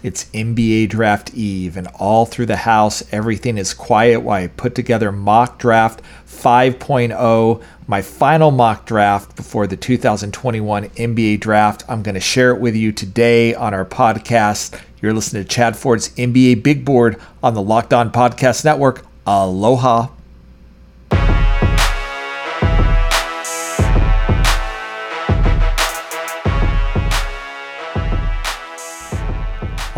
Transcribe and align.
It's 0.00 0.26
NBA 0.26 0.90
Draft 0.90 1.34
Eve, 1.34 1.76
and 1.76 1.88
all 1.98 2.24
through 2.24 2.46
the 2.46 2.56
house, 2.56 3.02
everything 3.12 3.58
is 3.58 3.74
quiet 3.74 4.20
while 4.20 4.44
I 4.44 4.46
put 4.46 4.76
together 4.76 5.10
mock 5.10 5.58
draft 5.58 6.02
5.0, 6.24 7.62
my 7.88 8.00
final 8.02 8.52
mock 8.52 8.86
draft 8.86 9.34
before 9.34 9.66
the 9.66 9.76
2021 9.76 10.84
NBA 10.90 11.40
Draft. 11.40 11.82
I'm 11.88 12.04
going 12.04 12.14
to 12.14 12.20
share 12.20 12.52
it 12.52 12.60
with 12.60 12.76
you 12.76 12.92
today 12.92 13.56
on 13.56 13.74
our 13.74 13.84
podcast. 13.84 14.80
You're 15.02 15.12
listening 15.12 15.42
to 15.42 15.48
Chad 15.48 15.76
Ford's 15.76 16.10
NBA 16.10 16.62
Big 16.62 16.84
Board 16.84 17.20
on 17.42 17.54
the 17.54 17.62
Locked 17.62 17.92
On 17.92 18.12
Podcast 18.12 18.64
Network. 18.64 19.04
Aloha. 19.26 20.08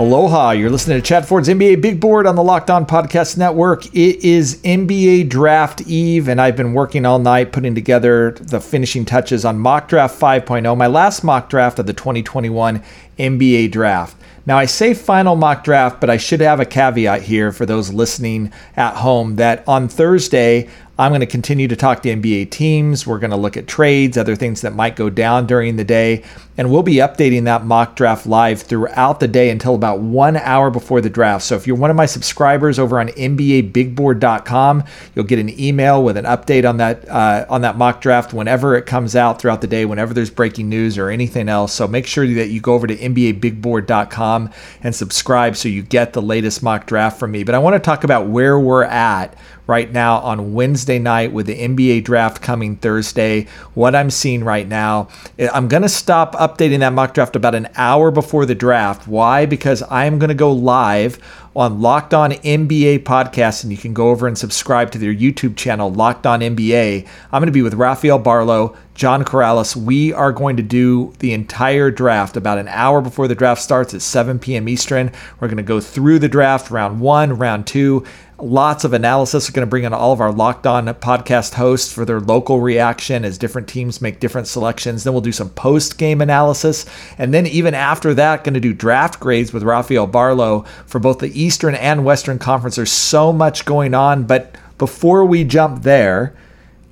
Aloha, 0.00 0.52
you're 0.52 0.70
listening 0.70 0.96
to 0.96 1.06
Chad 1.06 1.28
Ford's 1.28 1.46
NBA 1.46 1.82
Big 1.82 2.00
Board 2.00 2.26
on 2.26 2.34
the 2.34 2.42
Locked 2.42 2.70
On 2.70 2.86
Podcast 2.86 3.36
Network. 3.36 3.84
It 3.94 4.24
is 4.24 4.56
NBA 4.62 5.28
Draft 5.28 5.82
Eve, 5.82 6.26
and 6.26 6.40
I've 6.40 6.56
been 6.56 6.72
working 6.72 7.04
all 7.04 7.18
night 7.18 7.52
putting 7.52 7.74
together 7.74 8.30
the 8.30 8.62
finishing 8.62 9.04
touches 9.04 9.44
on 9.44 9.58
Mock 9.58 9.88
Draft 9.88 10.18
5.0, 10.18 10.74
my 10.74 10.86
last 10.86 11.22
mock 11.22 11.50
draft 11.50 11.78
of 11.78 11.84
the 11.84 11.92
2021 11.92 12.82
NBA 13.18 13.72
Draft. 13.72 14.16
Now, 14.46 14.56
I 14.56 14.64
say 14.64 14.94
final 14.94 15.36
mock 15.36 15.64
draft, 15.64 16.00
but 16.00 16.08
I 16.08 16.16
should 16.16 16.40
have 16.40 16.60
a 16.60 16.64
caveat 16.64 17.20
here 17.20 17.52
for 17.52 17.66
those 17.66 17.92
listening 17.92 18.52
at 18.76 18.96
home 18.96 19.36
that 19.36 19.62
on 19.68 19.86
Thursday, 19.86 20.70
I'm 21.00 21.12
going 21.12 21.20
to 21.20 21.26
continue 21.26 21.66
to 21.66 21.76
talk 21.76 22.02
to 22.02 22.14
NBA 22.14 22.50
teams. 22.50 23.06
We're 23.06 23.18
going 23.18 23.30
to 23.30 23.36
look 23.38 23.56
at 23.56 23.66
trades, 23.66 24.18
other 24.18 24.36
things 24.36 24.60
that 24.60 24.74
might 24.74 24.96
go 24.96 25.08
down 25.08 25.46
during 25.46 25.76
the 25.76 25.84
day. 25.84 26.24
And 26.58 26.70
we'll 26.70 26.82
be 26.82 26.96
updating 26.96 27.44
that 27.44 27.64
mock 27.64 27.96
draft 27.96 28.26
live 28.26 28.60
throughout 28.60 29.18
the 29.18 29.26
day 29.26 29.48
until 29.48 29.74
about 29.74 30.00
one 30.00 30.36
hour 30.36 30.68
before 30.68 31.00
the 31.00 31.08
draft. 31.08 31.42
So 31.44 31.56
if 31.56 31.66
you're 31.66 31.74
one 31.74 31.88
of 31.88 31.96
my 31.96 32.04
subscribers 32.04 32.78
over 32.78 33.00
on 33.00 33.08
NBABigBoard.com, 33.08 34.84
you'll 35.14 35.24
get 35.24 35.38
an 35.38 35.58
email 35.58 36.04
with 36.04 36.18
an 36.18 36.26
update 36.26 36.68
on 36.68 36.76
that 36.76 37.08
uh, 37.08 37.46
on 37.48 37.62
that 37.62 37.78
mock 37.78 38.02
draft 38.02 38.34
whenever 38.34 38.76
it 38.76 38.84
comes 38.84 39.16
out 39.16 39.40
throughout 39.40 39.62
the 39.62 39.66
day, 39.66 39.86
whenever 39.86 40.12
there's 40.12 40.28
breaking 40.28 40.68
news 40.68 40.98
or 40.98 41.08
anything 41.08 41.48
else. 41.48 41.72
So 41.72 41.88
make 41.88 42.06
sure 42.06 42.26
that 42.26 42.48
you 42.48 42.60
go 42.60 42.74
over 42.74 42.86
to 42.86 42.94
NBABigBoard.com 42.94 44.50
and 44.82 44.94
subscribe 44.94 45.56
so 45.56 45.70
you 45.70 45.80
get 45.80 46.12
the 46.12 46.20
latest 46.20 46.62
mock 46.62 46.84
draft 46.84 47.18
from 47.18 47.30
me. 47.30 47.42
But 47.42 47.54
I 47.54 47.58
want 47.58 47.72
to 47.72 47.80
talk 47.80 48.04
about 48.04 48.26
where 48.26 48.60
we're 48.60 48.84
at 48.84 49.34
right 49.70 49.92
now 49.92 50.18
on 50.18 50.52
Wednesday 50.52 50.98
night 50.98 51.32
with 51.32 51.46
the 51.46 51.56
NBA 51.56 52.02
draft 52.02 52.42
coming 52.42 52.74
Thursday. 52.74 53.46
What 53.74 53.94
I'm 53.94 54.10
seeing 54.10 54.42
right 54.42 54.66
now, 54.66 55.06
eh, 55.38 55.48
I'm 55.54 55.68
going 55.68 55.84
to 55.84 55.88
stop 55.88 56.34
updating 56.34 56.80
that 56.80 56.92
mock 56.92 57.14
draft 57.14 57.36
about 57.36 57.54
an 57.54 57.68
hour 57.76 58.10
before 58.10 58.46
the 58.46 58.56
draft. 58.56 59.06
Why? 59.06 59.46
Because 59.46 59.84
I'm 59.88 60.18
going 60.18 60.28
to 60.28 60.34
go 60.34 60.50
live 60.50 61.20
on 61.54 61.80
Locked 61.80 62.14
On 62.14 62.30
NBA 62.30 63.00
podcast, 63.00 63.62
and 63.62 63.72
you 63.72 63.78
can 63.78 63.92
go 63.94 64.10
over 64.10 64.26
and 64.26 64.38
subscribe 64.38 64.90
to 64.92 64.98
their 64.98 65.14
YouTube 65.14 65.56
channel, 65.56 65.92
Locked 65.92 66.26
On 66.26 66.40
NBA. 66.40 67.06
I'm 67.32 67.40
going 67.40 67.46
to 67.46 67.52
be 67.52 67.62
with 67.62 67.74
Rafael 67.74 68.20
Barlowe, 68.20 68.76
John 68.94 69.24
Karalis. 69.24 69.74
We 69.74 70.12
are 70.12 70.32
going 70.32 70.56
to 70.58 70.62
do 70.62 71.12
the 71.18 71.32
entire 71.32 71.90
draft 71.90 72.36
about 72.36 72.58
an 72.58 72.68
hour 72.68 73.00
before 73.00 73.28
the 73.28 73.34
draft 73.34 73.62
starts 73.62 73.94
at 73.94 74.02
7 74.02 74.38
p.m. 74.38 74.68
Eastern. 74.68 75.10
We're 75.40 75.48
going 75.48 75.56
to 75.56 75.62
go 75.62 75.80
through 75.80 76.20
the 76.20 76.28
draft, 76.28 76.70
round 76.70 77.00
one, 77.00 77.36
round 77.36 77.66
two 77.66 78.04
lots 78.42 78.84
of 78.84 78.92
analysis. 78.92 79.48
We're 79.48 79.54
going 79.54 79.66
to 79.66 79.70
bring 79.70 79.84
in 79.84 79.92
all 79.92 80.12
of 80.12 80.20
our 80.20 80.32
locked 80.32 80.66
on 80.66 80.86
podcast 80.86 81.54
hosts 81.54 81.92
for 81.92 82.04
their 82.04 82.20
local 82.20 82.60
reaction 82.60 83.24
as 83.24 83.38
different 83.38 83.68
teams 83.68 84.00
make 84.00 84.20
different 84.20 84.46
selections. 84.46 85.04
Then 85.04 85.12
we'll 85.12 85.20
do 85.20 85.32
some 85.32 85.50
post 85.50 85.98
game 85.98 86.20
analysis. 86.20 86.86
And 87.18 87.32
then, 87.32 87.46
even 87.46 87.74
after 87.74 88.14
that, 88.14 88.44
going 88.44 88.54
to 88.54 88.60
do 88.60 88.72
draft 88.72 89.20
grades 89.20 89.52
with 89.52 89.62
Rafael 89.62 90.08
Barlowe 90.08 90.66
for 90.86 90.98
both 90.98 91.18
the 91.18 91.40
Eastern 91.40 91.74
and 91.74 92.04
Western 92.04 92.38
Conference. 92.38 92.76
There's 92.76 92.92
so 92.92 93.32
much 93.32 93.64
going 93.64 93.94
on. 93.94 94.24
But 94.24 94.56
before 94.78 95.24
we 95.24 95.44
jump 95.44 95.82
there, 95.82 96.34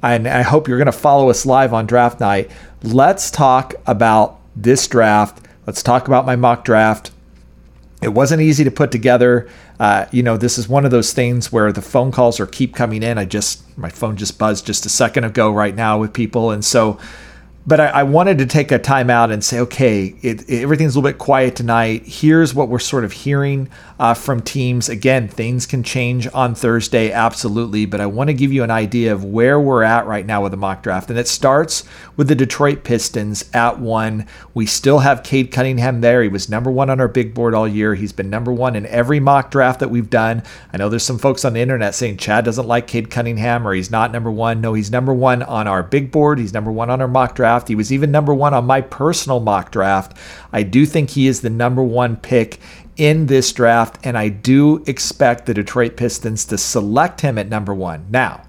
and 0.03 0.29
I 0.29 0.43
hope 0.43 0.69
you're 0.69 0.79
going 0.79 0.87
to 0.87 0.93
follow 0.93 1.31
us 1.31 1.47
live 1.47 1.73
on 1.73 1.87
draft 1.87 2.21
night, 2.21 2.51
let's 2.83 3.31
talk 3.31 3.75
about 3.87 4.41
this 4.55 4.87
draft. 4.87 5.45
Let's 5.67 5.83
talk 5.83 6.07
about 6.07 6.27
my 6.27 6.37
mock 6.37 6.65
draft. 6.65 7.11
It 8.01 8.09
wasn't 8.09 8.43
easy 8.43 8.63
to 8.65 8.71
put 8.71 8.93
together. 8.93 9.49
Uh, 9.79 10.07
you 10.11 10.23
know, 10.23 10.37
this 10.37 10.59
is 10.59 10.69
one 10.69 10.85
of 10.85 10.91
those 10.91 11.13
things 11.13 11.53
where 11.53 11.71
the 11.73 11.83
phone 11.83 12.11
calls 12.11 12.41
are 12.41 12.47
keep 12.47 12.75
coming 12.75 13.03
in. 13.03 13.17
I 13.17 13.25
just 13.25 13.63
my 13.79 13.91
phone 13.91 14.17
just 14.17 14.39
buzzed 14.39 14.67
just 14.67 14.85
a 14.87 14.89
second 14.89 15.25
ago 15.25 15.51
right 15.51 15.75
now 15.75 15.99
with 15.99 16.13
people, 16.13 16.51
and 16.51 16.65
so 16.65 16.99
but 17.69 17.81
I, 17.81 17.87
I, 17.89 18.03
wanted 18.05 18.39
to 18.39 18.47
take 18.47 18.73
a 18.73 18.79
time 18.79 19.11
out 19.11 19.31
and 19.31 19.45
say, 19.45 19.61
okay, 19.61 20.15
it, 20.23 20.49
it, 20.49 20.63
everything's 20.63 20.95
a 20.95 20.99
little 20.99 21.11
bit 21.11 21.19
quiet 21.19 21.55
tonight. 21.55 22.05
Here's 22.07 22.55
what 22.55 22.71
we're 22.71 22.79
sort 22.79 23.05
of 23.05 23.13
hearing 23.13 23.69
uh, 23.99 24.15
from 24.15 24.41
teams. 24.41 24.89
Again, 24.89 25.29
things 25.29 25.67
can 25.67 25.83
change 25.83 26.27
on 26.33 26.55
Thursday, 26.55 27.13
absolutely, 27.13 27.85
but 27.85 28.01
I 28.01 28.07
want 28.07 28.29
to 28.29 28.35
give 28.35 28.55
you 28.55 28.63
an 28.63 28.71
idea 28.71 29.13
of 29.13 29.23
where 29.23 29.61
we're 29.61 29.83
at 29.83 30.07
right 30.07 30.25
now 30.25 30.43
with 30.43 30.53
the 30.53 30.57
mock 30.57 30.83
draft. 30.83 31.11
And 31.11 31.19
it 31.19 31.29
starts 31.29 31.85
with 32.17 32.29
the 32.29 32.35
Detroit 32.35 32.85
Pistons 32.85 33.45
at 33.53 33.79
one. 33.79 34.27
We 34.55 34.65
still 34.65 35.01
have 35.01 35.23
Cade 35.23 35.53
Cunningham 35.53 36.01
there. 36.01 36.23
He 36.23 36.29
was 36.31 36.49
number 36.49 36.71
one 36.71 36.89
on 36.89 37.01
our 37.01 37.09
big 37.09 37.35
board 37.35 37.55
all 37.55 37.69
year. 37.69 37.95
He's 37.95 38.15
been 38.15 38.31
number 38.31 38.53
one 38.53 38.77
in 38.77 38.87
every 38.87 39.21
mock 39.21 39.51
draft 39.51 39.81
that 39.81 39.91
we've 39.91 40.09
done. 40.09 40.43
I 40.73 40.79
know 40.79 40.89
there's 40.89 41.05
some 41.05 41.19
folks 41.19 41.45
on 41.45 41.53
the 41.53 41.61
internet 41.61 41.95
saying 41.95 42.17
Chad 42.17 42.47
doesn't 42.47 42.67
like 42.67 42.87
Cade 42.87 43.11
Cunningham 43.11 43.69
or 43.69 43.75
he's 43.75 43.91
not 43.91 44.11
number 44.11 44.31
one. 44.31 44.63
No, 44.63 44.73
he's 44.73 44.91
number 44.91 45.13
one 45.13 45.43
on 45.43 45.69
our 45.69 45.83
big 45.83 46.11
board. 46.11 46.39
He's 46.39 46.55
number 46.55 46.73
one 46.73 46.89
on 46.89 47.03
our 47.03 47.09
mock 47.09 47.35
draft 47.35 47.58
draft. 47.59 47.69
He 47.69 47.75
was 47.75 47.93
even 47.93 48.11
number 48.11 48.33
one 48.35 48.55
on 48.55 48.67
my 48.67 48.81
personal 48.81 49.41
mock 49.41 49.71
draft. 49.71 50.17
I 50.53 50.63
do 50.63 50.87
think 50.87 51.11
he 51.11 51.27
is 51.27 51.41
the 51.41 51.51
number 51.51 51.83
one 51.83 52.17
pick 52.17 52.61
in 52.97 53.27
this 53.27 53.53
draft, 53.53 53.99
and 54.05 54.17
I 54.17 54.29
do 54.29 54.83
expect 54.87 55.47
the 55.47 55.55
Detroit 55.55 55.97
Pistons 55.97 56.45
to 56.47 56.59
select 56.59 57.21
him 57.21 57.39
at 57.39 57.49
number 57.49 57.75
one. 57.75 58.07
Now, 58.11 58.43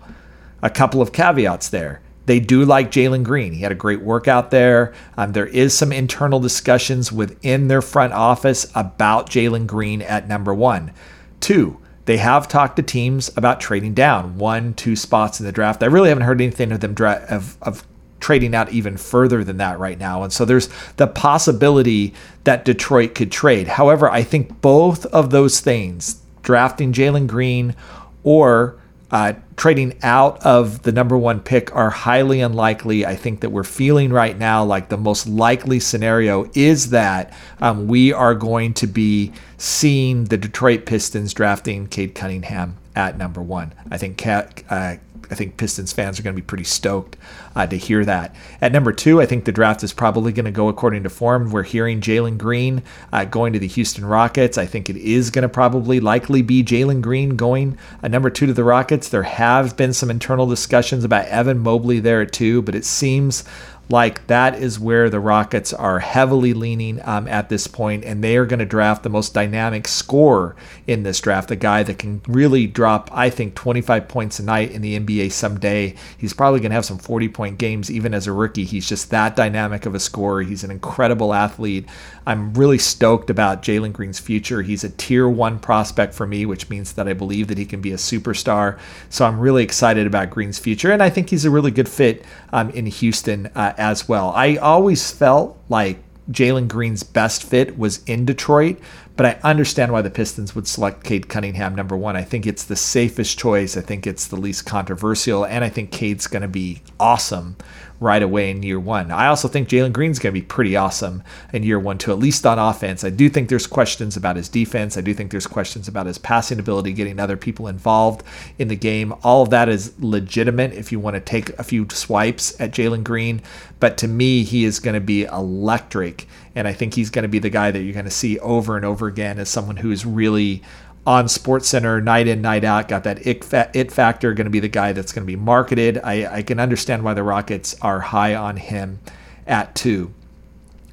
a 0.61 0.69
couple 0.69 1.01
of 1.01 1.11
caveats 1.11 1.69
there. 1.69 2.01
They 2.25 2.39
do 2.39 2.63
like 2.63 2.91
Jalen 2.91 3.23
Green. 3.23 3.53
He 3.53 3.61
had 3.61 3.71
a 3.71 3.75
great 3.75 4.01
workout 4.01 4.51
there. 4.51 4.93
Um, 5.17 5.31
there 5.31 5.47
is 5.47 5.75
some 5.75 5.91
internal 5.91 6.39
discussions 6.39 7.11
within 7.11 7.67
their 7.67 7.81
front 7.81 8.13
office 8.13 8.71
about 8.75 9.29
Jalen 9.29 9.65
Green 9.65 10.03
at 10.03 10.27
number 10.27 10.53
one. 10.53 10.91
Two, 11.39 11.79
they 12.05 12.17
have 12.17 12.47
talked 12.47 12.75
to 12.75 12.83
teams 12.83 13.35
about 13.35 13.59
trading 13.59 13.93
down 13.93 14.37
one, 14.37 14.73
two 14.73 14.95
spots 14.95 15.39
in 15.39 15.45
the 15.45 15.51
draft. 15.51 15.81
I 15.81 15.87
really 15.87 16.09
haven't 16.09 16.25
heard 16.25 16.41
anything 16.41 16.71
of 16.71 16.81
them 16.81 16.93
dra- 16.93 17.25
of, 17.29 17.57
of 17.61 17.83
trading 18.19 18.55
out 18.55 18.71
even 18.71 18.97
further 18.97 19.43
than 19.43 19.57
that 19.57 19.79
right 19.79 19.99
now. 19.99 20.23
And 20.23 20.31
so 20.31 20.45
there's 20.45 20.69
the 20.97 21.07
possibility 21.07 22.13
that 22.43 22.65
Detroit 22.65 23.15
could 23.15 23.31
trade. 23.31 23.67
However, 23.67 24.09
I 24.09 24.23
think 24.23 24.61
both 24.61 25.05
of 25.07 25.29
those 25.29 25.59
things, 25.59 26.21
drafting 26.41 26.93
Jalen 26.93 27.27
Green 27.27 27.75
or 28.23 28.77
uh, 29.11 29.33
trading 29.59 29.93
out 30.03 30.43
of 30.45 30.83
the 30.83 30.91
number 30.91 31.17
one 31.17 31.41
pick 31.41 31.75
are 31.75 31.89
highly 31.89 32.39
unlikely. 32.39 33.05
I 33.05 33.15
think 33.15 33.41
that 33.41 33.49
we're 33.49 33.65
feeling 33.65 34.11
right 34.11 34.37
now 34.37 34.63
like 34.63 34.87
the 34.87 34.97
most 34.97 35.27
likely 35.27 35.81
scenario 35.81 36.49
is 36.55 36.91
that 36.91 37.33
um, 37.59 37.87
we 37.87 38.13
are 38.13 38.33
going 38.33 38.73
to 38.75 38.87
be 38.87 39.33
seeing 39.57 40.23
the 40.25 40.37
Detroit 40.37 40.85
Pistons 40.85 41.33
drafting 41.33 41.87
Cade 41.87 42.15
Cunningham 42.15 42.77
at 42.95 43.17
number 43.17 43.41
one. 43.41 43.73
I 43.91 43.97
think 43.97 44.25
uh, 44.25 44.95
I 45.31 45.35
think 45.35 45.57
Pistons 45.57 45.93
fans 45.93 46.19
are 46.19 46.23
going 46.23 46.35
to 46.35 46.41
be 46.41 46.45
pretty 46.45 46.63
stoked 46.63 47.15
uh, 47.55 47.67
to 47.67 47.77
hear 47.77 48.03
that. 48.05 48.35
At 48.61 48.71
number 48.71 48.91
two, 48.91 49.21
I 49.21 49.25
think 49.25 49.45
the 49.45 49.51
draft 49.51 49.83
is 49.83 49.93
probably 49.93 50.31
going 50.31 50.45
to 50.45 50.51
go 50.51 50.69
according 50.69 51.03
to 51.03 51.09
form. 51.09 51.51
We're 51.51 51.63
hearing 51.63 52.01
Jalen 52.01 52.37
Green 52.37 52.81
uh, 53.13 53.25
going 53.25 53.53
to 53.53 53.59
the 53.59 53.67
Houston 53.67 54.05
Rockets. 54.05 54.57
I 54.57 54.65
think 54.65 54.89
it 54.89 54.97
is 54.97 55.29
going 55.29 55.43
to 55.43 55.49
probably 55.49 55.99
likely 55.99 56.41
be 56.41 56.63
Jalen 56.63 57.01
Green 57.01 57.35
going 57.35 57.77
uh, 58.01 58.07
number 58.07 58.29
two 58.29 58.47
to 58.47 58.53
the 58.53 58.63
Rockets. 58.63 59.09
There 59.09 59.23
have 59.23 59.48
been 59.75 59.93
some 59.93 60.09
internal 60.09 60.47
discussions 60.47 61.03
about 61.03 61.25
Evan 61.27 61.59
Mobley 61.59 61.99
there 61.99 62.25
too, 62.25 62.61
but 62.61 62.75
it 62.75 62.85
seems 62.85 63.43
like 63.89 64.27
that 64.27 64.55
is 64.55 64.79
where 64.79 65.09
the 65.09 65.19
Rockets 65.19 65.73
are 65.73 65.99
heavily 65.99 66.53
leaning 66.53 67.01
um, 67.03 67.27
at 67.27 67.49
this 67.49 67.65
point, 67.65 68.05
and 68.05 68.23
they 68.23 68.37
are 68.37 68.45
going 68.45 68.59
to 68.59 68.65
draft 68.65 69.01
the 69.01 69.09
most 69.09 69.33
dynamic 69.33 69.87
scorer 69.87 70.55
in 70.85 71.03
this 71.03 71.19
draft, 71.19 71.49
the 71.49 71.55
guy 71.55 71.81
that 71.81 71.97
can 71.97 72.21
really 72.27 72.67
drop, 72.67 73.09
I 73.11 73.31
think, 73.31 73.55
25 73.55 74.07
points 74.07 74.39
a 74.39 74.43
night 74.43 74.71
in 74.71 74.83
the 74.83 74.99
NBA 74.99 75.31
someday. 75.31 75.95
He's 76.17 76.33
probably 76.33 76.59
going 76.59 76.69
to 76.69 76.75
have 76.75 76.85
some 76.85 76.99
40 76.99 77.29
point 77.29 77.57
games 77.57 77.89
even 77.89 78.13
as 78.13 78.27
a 78.27 78.31
rookie. 78.31 78.65
He's 78.65 78.87
just 78.87 79.09
that 79.09 79.35
dynamic 79.35 79.87
of 79.87 79.95
a 79.95 79.99
scorer. 79.99 80.43
He's 80.43 80.63
an 80.63 80.71
incredible 80.71 81.33
athlete. 81.33 81.87
I'm 82.27 82.53
really 82.53 82.77
stoked 82.77 83.31
about 83.31 83.63
Jalen 83.63 83.91
Green's 83.91 84.19
future. 84.19 84.61
He's 84.61 84.83
a 84.83 84.89
tier 84.89 85.27
one 85.27 85.57
prospect 85.57 86.13
for 86.13 86.27
me, 86.27 86.45
which 86.45 86.69
means 86.69 86.93
that 86.93 87.07
I 87.07 87.13
believe 87.13 87.47
that 87.47 87.57
he 87.57 87.65
can 87.65 87.81
be 87.81 87.91
a 87.91 87.97
superstar. 87.97 88.77
So 89.09 89.25
I'm 89.25 89.39
really 89.39 89.63
excited 89.63 90.05
about 90.05 90.29
Green's 90.29 90.59
future, 90.59 90.91
and 90.91 91.01
I 91.01 91.09
think 91.09 91.31
he's 91.31 91.45
a 91.45 91.49
really 91.49 91.71
good 91.71 91.89
fit 91.89 92.23
um, 92.53 92.69
in 92.69 92.85
Houston 92.85 93.47
uh, 93.55 93.73
as 93.79 94.07
well. 94.07 94.31
I 94.35 94.57
always 94.57 95.09
felt 95.09 95.57
like 95.69 95.97
Jalen 96.31 96.67
Green's 96.67 97.01
best 97.01 97.43
fit 97.43 97.77
was 97.77 98.03
in 98.03 98.25
Detroit, 98.25 98.77
but 99.15 99.25
I 99.25 99.39
understand 99.49 99.91
why 99.91 100.01
the 100.01 100.11
Pistons 100.11 100.53
would 100.53 100.67
select 100.67 101.03
Cade 101.03 101.27
Cunningham 101.27 101.73
number 101.73 101.97
one. 101.97 102.15
I 102.15 102.21
think 102.21 102.45
it's 102.45 102.63
the 102.63 102.75
safest 102.75 103.39
choice. 103.39 103.75
I 103.75 103.81
think 103.81 104.05
it's 104.05 104.27
the 104.27 104.35
least 104.35 104.65
controversial, 104.65 105.45
and 105.45 105.63
I 105.63 105.69
think 105.69 105.91
Cade's 105.91 106.27
going 106.27 106.43
to 106.43 106.47
be 106.47 106.81
awesome 106.99 107.57
right 107.99 108.23
away 108.23 108.49
in 108.49 108.63
year 108.63 108.79
one. 108.79 109.11
I 109.11 109.27
also 109.27 109.47
think 109.47 109.67
Jalen 109.67 109.91
Green's 109.91 110.19
going 110.19 110.33
to 110.33 110.39
be 110.39 110.45
pretty 110.45 110.75
awesome 110.75 111.23
in 111.51 111.63
year 111.63 111.79
one, 111.79 111.97
too, 111.97 112.11
at 112.11 112.19
least 112.19 112.45
on 112.45 112.57
offense. 112.57 113.03
I 113.03 113.09
do 113.09 113.29
think 113.29 113.49
there's 113.49 113.67
questions 113.67 114.15
about 114.15 114.37
his 114.37 114.47
defense. 114.47 114.97
I 114.97 115.01
do 115.01 115.13
think 115.13 115.31
there's 115.31 115.47
questions 115.47 115.87
about 115.87 116.05
his 116.05 116.17
passing 116.17 116.59
ability, 116.59 116.93
getting 116.93 117.19
other 117.19 117.37
people 117.37 117.67
involved 117.67 118.23
in 118.57 118.69
the 118.69 118.75
game. 118.75 119.13
All 119.23 119.43
of 119.43 119.49
that 119.49 119.67
is 119.67 119.93
legitimate 119.99 120.73
if 120.73 120.91
you 120.91 120.99
want 120.99 121.15
to 121.15 121.19
take 121.19 121.49
a 121.59 121.63
few 121.63 121.87
swipes 121.91 122.59
at 122.59 122.71
Jalen 122.71 123.03
Green. 123.03 123.41
But 123.79 123.97
to 123.97 124.07
me, 124.07 124.43
he 124.43 124.63
is 124.63 124.79
going 124.79 124.95
to 124.95 125.01
be 125.01 125.25
electric. 125.25 126.27
And 126.55 126.67
I 126.67 126.73
think 126.73 126.93
he's 126.93 127.09
going 127.09 127.23
to 127.23 127.29
be 127.29 127.39
the 127.39 127.49
guy 127.49 127.71
that 127.71 127.81
you're 127.81 127.93
going 127.93 128.05
to 128.05 128.11
see 128.11 128.39
over 128.39 128.75
and 128.75 128.85
over 128.85 129.07
again 129.07 129.39
as 129.39 129.49
someone 129.49 129.77
who 129.77 129.91
is 129.91 130.05
really 130.05 130.61
on 131.09 131.27
Sports 131.27 131.67
Center 131.67 131.99
night 131.99 132.27
in 132.27 132.39
night 132.39 132.63
out. 132.63 132.87
Got 132.87 133.03
that 133.05 133.25
it, 133.25 133.43
it 133.73 133.91
factor. 133.91 134.31
Going 134.35 134.45
to 134.45 134.51
be 134.51 134.59
the 134.59 134.67
guy 134.67 134.93
that's 134.93 135.11
going 135.11 135.25
to 135.25 135.31
be 135.31 135.35
marketed. 135.35 135.99
I, 136.03 136.35
I 136.37 136.41
can 136.43 136.59
understand 136.59 137.03
why 137.03 137.15
the 137.15 137.23
Rockets 137.23 137.75
are 137.81 137.99
high 137.99 138.35
on 138.35 138.57
him 138.57 138.99
at 139.47 139.73
two. 139.73 140.13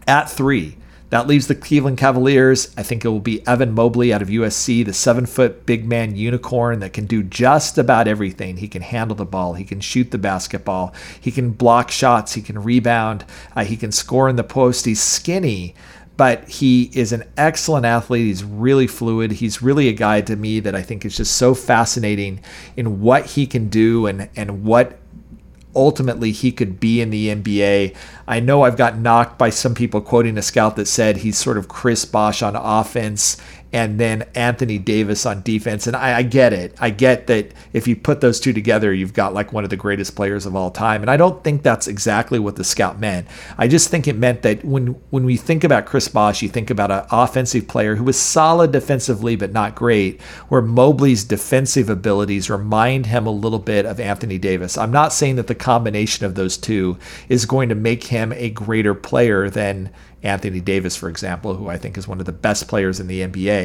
At 0.07 0.31
three, 0.31 0.79
that 1.11 1.27
leaves 1.27 1.49
the 1.49 1.55
Cleveland 1.55 1.99
Cavaliers. 1.99 2.73
I 2.79 2.83
think 2.83 3.05
it 3.05 3.09
will 3.09 3.21
be 3.21 3.47
Evan 3.47 3.75
Mobley 3.75 4.11
out 4.11 4.23
of 4.23 4.29
USC, 4.29 4.87
the 4.87 4.95
seven 4.95 5.27
foot 5.27 5.67
big 5.67 5.85
man 5.87 6.17
unicorn 6.17 6.81
that 6.81 6.95
can 6.95 7.05
do 7.05 7.23
just 7.23 7.77
about 7.77 8.09
everything. 8.09 8.57
He 8.57 8.69
can 8.69 8.81
handle 8.81 9.17
the 9.17 9.27
ball, 9.27 9.53
he 9.53 9.65
can 9.65 9.81
shoot 9.81 10.13
the 10.13 10.19
basketball, 10.19 10.95
he 11.21 11.31
can 11.31 11.51
block 11.51 11.91
shots, 11.91 12.33
he 12.33 12.41
can 12.41 12.63
rebound, 12.63 13.27
uh, 13.55 13.65
he 13.65 13.77
can 13.77 13.93
score 13.93 14.31
in 14.31 14.37
the 14.37 14.45
post. 14.45 14.87
He's 14.87 15.03
skinny, 15.03 15.75
but 16.17 16.49
he 16.49 16.91
is 16.95 17.13
an 17.13 17.25
excellent 17.37 17.85
athlete. 17.85 18.27
He's 18.27 18.45
really 18.45 18.87
fluid. 18.87 19.33
He's 19.33 19.61
really 19.63 19.89
a 19.89 19.93
guy 19.93 20.21
to 20.23 20.37
me 20.37 20.61
that 20.61 20.75
I 20.75 20.83
think 20.83 21.05
is 21.05 21.17
just 21.17 21.37
so 21.37 21.55
fascinating 21.55 22.41
in 22.77 23.01
what 23.01 23.27
he 23.27 23.47
can 23.47 23.69
do 23.69 24.07
and 24.07 24.29
and 24.37 24.65
what 24.65 24.99
ultimately 25.75 26.33
he 26.33 26.51
could 26.51 26.81
be 26.81 27.03
in 27.03 27.11
the 27.11 27.29
NBA. 27.29 27.95
I 28.27 28.41
know 28.41 28.63
I've 28.63 28.79
got 28.79 28.99
knocked 28.99 29.39
by 29.39 29.51
some 29.51 29.75
people 29.75 30.01
quoting 30.01 30.39
a 30.39 30.43
scout 30.43 30.75
that 30.77 30.87
said 30.87 31.19
he's 31.19 31.37
sort 31.37 31.59
of 31.59 31.69
Chris 31.69 32.07
Bosh 32.07 32.43
on 32.43 32.57
offense 32.57 33.37
and 33.73 33.99
then 33.99 34.25
Anthony 34.35 34.79
Davis 34.79 35.27
on 35.27 35.43
defense. 35.43 35.87
And 35.87 35.97
I, 35.97 36.19
I, 36.19 36.23
get 36.23 36.53
it. 36.53 36.75
I 36.79 36.91
get 36.91 37.27
that 37.27 37.53
if 37.73 37.89
you 37.89 37.97
put 37.97 38.21
those 38.21 38.39
two 38.39 38.53
together, 38.53 38.93
you've 38.93 39.13
got 39.13 39.35
like 39.35 39.53
one 39.53 39.65
of 39.65 39.71
the 39.71 39.77
greatest 39.77 40.15
players 40.15 40.47
of 40.47 40.55
all 40.55 40.71
time. 40.71 41.03
And 41.03 41.11
I 41.11 41.17
don't 41.17 41.43
think 41.43 41.63
that's 41.63 41.89
exactly 41.89 42.39
what 42.39 42.57
the 42.57 42.65
scout 42.65 43.01
meant. 43.01 43.27
I 43.59 43.69
just 43.69 43.89
think 43.89 44.07
it 44.07 44.17
meant 44.17 44.43
that 44.43 44.65
when 44.65 44.89
when 45.11 45.25
we 45.25 45.37
think 45.37 45.65
about 45.65 45.87
Chris 45.87 46.09
Bosh, 46.09 46.43
you 46.43 46.49
think 46.49 46.71
about 46.71 46.91
an 46.91 47.05
offensive 47.11 47.67
player 47.69 47.97
who 47.97 48.05
was 48.05 48.19
solid 48.19 48.73
defensively 48.73 49.37
but 49.37 49.53
not 49.53 49.75
great, 49.75 50.21
where 50.49 50.63
Mobley's 50.63 51.25
defensive 51.25 51.91
abilities 51.91 52.49
remind 52.49 53.07
him 53.07 53.27
a 53.27 53.31
little 53.31 53.59
bit 53.59 53.85
of 53.85 53.99
Anthony 53.99 54.39
Davis. 54.39 54.79
I'm 54.79 54.93
not 54.93 55.13
saying 55.13 55.37
that 55.37 55.49
the 55.49 55.55
combination 55.55 56.25
of 56.25 56.35
those 56.35 56.57
two 56.57 56.99
is 57.29 57.47
going 57.47 57.69
to 57.69 57.75
make 57.75 58.05
him 58.05 58.33
a 58.33 58.51
greater 58.51 58.95
player 58.95 59.51
than 59.51 59.91
Anthony 60.27 60.61
Davis, 60.61 60.97
for 60.97 61.09
example, 61.09 61.55
who 61.55 61.69
I 61.69 61.79
think 61.79 61.97
is 61.97 62.09
one 62.09 62.21
of 62.21 62.27
the 62.27 62.33
best 62.33 62.69
players 62.69 63.01
in 63.01 63.07
the 63.07 63.21
NBA. 63.21 63.56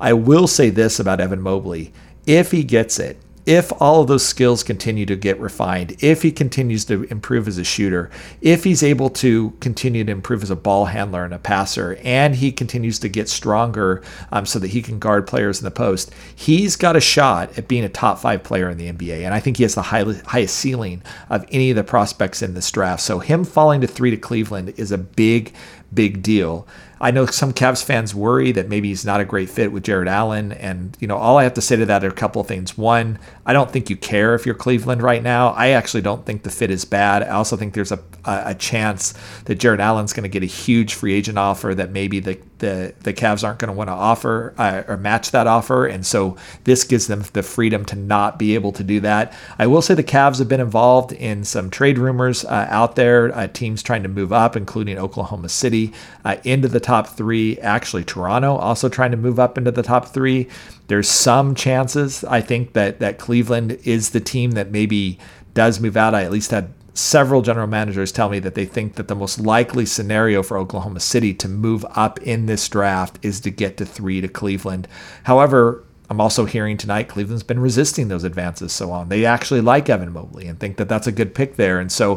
I 0.00 0.12
will 0.12 0.46
say 0.46 0.70
this 0.70 0.98
about 0.98 1.20
Evan 1.20 1.40
Mobley 1.40 1.92
if 2.26 2.52
he 2.52 2.62
gets 2.62 2.98
it, 3.00 3.16
if 3.44 3.72
all 3.80 4.02
of 4.02 4.06
those 4.06 4.24
skills 4.24 4.62
continue 4.62 5.04
to 5.06 5.16
get 5.16 5.38
refined, 5.40 5.96
if 6.00 6.22
he 6.22 6.30
continues 6.30 6.84
to 6.84 7.02
improve 7.04 7.48
as 7.48 7.58
a 7.58 7.64
shooter, 7.64 8.08
if 8.40 8.62
he's 8.62 8.84
able 8.84 9.10
to 9.10 9.50
continue 9.58 10.04
to 10.04 10.12
improve 10.12 10.44
as 10.44 10.50
a 10.50 10.56
ball 10.56 10.84
handler 10.84 11.24
and 11.24 11.34
a 11.34 11.38
passer, 11.40 11.98
and 12.04 12.36
he 12.36 12.52
continues 12.52 13.00
to 13.00 13.08
get 13.08 13.28
stronger 13.28 14.02
um, 14.30 14.46
so 14.46 14.60
that 14.60 14.68
he 14.68 14.80
can 14.80 15.00
guard 15.00 15.26
players 15.26 15.58
in 15.58 15.64
the 15.64 15.72
post, 15.72 16.12
he's 16.36 16.76
got 16.76 16.94
a 16.94 17.00
shot 17.00 17.58
at 17.58 17.66
being 17.66 17.84
a 17.84 17.88
top 17.88 18.20
five 18.20 18.44
player 18.44 18.68
in 18.68 18.78
the 18.78 18.92
NBA. 18.92 19.24
And 19.24 19.34
I 19.34 19.40
think 19.40 19.56
he 19.56 19.64
has 19.64 19.74
the 19.74 19.82
high, 19.82 20.04
highest 20.24 20.56
ceiling 20.56 21.02
of 21.28 21.44
any 21.50 21.70
of 21.70 21.76
the 21.76 21.84
prospects 21.84 22.42
in 22.42 22.54
this 22.54 22.70
draft. 22.70 23.02
So 23.02 23.18
him 23.18 23.44
falling 23.44 23.80
to 23.80 23.88
three 23.88 24.10
to 24.12 24.16
Cleveland 24.16 24.74
is 24.76 24.92
a 24.92 24.98
big, 24.98 25.52
big 25.92 26.22
deal. 26.22 26.66
I 27.02 27.10
know 27.10 27.26
some 27.26 27.52
Cavs 27.52 27.82
fans 27.82 28.14
worry 28.14 28.52
that 28.52 28.68
maybe 28.68 28.88
he's 28.88 29.04
not 29.04 29.20
a 29.20 29.24
great 29.24 29.50
fit 29.50 29.72
with 29.72 29.82
Jarrett 29.82 30.06
Allen. 30.06 30.52
And, 30.52 30.96
you 31.00 31.08
know, 31.08 31.16
all 31.16 31.36
I 31.36 31.42
have 31.42 31.54
to 31.54 31.60
say 31.60 31.74
to 31.74 31.84
that 31.86 32.04
are 32.04 32.08
a 32.08 32.12
couple 32.12 32.40
of 32.40 32.46
things. 32.46 32.78
One, 32.78 33.18
I 33.44 33.52
don't 33.52 33.68
think 33.72 33.90
you 33.90 33.96
care 33.96 34.36
if 34.36 34.46
you're 34.46 34.54
Cleveland 34.54 35.02
right 35.02 35.20
now. 35.20 35.48
I 35.48 35.70
actually 35.70 36.02
don't 36.02 36.24
think 36.24 36.44
the 36.44 36.50
fit 36.50 36.70
is 36.70 36.84
bad. 36.84 37.24
I 37.24 37.30
also 37.30 37.56
think 37.56 37.74
there's 37.74 37.90
a, 37.90 37.98
a, 38.24 38.54
chance 38.54 39.14
that 39.46 39.56
Jarrett 39.56 39.80
Allen's 39.80 40.12
going 40.12 40.22
to 40.22 40.28
get 40.28 40.44
a 40.44 40.46
huge 40.46 40.94
free 40.94 41.12
agent 41.12 41.38
offer 41.38 41.74
that 41.74 41.90
maybe 41.90 42.20
the, 42.20 42.38
the, 42.62 42.94
the 43.00 43.12
Cavs 43.12 43.42
aren't 43.44 43.58
going 43.58 43.68
to 43.68 43.76
want 43.76 43.88
to 43.88 43.92
offer 43.92 44.54
uh, 44.56 44.84
or 44.86 44.96
match 44.96 45.32
that 45.32 45.48
offer. 45.48 45.84
And 45.84 46.06
so 46.06 46.36
this 46.62 46.84
gives 46.84 47.08
them 47.08 47.24
the 47.32 47.42
freedom 47.42 47.84
to 47.86 47.96
not 47.96 48.38
be 48.38 48.54
able 48.54 48.70
to 48.72 48.84
do 48.84 49.00
that. 49.00 49.34
I 49.58 49.66
will 49.66 49.82
say 49.82 49.94
the 49.94 50.04
Cavs 50.04 50.38
have 50.38 50.48
been 50.48 50.60
involved 50.60 51.12
in 51.12 51.44
some 51.44 51.70
trade 51.70 51.98
rumors 51.98 52.44
uh, 52.44 52.68
out 52.70 52.94
there, 52.94 53.36
uh, 53.36 53.48
teams 53.48 53.82
trying 53.82 54.04
to 54.04 54.08
move 54.08 54.32
up, 54.32 54.56
including 54.56 54.96
Oklahoma 54.96 55.48
City, 55.48 55.92
uh, 56.24 56.36
into 56.44 56.68
the 56.68 56.80
top 56.80 57.08
three. 57.08 57.58
Actually, 57.58 58.04
Toronto 58.04 58.54
also 58.54 58.88
trying 58.88 59.10
to 59.10 59.16
move 59.16 59.40
up 59.40 59.58
into 59.58 59.72
the 59.72 59.82
top 59.82 60.06
three. 60.06 60.48
There's 60.86 61.08
some 61.08 61.56
chances, 61.56 62.22
I 62.22 62.40
think, 62.40 62.74
that, 62.74 63.00
that 63.00 63.18
Cleveland 63.18 63.72
is 63.84 64.10
the 64.10 64.20
team 64.20 64.52
that 64.52 64.70
maybe 64.70 65.18
does 65.52 65.80
move 65.80 65.96
out. 65.96 66.14
I 66.14 66.22
at 66.22 66.30
least 66.30 66.52
had 66.52 66.72
several 66.94 67.42
general 67.42 67.66
managers 67.66 68.12
tell 68.12 68.28
me 68.28 68.38
that 68.40 68.54
they 68.54 68.66
think 68.66 68.94
that 68.94 69.08
the 69.08 69.14
most 69.14 69.40
likely 69.40 69.86
scenario 69.86 70.42
for 70.42 70.58
Oklahoma 70.58 71.00
City 71.00 71.32
to 71.34 71.48
move 71.48 71.84
up 71.90 72.20
in 72.20 72.46
this 72.46 72.68
draft 72.68 73.18
is 73.22 73.40
to 73.40 73.50
get 73.50 73.76
to 73.78 73.86
three 73.86 74.20
to 74.20 74.28
Cleveland. 74.28 74.86
However, 75.24 75.84
I'm 76.10 76.20
also 76.20 76.44
hearing 76.44 76.76
tonight 76.76 77.08
Cleveland's 77.08 77.42
been 77.42 77.60
resisting 77.60 78.08
those 78.08 78.24
advances 78.24 78.72
so 78.72 78.90
on. 78.90 79.08
They 79.08 79.24
actually 79.24 79.62
like 79.62 79.88
Evan 79.88 80.12
Mobley 80.12 80.46
and 80.46 80.60
think 80.60 80.76
that 80.76 80.88
that's 80.88 81.06
a 81.06 81.12
good 81.12 81.34
pick 81.34 81.56
there. 81.56 81.80
And 81.80 81.90
so 81.90 82.16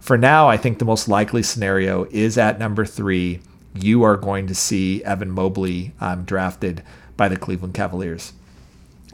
for 0.00 0.16
now, 0.16 0.48
I 0.48 0.56
think 0.56 0.78
the 0.78 0.86
most 0.86 1.08
likely 1.08 1.42
scenario 1.42 2.04
is 2.10 2.38
at 2.38 2.58
number 2.58 2.86
three. 2.86 3.40
You 3.74 4.02
are 4.04 4.16
going 4.16 4.46
to 4.46 4.54
see 4.54 5.04
Evan 5.04 5.30
Mobley 5.30 5.92
um, 6.00 6.24
drafted 6.24 6.82
by 7.16 7.28
the 7.28 7.36
Cleveland 7.36 7.74
Cavaliers. 7.74 8.32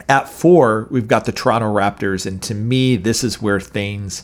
At 0.07 0.29
four, 0.29 0.87
we've 0.89 1.07
got 1.07 1.25
the 1.25 1.31
Toronto 1.31 1.73
Raptors. 1.73 2.25
And 2.25 2.41
to 2.43 2.55
me, 2.55 2.95
this 2.95 3.23
is 3.23 3.41
where 3.41 3.59
things 3.59 4.23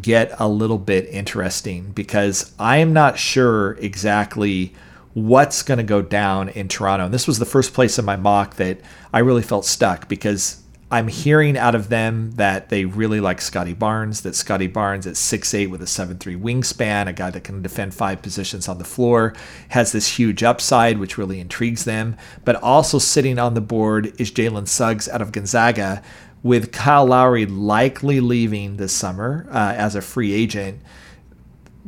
get 0.00 0.32
a 0.38 0.48
little 0.48 0.78
bit 0.78 1.06
interesting 1.08 1.90
because 1.92 2.54
I 2.58 2.78
am 2.78 2.92
not 2.92 3.18
sure 3.18 3.72
exactly 3.74 4.74
what's 5.14 5.62
going 5.62 5.78
to 5.78 5.84
go 5.84 6.02
down 6.02 6.50
in 6.50 6.68
Toronto. 6.68 7.06
And 7.06 7.14
this 7.14 7.26
was 7.26 7.38
the 7.38 7.46
first 7.46 7.72
place 7.72 7.98
in 7.98 8.04
my 8.04 8.16
mock 8.16 8.56
that 8.56 8.78
I 9.12 9.20
really 9.20 9.42
felt 9.42 9.64
stuck 9.64 10.08
because 10.08 10.62
I'm 10.88 11.08
hearing 11.08 11.58
out 11.58 11.74
of 11.74 11.88
them 11.88 12.32
that 12.32 12.68
they 12.68 12.84
really 12.84 13.18
like 13.18 13.40
Scottie 13.40 13.74
Barnes, 13.74 14.20
that 14.20 14.36
Scottie 14.36 14.68
Barnes 14.68 15.04
at 15.04 15.14
6'8 15.14 15.68
with 15.68 15.82
a 15.82 15.86
7'3 15.86 16.40
wingspan, 16.40 17.08
a 17.08 17.12
guy 17.12 17.30
that 17.30 17.42
can 17.42 17.60
defend 17.60 17.92
five 17.92 18.22
positions 18.22 18.68
on 18.68 18.78
the 18.78 18.84
floor, 18.84 19.34
has 19.70 19.90
this 19.90 20.16
huge 20.16 20.44
upside, 20.44 20.98
which 20.98 21.18
really 21.18 21.40
intrigues 21.40 21.84
them. 21.84 22.16
But 22.44 22.62
also 22.62 23.00
sitting 23.00 23.36
on 23.36 23.54
the 23.54 23.60
board 23.60 24.12
is 24.20 24.30
Jalen 24.30 24.68
Suggs 24.68 25.08
out 25.08 25.22
of 25.22 25.32
Gonzaga, 25.32 26.02
with 26.46 26.70
Kyle 26.70 27.06
Lowry 27.06 27.44
likely 27.44 28.20
leaving 28.20 28.76
this 28.76 28.92
summer 28.92 29.48
uh, 29.50 29.74
as 29.76 29.96
a 29.96 30.00
free 30.00 30.32
agent, 30.32 30.80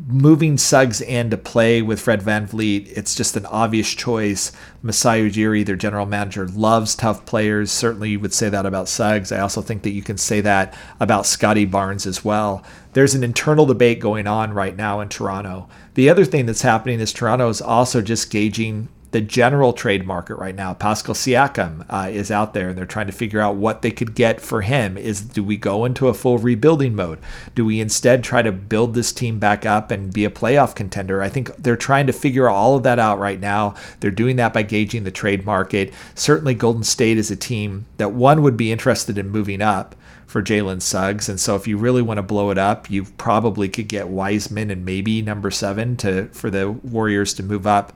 moving 0.07 0.59
Suggs 0.59 1.01
in 1.01 1.31
to 1.31 1.37
play 1.37 1.81
with 1.81 2.01
Fred 2.01 2.21
VanVleet, 2.23 2.89
it's 2.97 3.15
just 3.15 3.37
an 3.37 3.47
obvious 3.47 3.95
choice. 3.95 4.51
Masai 4.83 5.29
Ujiri, 5.29 5.65
their 5.65 5.77
general 5.77 6.07
manager, 6.07 6.47
loves 6.49 6.97
tough 6.97 7.25
players. 7.25 7.71
Certainly, 7.71 8.11
you 8.11 8.21
would 8.21 8.35
say 8.35 8.49
that 8.49 8.67
about 8.67 8.89
Suggs. 8.89 9.31
I 9.31 9.41
also 9.41 9.63
think 9.63 9.83
that 9.83 9.91
you 9.91 10.03
can 10.03 10.19
say 10.19 10.41
that 10.41 10.75
about 10.99 11.27
Scotty 11.27 11.65
Barnes 11.65 12.07
as 12.07 12.25
well. 12.25 12.65
There's 12.95 13.15
an 13.15 13.25
internal 13.25 13.67
debate 13.67 14.01
going 14.01 14.27
on 14.27 14.53
right 14.53 14.77
now 14.77 15.01
in 15.01 15.09
Toronto. 15.09 15.69
The 15.95 16.11
other 16.11 16.25
thing 16.25 16.47
that's 16.47 16.63
happening 16.63 16.99
is 16.99 17.13
Toronto 17.13 17.49
is 17.49 17.63
also 17.63 18.03
just 18.03 18.31
gauging 18.31 18.89
the 19.11 19.21
general 19.21 19.73
trade 19.73 20.07
market 20.07 20.35
right 20.35 20.55
now. 20.55 20.75
Pascal 20.75 21.15
Siakam 21.15 21.87
uh, 21.89 22.09
is 22.11 22.31
out 22.31 22.53
there, 22.53 22.69
and 22.69 22.77
they're 22.77 22.85
trying 22.85 23.07
to 23.07 23.13
figure 23.13 23.41
out 23.41 23.57
what 23.57 23.81
they 23.83 23.91
could 23.91 24.15
get 24.15 24.41
for 24.41 24.61
him. 24.61 24.99
Is 24.99 25.23
do 25.23 25.43
we 25.43 25.57
go 25.57 25.85
into 25.85 26.09
a 26.09 26.15
full 26.15 26.39
rebuilding 26.39 26.95
mode? 26.95 27.19
Do 27.55 27.65
we 27.65 27.81
instead 27.81 28.23
try 28.23 28.43
to 28.43 28.53
build 28.53 28.95
this 28.95 29.13
team 29.13 29.39
back 29.39 29.65
up 29.65 29.91
and 29.91 30.13
be 30.13 30.25
a 30.25 30.31
playoff 30.31 30.75
contender? 30.75 31.23
I 31.23 31.31
think 31.31 31.57
they're 31.57 31.77
trying 31.77 32.07
to 32.07 32.13
figure 32.13 32.49
all 32.49 32.77
of 32.77 32.83
that 32.83 32.99
out 32.99 33.19
right 33.19 33.41
now. 33.41 33.75
They're 34.01 34.11
doing 34.11 34.37
that 34.37 34.53
by 34.53 34.63
gauging 34.63 35.05
the 35.05 35.11
trade 35.11 35.47
market. 35.47 35.93
Certainly, 36.15 36.55
Golden 36.55 36.85
State 36.85 37.17
is 37.17 37.31
a 37.31 37.37
team 37.37 37.87
that 37.97 38.13
one 38.13 38.43
would 38.43 38.57
be 38.57 38.71
interested 38.71 39.17
in 39.17 39.31
moving 39.31 39.63
up 39.63 39.95
for 40.27 40.43
Jalen 40.43 40.83
Suggs. 40.83 41.31
And 41.31 41.41
so 41.41 41.57
if 41.57 41.67
you 41.67 41.79
really 41.79 42.03
want 42.03 42.19
to 42.19 42.23
blow 42.23 42.51
it 42.51 42.59
up, 42.59 42.91
you 42.91 43.05
probably 43.05 43.67
could 43.69 43.89
get 43.89 44.09
Wiseman 44.09 44.71
and 44.71 44.85
maybe 44.85 45.23
number 45.23 45.51
seven 45.51 45.97
to 45.97 46.27
for 46.29 46.51
the 46.51 46.71
Warriors 46.71 47.33
to 47.35 47.43
move 47.43 47.67
up 47.67 47.95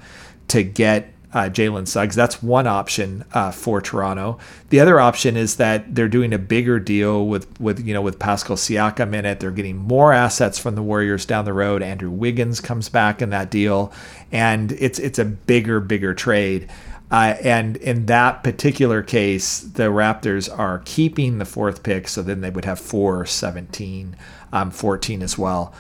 to 0.52 0.62
get 0.62 1.12
uh, 1.32 1.48
Jalen 1.48 1.88
Suggs. 1.88 2.14
That's 2.14 2.42
one 2.42 2.66
option 2.66 3.24
uh, 3.32 3.50
for 3.52 3.80
Toronto. 3.80 4.38
The 4.68 4.80
other 4.80 5.00
option 5.00 5.36
is 5.36 5.56
that 5.56 5.94
they're 5.94 6.08
doing 6.08 6.32
a 6.32 6.38
bigger 6.38 6.78
deal 6.78 7.26
with 7.26 7.58
with 7.60 7.84
you 7.84 7.94
know 7.94 8.02
with 8.02 8.18
Pascal 8.18 8.56
Siakam 8.56 9.14
in 9.14 9.24
it. 9.24 9.40
They're 9.40 9.50
getting 9.50 9.76
more 9.76 10.12
assets 10.12 10.58
from 10.58 10.74
the 10.74 10.82
Warriors 10.82 11.24
down 11.24 11.44
the 11.44 11.54
road. 11.54 11.82
Andrew 11.82 12.10
Wiggins 12.10 12.60
comes 12.60 12.88
back 12.88 13.22
in 13.22 13.30
that 13.30 13.50
deal, 13.50 13.92
and 14.30 14.72
it's 14.72 14.98
it's 14.98 15.18
a 15.18 15.24
bigger 15.24 15.80
bigger 15.80 16.14
trade. 16.14 16.70
Uh, 17.10 17.36
and 17.42 17.76
in 17.76 18.06
that 18.06 18.42
particular 18.42 19.02
case, 19.02 19.60
the 19.60 19.84
Raptors 19.84 20.48
are 20.58 20.80
keeping 20.86 21.36
the 21.36 21.44
fourth 21.44 21.82
pick, 21.82 22.08
so 22.08 22.22
then 22.22 22.40
they 22.40 22.48
would 22.48 22.64
have 22.64 22.80
4, 22.80 23.26
17, 23.26 24.16
um, 24.50 24.70
14 24.70 25.22
as 25.22 25.36
well. 25.36 25.74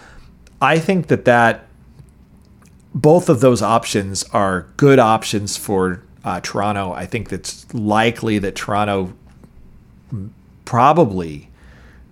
I 0.60 0.78
think 0.78 1.06
that 1.06 1.24
that 1.24 1.66
both 2.94 3.28
of 3.28 3.40
those 3.40 3.62
options 3.62 4.24
are 4.32 4.68
good 4.76 4.98
options 4.98 5.56
for 5.56 6.02
uh, 6.24 6.40
Toronto. 6.42 6.92
I 6.92 7.06
think 7.06 7.32
it's 7.32 7.72
likely 7.74 8.38
that 8.38 8.54
Toronto 8.54 9.12
probably 10.64 11.48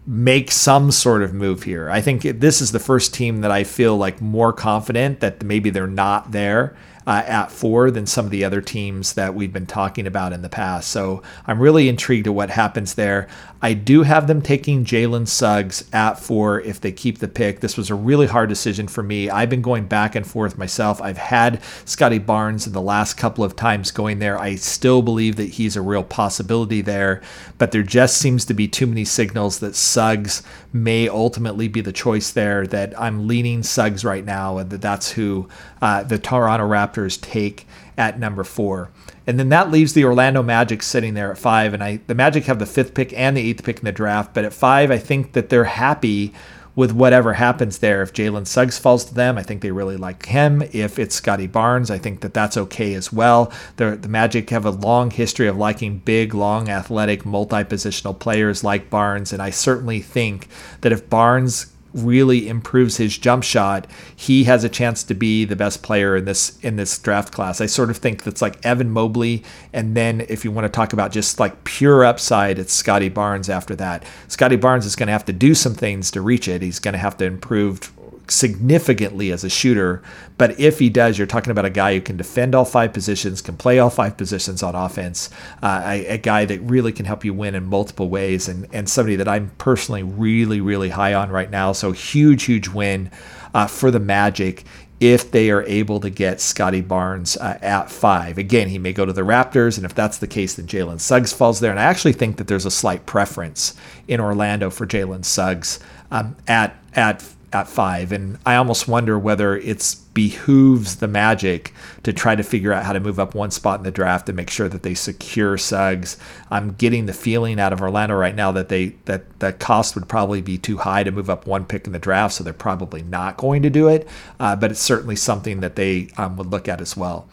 make 0.07 0.51
some 0.51 0.91
sort 0.91 1.23
of 1.23 1.33
move 1.33 1.63
here. 1.63 1.91
I 1.91 2.01
think 2.01 2.23
this 2.23 2.61
is 2.61 2.73
the 2.73 2.79
first 2.79 3.15
team 3.15 3.43
that 3.43 3.51
I 3.51 3.65
feel 3.65 3.97
like 3.97 4.21
more 4.21 4.53
confident 4.53 5.21
that 5.21 5.43
maybe 5.43 5.71
they're 5.71 5.87
not 5.87 6.33
there 6.33 6.77
uh, 7.07 7.23
at 7.27 7.51
four 7.51 7.91
than 7.91 8.07
some 8.07 8.25
of 8.25 8.31
the 8.31 8.45
other 8.45 8.61
teams 8.61 9.15
that 9.15 9.35
we've 9.35 9.53
been 9.53 9.67
talking 9.67 10.07
about 10.07 10.33
in 10.33 10.43
the 10.43 10.49
past. 10.49 10.91
So 10.91 11.23
I'm 11.47 11.59
really 11.59 11.89
intrigued 11.89 12.25
to 12.25 12.33
what 12.33 12.51
happens 12.51 12.95
there. 12.95 13.29
I 13.63 13.75
do 13.75 14.03
have 14.03 14.27
them 14.27 14.41
taking 14.41 14.85
Jalen 14.85 15.29
Suggs 15.29 15.85
at 15.93 16.19
four 16.19 16.61
if 16.61 16.81
they 16.81 16.93
keep 16.93 17.19
the 17.19 17.29
pick. 17.29 17.61
This 17.61 17.77
was 17.77 17.91
a 17.91 17.95
really 17.95 18.27
hard 18.27 18.49
decision 18.49 18.89
for 18.89 19.03
me. 19.03 19.29
I've 19.29 19.51
been 19.51 19.61
going 19.61 19.87
back 19.87 20.15
and 20.15 20.27
forth 20.27 20.57
myself. 20.57 21.01
I've 21.03 21.19
had 21.19 21.63
Scottie 21.85 22.19
Barnes 22.19 22.67
in 22.67 22.73
the 22.73 22.81
last 22.81 23.15
couple 23.19 23.45
of 23.45 23.57
times 23.57 23.91
going 23.91 24.19
there. 24.19 24.39
I 24.39 24.55
still 24.55 25.03
believe 25.03 25.37
that 25.37 25.51
he's 25.51 25.77
a 25.77 25.83
real 25.83 26.05
possibility 26.05 26.81
there, 26.81 27.21
but 27.59 27.73
there 27.73 27.83
just 27.83 28.17
seems 28.17 28.47
to 28.47 28.55
be 28.55 28.67
too 28.67 28.87
many 28.87 29.05
signals 29.05 29.59
that 29.59 29.77
Suggs 29.77 30.43
may 30.73 31.09
ultimately 31.09 31.69
be 31.69 31.83
the 31.83 31.93
choice 31.93 32.31
there. 32.31 32.67
That 32.67 32.99
I'm 32.99 33.27
leaning 33.27 33.63
Suggs 33.63 34.05
right 34.05 34.25
now, 34.25 34.57
and 34.57 34.71
that 34.71 34.81
that's 34.81 35.13
who 35.13 35.49
uh, 35.81 36.03
the 36.03 36.19
Toronto 36.19 36.69
Raptors 36.69 37.21
take 37.21 37.67
at 37.97 38.19
number 38.19 38.45
four. 38.45 38.91
And 39.27 39.39
then 39.39 39.51
that 39.51 39.71
leaves 39.71 39.93
the 39.93 40.05
Orlando 40.05 40.43
Magic 40.43 40.83
sitting 40.83 41.15
there 41.15 41.31
at 41.31 41.39
five. 41.39 41.75
And 41.75 41.85
I 41.85 42.01
the 42.07 42.15
Magic 42.15 42.45
have 42.45 42.59
the 42.59 42.67
fifth 42.67 42.95
pick 42.95 43.13
and 43.13 43.37
the 43.37 43.49
eighth 43.49 43.63
pick 43.63 43.79
in 43.79 43.85
the 43.85 43.93
draft. 43.93 44.35
But 44.35 44.45
at 44.45 44.53
five, 44.53 44.91
I 44.91 44.99
think 44.99 45.33
that 45.33 45.51
they're 45.51 45.65
happy 45.65 46.33
with 46.75 46.93
whatever 46.93 47.35
happens 47.35 47.79
there. 47.79 48.01
If 48.01 48.13
Jalen 48.13 48.47
Suggs 48.47 48.79
falls 48.79 49.05
to 49.05 49.15
them, 49.15 49.37
I 49.37 49.43
think 49.43 49.61
they 49.61 49.71
really 49.71 49.97
like 49.97 50.27
him. 50.27 50.63
If 50.73 50.99
it's 50.99 51.15
Scottie 51.15 51.47
Barnes, 51.47 51.91
I 51.91 51.99
think 51.99 52.21
that 52.21 52.33
that's 52.33 52.57
okay 52.57 52.95
as 52.95 53.13
well. 53.13 53.53
the 53.77 53.97
the 53.97 54.09
Magic 54.09 54.51
have 54.51 54.65
a 54.65 54.71
long 54.71 55.11
history 55.11 55.47
of 55.47 55.57
liking 55.57 55.99
big, 55.99 56.33
long, 56.33 56.69
athletic, 56.69 57.27
multi 57.27 57.65
positional 57.65 58.19
players 58.19 58.65
like 58.65 58.91
Barnes. 58.91 59.33
And 59.33 59.43
I 59.43 59.51
certainly 59.51 60.01
think 60.01 60.49
that 60.81 60.93
if 60.93 61.11
Barnes 61.11 61.67
really 61.93 62.49
improves 62.49 62.97
his 62.97 63.17
jump 63.19 63.43
shot, 63.43 63.87
he 64.15 64.45
has 64.45 64.65
a 64.65 64.69
chance 64.69 65.03
to 65.05 65.15
be 65.15 65.45
the 65.45 65.57
best 65.57 65.83
player 65.83 66.17
in 66.17 66.25
this 66.25 66.59
in 66.61 66.77
this 66.77 66.99
draft 66.99 67.33
class. 67.33 67.61
I 67.61 67.67
sort 67.67 67.91
of 67.91 67.97
think 67.97 68.23
that's 68.23 68.43
like 68.43 68.65
Evan 68.65 68.91
Mobley, 68.91 69.43
and 69.73 69.97
then 69.97 70.25
if 70.29 70.45
you 70.45 70.51
want 70.51 70.65
to 70.65 70.69
talk 70.69 70.93
about 70.93 71.13
just 71.13 71.41
like 71.41 71.65
pure 71.65 72.05
upside, 72.05 72.59
it's 72.59 72.73
Scottie 72.73 73.09
Barnes 73.09 73.49
after 73.49 73.75
that. 73.77 74.05
Scottie 74.29 74.57
Barnes 74.57 74.87
is 74.87 74.97
going 74.97 75.09
to 75.09 75.13
have 75.13 75.25
to 75.27 75.33
do 75.33 75.55
some 75.55 75.75
things 75.75 76.11
to 76.13 76.21
reach 76.21 76.49
it. 76.49 76.63
He's 76.63 76.79
going 76.79 76.93
to 76.93 76.99
have 76.99 77.17
to 77.19 77.25
improve 77.25 77.93
significantly 78.31 79.33
as 79.33 79.45
a 79.45 79.51
shooter. 79.51 80.03
But 80.39 80.59
if 80.59 80.79
he 80.79 80.89
does, 80.89 81.19
you're 81.19 81.27
talking 81.27 81.51
about 81.51 81.65
a 81.65 81.71
guy 81.71 81.95
who 81.95 82.01
can 82.01 82.17
defend 82.17 82.55
all 82.55 82.65
five 82.65 82.93
positions, 82.93 83.43
can 83.43 83.57
play 83.57 83.79
all 83.79 83.91
five 83.91 84.17
positions 84.17 84.63
on 84.63 84.75
offense, 84.75 85.31
uh, 85.63 85.83
a, 85.85 86.07
a, 86.07 86.19
guy 86.19 86.45
that 86.45 86.61
really 86.61 86.93
can 86.93 87.07
help 87.07 87.25
you 87.25 87.35
win 87.35 87.55
in 87.55 87.65
multiple 87.65 88.09
ways, 88.09 88.49
and, 88.49 88.67
and 88.73 88.89
somebody 88.89 89.17
that 89.17 89.29
I'm 89.29 89.51
personally 89.59 90.03
really, 90.03 90.61
really 90.61 90.91
high 90.91 91.15
on 91.15 91.31
right 91.31 91.51
now. 91.51 91.73
So 91.73 91.93
huge, 91.93 92.45
huge 92.45 92.69
win 92.69 93.11
uh, 93.53 93.67
for 93.67 93.91
the 93.91 94.01
Magic 94.01 94.65
if 95.01 95.31
they 95.31 95.51
are 95.51 95.63
able 95.63 95.99
to 95.99 96.11
get 96.11 96.43
Scottie 96.43 96.83
Barnes 96.83 97.37
uh, 97.39 97.59
at 97.63 97.91
five. 97.91 98.37
Again, 98.37 98.69
he 98.69 98.79
may 98.79 98.93
go 98.93 99.07
to 99.07 99.15
the 99.15 99.23
Raptors, 99.23 99.79
and 99.79 99.87
if 99.87 99.95
that's 99.95 100.19
the 100.19 100.27
case, 100.27 100.55
then 100.55 100.67
Jalen 100.67 101.01
Suggs 101.01 101.33
falls 101.33 101.61
there. 101.61 101.71
And 101.71 101.81
I 101.81 101.85
actually 101.85 102.13
think 102.13 102.37
that 102.37 102.49
there's 102.49 102.67
a 102.67 102.71
slight 102.71 103.07
preference 103.07 103.75
in 104.07 104.21
Orlando 104.21 104.69
for 104.69 104.87
Jalen 104.87 105.25
Suggs 105.25 105.81
um, 106.11 106.37
at 106.47 106.77
at 106.95 107.23
at 107.53 107.69
five. 107.69 108.13
And 108.13 108.39
I 108.47 108.57
almost 108.57 108.87
wonder 108.87 109.19
whether 109.19 109.57
it's 109.57 109.95
behooves 109.95 110.97
the 110.97 111.09
Magic 111.09 111.73
to 112.03 112.13
try 112.13 112.37
to 112.37 112.43
figure 112.43 112.73
out 112.73 112.85
how 112.85 112.93
to 112.93 113.01
move 113.01 113.19
up 113.19 113.35
one 113.35 113.51
spot 113.51 113.81
in 113.81 113.85
the 113.85 113.91
draft 113.91 114.29
and 114.29 114.37
make 114.37 114.51
sure 114.51 114.69
that 114.69 114.83
they 114.83 114.95
secure 114.95 115.57
Suggs. 115.57 116.17
I'm 116.51 116.73
getting 116.75 117.07
the 117.07 117.13
feeling 117.13 117.59
out 117.59 117.73
of 117.73 117.81
Orlando 117.81 118.15
right 118.15 118.35
now 118.35 118.53
that 118.53 118.69
they 118.69 118.97
that 119.07 119.41
that 119.41 119.59
cost 119.59 119.95
would 119.95 120.09
probably 120.09 120.41
be 120.41 120.59
too 120.59 120.79
high 120.79 121.03
to 121.03 121.11
move 121.11 121.31
up 121.31 121.47
one 121.47 121.65
pick 121.65 121.87
in 121.87 121.93
the 121.93 121.99
draft, 121.99 122.35
so 122.35 122.45
they're 122.45 122.53
probably 122.53 123.03
not 123.03 123.37
going 123.37 123.63
to 123.63 123.71
do 123.71 123.89
it. 123.89 124.09
Uh, 124.39 124.55
but 124.55 124.71
it's 124.71 124.81
certainly 124.81 125.17
something 125.17 125.61
that 125.61 125.77
they 125.77 126.09
um, 126.17 126.37
would 126.37 126.51
look 126.51 126.69
at 126.69 126.81
as 126.81 126.97
well. 126.97 127.29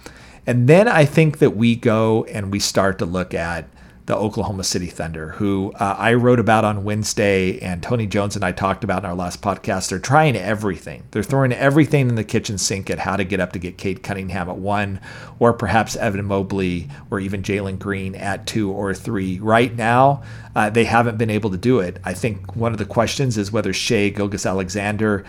And 0.46 0.70
then 0.70 0.88
I 0.88 1.04
think 1.04 1.40
that 1.40 1.58
we 1.58 1.76
go 1.76 2.24
and 2.26 2.52
we 2.52 2.60
start 2.60 3.00
to 3.00 3.06
look 3.06 3.34
at 3.34 3.68
the 4.08 4.16
Oklahoma 4.16 4.64
City 4.64 4.88
Thunder, 4.88 5.32
who 5.32 5.74
uh, 5.76 5.96
I 6.00 6.14
wrote 6.14 6.40
about 6.40 6.64
on 6.64 6.86
Wednesday, 6.86 7.60
and 7.60 7.84
Tony 7.84 8.08
Jones 8.08 8.38
and 8.38 8.46
I 8.46 8.54
talked 8.54 8.86
about 8.86 9.04
in 9.04 9.10
our 9.10 9.16
last 9.16 9.42
podcast. 9.42 9.90
They're 9.90 10.00
trying 10.00 10.38
everything. 10.38 11.04
They're 11.12 11.24
throwing 11.24 11.52
everything 11.52 12.08
in 12.08 12.16
the 12.16 12.24
kitchen 12.24 12.58
sink 12.58 12.90
at 12.90 13.00
how 13.00 13.18
to 13.18 13.26
get 13.26 13.42
up 13.42 13.52
to 13.52 13.60
get 13.60 13.78
Cade 13.78 14.04
Cunningham 14.04 14.50
at 14.50 14.56
one, 14.56 15.02
or 15.40 15.52
perhaps 15.52 15.98
Evan 15.98 16.24
Mobley, 16.24 16.88
or 17.12 17.20
even 17.20 17.44
Jalen 17.44 17.80
Green 17.80 18.16
at 18.16 18.48
two 18.48 18.72
or 18.72 18.94
three. 18.94 19.40
Right 19.40 19.76
now, 19.76 20.24
uh, 20.56 20.70
they 20.70 20.86
haven't 20.86 21.18
been 21.18 21.30
able 21.30 21.50
to 21.50 21.58
do 21.58 21.82
it. 21.82 21.98
I 22.06 22.14
think 22.14 22.56
one 22.56 22.72
of 22.72 22.78
the 22.78 22.86
questions 22.86 23.38
is 23.38 23.52
whether 23.52 23.74
Shai 23.74 24.08
Gilgeous-Alexander 24.08 25.26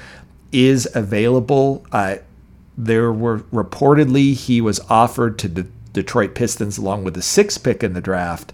is 0.52 0.88
available. 0.94 1.84
Uh, 1.90 2.18
there 2.76 3.12
were 3.12 3.40
reportedly 3.52 4.34
he 4.34 4.60
was 4.60 4.78
offered 4.88 5.36
to 5.40 5.48
the 5.48 5.66
Detroit 5.98 6.36
Pistons 6.36 6.78
along 6.78 7.02
with 7.02 7.14
the 7.14 7.22
sixth 7.22 7.64
pick 7.64 7.82
in 7.82 7.92
the 7.92 8.00
draft. 8.00 8.52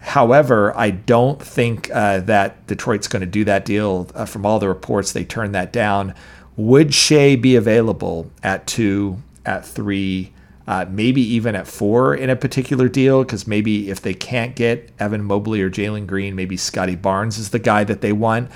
However, 0.00 0.76
I 0.76 0.90
don't 0.90 1.40
think 1.40 1.88
uh, 1.94 2.18
that 2.22 2.66
Detroit's 2.66 3.06
going 3.06 3.20
to 3.20 3.26
do 3.26 3.44
that 3.44 3.64
deal. 3.64 4.08
Uh, 4.16 4.24
from 4.24 4.44
all 4.44 4.58
the 4.58 4.66
reports, 4.66 5.12
they 5.12 5.24
turned 5.24 5.54
that 5.54 5.72
down. 5.72 6.12
Would 6.56 6.92
Shai 6.92 7.36
be 7.36 7.54
available 7.54 8.28
at 8.42 8.66
two, 8.66 9.22
at 9.46 9.64
three, 9.64 10.32
uh, 10.66 10.86
maybe 10.90 11.22
even 11.22 11.54
at 11.54 11.68
four 11.68 12.16
in 12.16 12.30
a 12.30 12.36
particular 12.36 12.88
deal? 12.88 13.22
Because 13.22 13.46
maybe 13.46 13.90
if 13.90 14.02
they 14.02 14.12
can't 14.12 14.56
get 14.56 14.90
Evan 14.98 15.22
Mobley 15.22 15.62
or 15.62 15.70
Jalen 15.70 16.08
Green, 16.08 16.34
maybe 16.34 16.56
Scottie 16.56 16.96
Barnes 16.96 17.38
is 17.38 17.50
the 17.50 17.60
guy 17.60 17.84
that 17.84 18.00
they 18.00 18.12
want. 18.12 18.50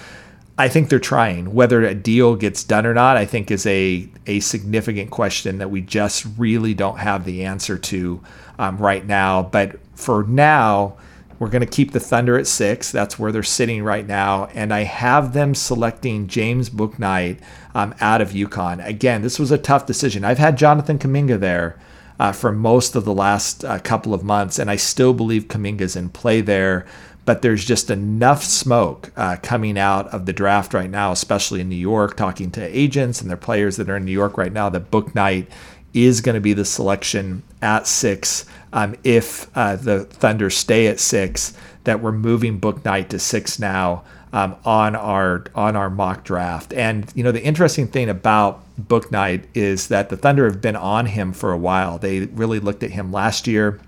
I 0.59 0.69
think 0.69 0.89
they're 0.89 0.99
trying. 0.99 1.53
Whether 1.53 1.85
a 1.85 1.95
deal 1.95 2.35
gets 2.35 2.65
done 2.65 2.87
or 2.87 2.95
not, 2.95 3.17
I 3.17 3.27
think 3.27 3.51
is 3.51 3.67
a 3.67 4.09
a 4.27 4.41
significant 4.41 5.11
question 5.11 5.59
that 5.59 5.71
we 5.71 5.83
just 5.83 6.27
really 6.39 6.73
don't 6.73 6.99
have 6.99 7.25
the 7.25 7.45
answer 7.45 7.77
to 7.77 8.23
um, 8.59 8.79
right 8.79 9.07
now. 9.07 9.43
But 9.43 9.79
for 9.95 10.25
now, 10.25 10.97
we're 11.39 11.51
going 11.51 11.61
to 11.61 11.67
keep 11.67 11.93
the 11.93 12.01
Thunder 12.01 12.39
at 12.39 12.47
six. 12.47 12.91
That's 12.91 13.19
where 13.19 13.33
they're 13.33 13.43
sitting 13.43 13.83
right 13.83 14.07
now, 14.07 14.47
and 14.55 14.73
I 14.73 14.85
have 14.85 15.35
them 15.35 15.55
selecting 15.55 16.27
James 16.27 16.71
Bouknight 16.71 17.39
um, 17.75 17.95
out 18.01 18.23
of 18.23 18.31
UConn. 18.31 18.85
Again, 18.87 19.21
this 19.21 19.39
was 19.39 19.51
a 19.51 19.59
tough 19.59 19.85
decision. 19.85 20.25
I've 20.25 20.39
had 20.39 20.57
Jonathan 20.57 20.99
Kuminga 20.99 21.39
there. 21.39 21.79
Uh, 22.19 22.33
for 22.33 22.51
most 22.51 22.97
of 22.97 23.05
the 23.05 23.13
last 23.13 23.63
uh, 23.63 23.79
couple 23.81 24.15
of 24.15 24.25
months, 24.25 24.59
and 24.59 24.71
I 24.71 24.77
still 24.77 25.13
believe 25.13 25.49
Kuminga's 25.49 25.97
in 25.97 26.09
play 26.09 26.41
there 26.41 26.87
but 27.27 27.43
there's 27.43 27.65
just 27.65 27.91
enough 27.91 28.43
smoke 28.43 29.13
uh, 29.17 29.37
coming 29.43 29.77
out 29.77 30.07
of 30.09 30.25
the 30.27 30.33
draft 30.33 30.73
right 30.73 30.89
now, 30.89 31.11
especially 31.11 31.61
in 31.61 31.69
New 31.69 31.75
York, 31.75 32.17
talking 32.17 32.53
to 32.53 32.63
agents 32.79 33.21
and 33.21 33.29
their 33.29 33.37
players 33.37 33.77
that 33.77 33.91
are 33.91 33.97
in 33.97 34.05
New 34.05 34.13
York 34.13 34.39
right 34.39 34.53
now, 34.53 34.71
that 34.71 34.93
Bouknight 34.93 35.49
is 35.93 36.21
going 36.21 36.37
to 36.37 36.41
be 36.41 36.53
the 36.53 36.65
selection 36.65 37.43
at 37.61 37.87
six. 37.89 38.47
Um, 38.73 38.95
if 39.03 39.51
uh, 39.57 39.75
the 39.75 40.05
Thunder 40.05 40.51
stay 40.51 40.87
at 40.87 41.01
six, 41.01 41.53
that 41.83 42.01
we're 42.01 42.13
moving 42.13 42.61
Bouknight 42.61 43.09
to 43.09 43.19
six 43.19 43.59
now 43.59 44.05
um, 44.33 44.55
on 44.65 44.95
our 44.95 45.47
on 45.55 45.75
our 45.75 45.91
mock 45.91 46.23
draft. 46.23 46.73
And 46.75 47.11
you 47.17 47.25
know 47.25 47.33
the 47.33 47.43
interesting 47.43 47.89
thing 47.89 48.09
about 48.09 48.63
Bouknight 48.81 49.47
is 49.55 49.89
that 49.89 50.11
the 50.11 50.17
Thunder 50.17 50.45
have 50.45 50.61
been 50.61 50.77
on 50.77 51.07
him 51.07 51.33
for 51.33 51.53
a 51.53 51.59
while. 51.59 51.99
They 51.99 52.27
really 52.27 52.61
looked 52.61 52.85
at 52.85 52.93
him 52.93 53.11
last 53.13 53.49
year 53.49 53.81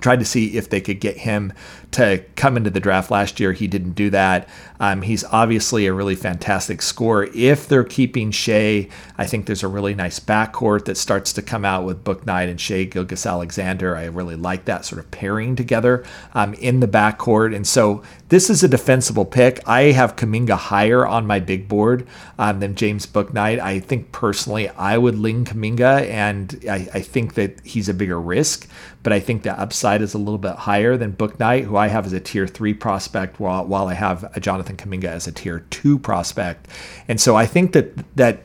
tried 0.00 0.18
to 0.18 0.24
see 0.24 0.56
if 0.56 0.68
they 0.70 0.80
could 0.80 1.00
get 1.00 1.16
him 1.18 1.52
to 1.92 2.22
come 2.34 2.56
into 2.56 2.70
the 2.70 2.80
draft 2.80 3.10
last 3.10 3.40
year. 3.40 3.52
He 3.52 3.66
didn't 3.66 3.92
do 3.92 4.10
that. 4.10 4.48
Um, 4.78 5.02
he's 5.02 5.24
obviously 5.24 5.86
a 5.86 5.92
really 5.92 6.16
fantastic 6.16 6.82
scorer. 6.82 7.28
If 7.34 7.68
they're 7.68 7.84
keeping 7.84 8.30
Shai, 8.30 8.88
I 9.16 9.26
think 9.26 9.46
there's 9.46 9.62
a 9.62 9.68
really 9.68 9.94
nice 9.94 10.20
backcourt 10.20 10.84
that 10.84 10.96
starts 10.96 11.32
to 11.34 11.42
come 11.42 11.64
out 11.64 11.84
with 11.84 12.04
Bouknight 12.04 12.50
and 12.50 12.60
Shai 12.60 12.84
Gilgeous-Alexander. 12.84 13.96
I 13.96 14.04
really 14.06 14.36
like 14.36 14.66
that 14.66 14.84
sort 14.84 14.98
of 14.98 15.10
pairing 15.10 15.56
together 15.56 16.04
um, 16.34 16.52
in 16.54 16.80
the 16.80 16.88
backcourt. 16.88 17.54
And 17.56 17.66
so 17.66 18.02
this 18.28 18.50
is 18.50 18.62
a 18.62 18.68
defensible 18.68 19.24
pick. 19.24 19.66
I 19.66 19.92
have 19.92 20.16
Kuminga 20.16 20.56
higher 20.56 21.06
on 21.06 21.26
my 21.26 21.40
big 21.40 21.68
board 21.68 22.06
um, 22.38 22.60
than 22.60 22.74
James 22.74 23.06
Bouknight. 23.06 23.60
I 23.60 23.80
think 23.80 24.12
personally 24.12 24.68
I 24.70 24.98
would 24.98 25.18
lean 25.18 25.44
Kuminga, 25.46 26.06
and 26.10 26.62
I, 26.68 26.88
I 26.92 27.00
think 27.00 27.34
that 27.34 27.64
he's 27.64 27.88
a 27.88 27.94
bigger 27.94 28.20
risk 28.20 28.68
but 29.06 29.12
I 29.12 29.20
think 29.20 29.44
the 29.44 29.56
upside 29.56 30.02
is 30.02 30.14
a 30.14 30.18
little 30.18 30.36
bit 30.36 30.56
higher 30.56 30.96
than 30.96 31.12
Bouknight, 31.12 31.62
who 31.62 31.76
I 31.76 31.86
have 31.86 32.06
as 32.06 32.12
a 32.12 32.18
tier 32.18 32.44
three 32.48 32.74
prospect, 32.74 33.38
while 33.38 33.64
while 33.64 33.86
I 33.86 33.94
have 33.94 34.28
a 34.34 34.40
Jonathan 34.40 34.76
Kuminga 34.76 35.04
as 35.04 35.28
a 35.28 35.32
tier 35.32 35.60
two 35.70 35.96
prospect. 36.00 36.66
And 37.06 37.20
so 37.20 37.36
I 37.36 37.46
think 37.46 37.72
that 37.72 38.16
that 38.16 38.40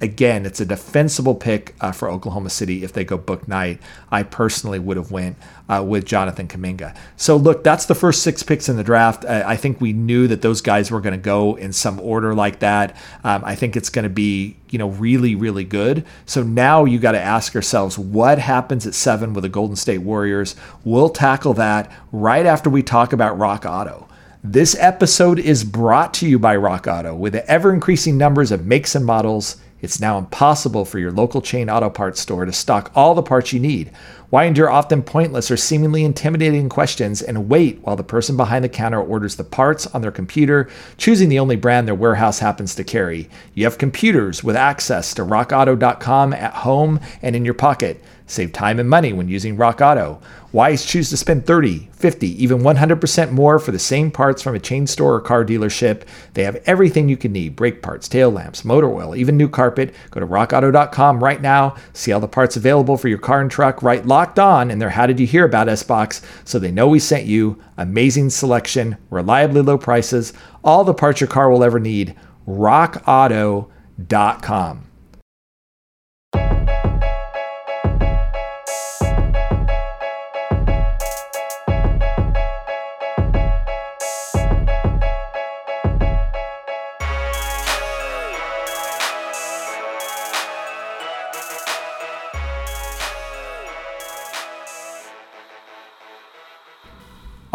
again, 0.00 0.44
it's 0.44 0.60
a 0.60 0.66
defensible 0.66 1.34
pick 1.34 1.74
uh, 1.80 1.92
for 1.92 2.10
Oklahoma 2.10 2.50
City 2.50 2.84
if 2.84 2.92
they 2.92 3.04
go 3.04 3.18
Bouknight. 3.18 3.78
I 4.10 4.22
personally 4.22 4.78
would 4.78 4.96
have 4.96 5.10
went 5.10 5.36
uh, 5.68 5.84
with 5.86 6.04
Jonathan 6.04 6.48
Kuminga. 6.48 6.96
So 7.16 7.36
look, 7.36 7.64
that's 7.64 7.86
the 7.86 7.94
first 7.94 8.22
six 8.22 8.42
picks 8.42 8.68
in 8.68 8.76
the 8.76 8.84
draft. 8.84 9.24
I, 9.24 9.52
I 9.52 9.56
think 9.56 9.80
we 9.80 9.92
knew 9.92 10.28
that 10.28 10.42
those 10.42 10.60
guys 10.60 10.90
were 10.90 11.00
going 11.00 11.14
to 11.14 11.22
go 11.22 11.54
in 11.56 11.72
some 11.72 11.98
order 12.00 12.34
like 12.34 12.60
that. 12.60 12.96
Um, 13.24 13.42
I 13.44 13.54
think 13.54 13.76
it's 13.76 13.90
going 13.90 14.04
to 14.04 14.10
be 14.10 14.56
you 14.70 14.78
know 14.78 14.90
really 14.90 15.34
really 15.34 15.64
good. 15.64 16.04
So 16.26 16.42
now 16.42 16.84
you 16.84 16.98
got 16.98 17.12
to 17.12 17.20
ask 17.20 17.54
yourselves 17.54 17.98
what 17.98 18.38
happens 18.38 18.86
at 18.86 18.94
seven 18.94 19.32
with 19.32 19.42
the 19.42 19.48
Golden 19.48 19.76
State 19.76 19.98
Warriors. 19.98 20.56
We'll 20.84 21.08
tackle 21.08 21.54
that 21.54 21.90
right 22.12 22.46
after 22.46 22.70
we 22.70 22.82
talk 22.82 23.12
about 23.12 23.38
Rock 23.38 23.64
Auto. 23.64 24.08
This 24.44 24.76
episode 24.78 25.40
is 25.40 25.64
brought 25.64 26.14
to 26.14 26.28
you 26.28 26.38
by 26.38 26.54
Rock 26.54 26.86
Auto. 26.86 27.16
With 27.16 27.32
the 27.32 27.48
ever 27.50 27.74
increasing 27.74 28.16
numbers 28.16 28.52
of 28.52 28.64
makes 28.64 28.94
and 28.94 29.04
models, 29.04 29.56
it's 29.80 30.00
now 30.00 30.18
impossible 30.18 30.84
for 30.84 30.98
your 30.98 31.12
local 31.12 31.42
chain 31.42 31.68
auto 31.68 31.90
parts 31.90 32.20
store 32.20 32.44
to 32.44 32.52
stock 32.52 32.90
all 32.94 33.14
the 33.14 33.22
parts 33.22 33.52
you 33.52 33.60
need. 33.60 33.90
Why 34.30 34.44
endure 34.44 34.70
often 34.70 35.02
pointless 35.02 35.50
or 35.50 35.56
seemingly 35.56 36.02
intimidating 36.04 36.68
questions 36.68 37.22
and 37.22 37.48
wait 37.48 37.78
while 37.82 37.94
the 37.94 38.02
person 38.02 38.36
behind 38.36 38.64
the 38.64 38.68
counter 38.68 39.00
orders 39.00 39.36
the 39.36 39.44
parts 39.44 39.86
on 39.88 40.02
their 40.02 40.10
computer, 40.10 40.68
choosing 40.96 41.28
the 41.28 41.38
only 41.38 41.56
brand 41.56 41.86
their 41.86 41.94
warehouse 41.94 42.38
happens 42.38 42.74
to 42.74 42.84
carry? 42.84 43.28
You 43.54 43.64
have 43.64 43.78
computers 43.78 44.42
with 44.42 44.56
access 44.56 45.14
to 45.14 45.22
rockauto.com 45.22 46.32
at 46.32 46.54
home 46.54 46.98
and 47.22 47.36
in 47.36 47.44
your 47.44 47.54
pocket. 47.54 48.02
Save 48.26 48.52
time 48.52 48.80
and 48.80 48.90
money 48.90 49.12
when 49.12 49.28
using 49.28 49.56
Rock 49.56 49.80
Auto. 49.80 50.20
Why 50.50 50.74
choose 50.74 51.10
to 51.10 51.16
spend 51.16 51.46
30, 51.46 51.90
50, 51.92 52.42
even 52.42 52.58
100% 52.58 53.30
more 53.30 53.58
for 53.58 53.70
the 53.70 53.78
same 53.78 54.10
parts 54.10 54.42
from 54.42 54.56
a 54.56 54.58
chain 54.58 54.86
store 54.86 55.14
or 55.14 55.20
car 55.20 55.44
dealership? 55.44 56.02
They 56.34 56.44
have 56.44 56.56
everything 56.66 57.08
you 57.08 57.16
can 57.16 57.32
need 57.32 57.54
brake 57.54 57.82
parts, 57.82 58.08
tail 58.08 58.30
lamps, 58.30 58.64
motor 58.64 58.90
oil, 58.90 59.14
even 59.14 59.36
new 59.36 59.48
carpet. 59.48 59.94
Go 60.10 60.20
to 60.20 60.26
rockauto.com 60.26 61.22
right 61.22 61.40
now. 61.40 61.76
See 61.92 62.10
all 62.10 62.20
the 62.20 62.26
parts 62.26 62.56
available 62.56 62.96
for 62.96 63.08
your 63.08 63.18
car 63.18 63.40
and 63.40 63.50
truck 63.50 63.82
right 63.82 64.04
locked 64.04 64.38
on 64.38 64.70
in 64.70 64.80
their 64.80 64.90
How 64.90 65.06
Did 65.06 65.20
You 65.20 65.26
Hear 65.26 65.44
About 65.44 65.68
Us 65.68 65.82
box 65.82 66.22
so 66.44 66.58
they 66.58 66.72
know 66.72 66.88
we 66.88 66.98
sent 66.98 67.26
you. 67.26 67.62
Amazing 67.76 68.30
selection, 68.30 68.96
reliably 69.10 69.62
low 69.62 69.78
prices, 69.78 70.32
all 70.64 70.84
the 70.84 70.94
parts 70.94 71.20
your 71.20 71.28
car 71.28 71.50
will 71.50 71.62
ever 71.62 71.78
need. 71.78 72.16
RockAuto.com. 72.48 74.85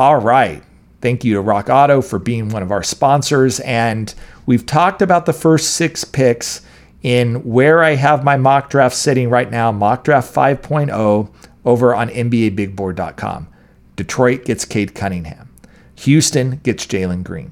All 0.01 0.17
right. 0.17 0.63
Thank 1.00 1.24
you 1.24 1.36
to 1.36 1.41
Rock 1.41 1.70
Auto 1.70 2.01
for 2.01 2.17
being 2.17 2.50
one 2.50 2.63
of 2.63 2.72
our 2.72 2.81
sponsors. 2.81 3.60
And 3.60 4.12
we've 4.48 4.65
talked 4.65 5.03
about 5.03 5.27
the 5.27 5.31
first 5.31 5.75
six 5.75 6.03
picks 6.03 6.62
in 7.03 7.36
where 7.43 7.84
I 7.84 7.93
have 7.93 8.24
my 8.24 8.36
mock 8.36 8.72
draft 8.72 8.96
sitting 8.96 9.29
right 9.29 9.51
now, 9.51 9.72
mock 9.72 10.03
draft 10.03 10.34
5.0 10.34 11.31
over 11.65 11.93
on 11.93 12.10
NBABigBoard.com. 12.10 13.48
Detroit 13.96 14.43
gets 14.43 14.65
Cade 14.65 14.96
Cunningham. 14.96 15.53
Houston 15.98 16.60
gets 16.63 16.88
Jalen 16.88 17.24
Green. 17.24 17.51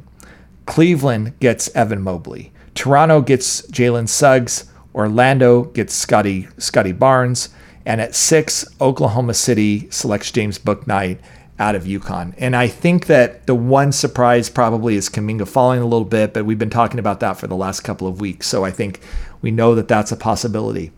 Cleveland 0.66 1.38
gets 1.40 1.70
Evan 1.76 2.02
Mobley. 2.02 2.52
Toronto 2.74 3.22
gets 3.22 3.62
Jalen 3.68 4.10
Suggs. 4.10 4.66
Orlando 4.96 5.66
gets 5.66 5.94
Scottie 5.94 6.48
Scottie 6.58 6.94
Barnes. 6.94 7.50
And 7.86 8.02
at 8.02 8.16
six, 8.16 8.66
Oklahoma 8.82 9.36
City 9.36 9.88
selects 9.92 10.32
James 10.32 10.58
Bouknight 10.58 11.20
out 11.60 11.76
of 11.76 11.84
UConn. 11.84 12.34
And 12.38 12.56
I 12.56 12.68
think 12.68 13.08
that 13.08 13.46
the 13.46 13.56
one 13.56 13.92
surprise 13.92 14.50
probably 14.50 14.96
is 14.96 15.10
Kuminga 15.10 15.48
falling 15.48 15.82
a 15.82 15.86
little 15.86 16.06
bit, 16.06 16.34
but 16.34 16.46
we've 16.46 16.58
been 16.58 16.70
talking 16.70 17.00
about 17.00 17.20
that 17.20 17.38
for 17.38 17.48
the 17.48 17.56
last 17.56 17.82
couple 17.82 18.08
of 18.08 18.22
weeks. 18.22 18.48
So 18.48 18.64
I 18.64 18.72
think 18.72 19.02
we 19.42 19.52
know 19.52 19.76
that 19.76 19.88
that's 19.88 20.12
a 20.12 20.18
possibility. 20.18 20.92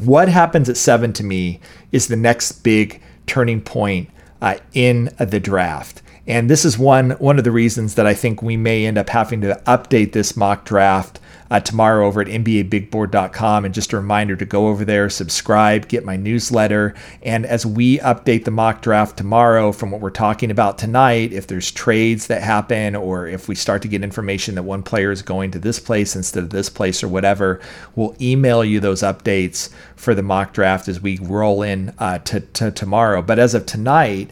What 0.00 0.28
happens 0.28 0.68
at 0.68 0.76
seven 0.76 1.12
to 1.14 1.24
me 1.24 1.60
is 1.92 2.08
the 2.08 2.16
next 2.16 2.62
big 2.62 3.00
turning 3.26 3.60
point 3.60 4.10
uh, 4.42 4.56
in 4.72 5.10
the 5.18 5.40
draft. 5.40 6.02
And 6.26 6.50
this 6.50 6.64
is 6.64 6.78
one 6.78 7.12
one 7.12 7.38
of 7.38 7.44
the 7.44 7.50
reasons 7.50 7.94
that 7.94 8.06
I 8.06 8.14
think 8.14 8.42
we 8.42 8.56
may 8.56 8.84
end 8.84 8.98
up 8.98 9.08
having 9.08 9.40
to 9.40 9.60
update 9.66 10.12
this 10.12 10.36
mock 10.36 10.64
draft 10.64 11.18
uh, 11.50 11.60
tomorrow 11.60 12.06
over 12.06 12.20
at 12.20 12.26
NBABigBoard.com. 12.26 13.64
And 13.64 13.74
just 13.74 13.92
a 13.92 13.96
reminder 13.96 14.36
to 14.36 14.44
go 14.44 14.68
over 14.68 14.84
there, 14.84 15.08
subscribe, 15.10 15.88
get 15.88 16.04
my 16.04 16.16
newsletter. 16.16 16.94
And 17.22 17.46
as 17.46 17.64
we 17.64 17.98
update 17.98 18.44
the 18.44 18.50
mock 18.50 18.82
draft 18.82 19.16
tomorrow 19.16 19.72
from 19.72 19.90
what 19.90 20.00
we're 20.00 20.10
talking 20.10 20.50
about 20.50 20.78
tonight, 20.78 21.32
if 21.32 21.46
there's 21.46 21.70
trades 21.70 22.26
that 22.26 22.42
happen 22.42 22.94
or 22.96 23.26
if 23.26 23.48
we 23.48 23.54
start 23.54 23.82
to 23.82 23.88
get 23.88 24.02
information 24.02 24.54
that 24.56 24.62
one 24.62 24.82
player 24.82 25.10
is 25.10 25.22
going 25.22 25.50
to 25.52 25.58
this 25.58 25.78
place 25.78 26.14
instead 26.16 26.42
of 26.42 26.50
this 26.50 26.68
place 26.68 27.02
or 27.02 27.08
whatever, 27.08 27.60
we'll 27.96 28.16
email 28.20 28.64
you 28.64 28.80
those 28.80 29.02
updates 29.02 29.70
for 29.96 30.14
the 30.14 30.22
mock 30.22 30.52
draft 30.52 30.88
as 30.88 31.00
we 31.00 31.18
roll 31.18 31.62
in 31.62 31.94
uh, 31.98 32.18
to, 32.18 32.40
to 32.40 32.70
tomorrow. 32.70 33.22
But 33.22 33.38
as 33.38 33.54
of 33.54 33.66
tonight, 33.66 34.30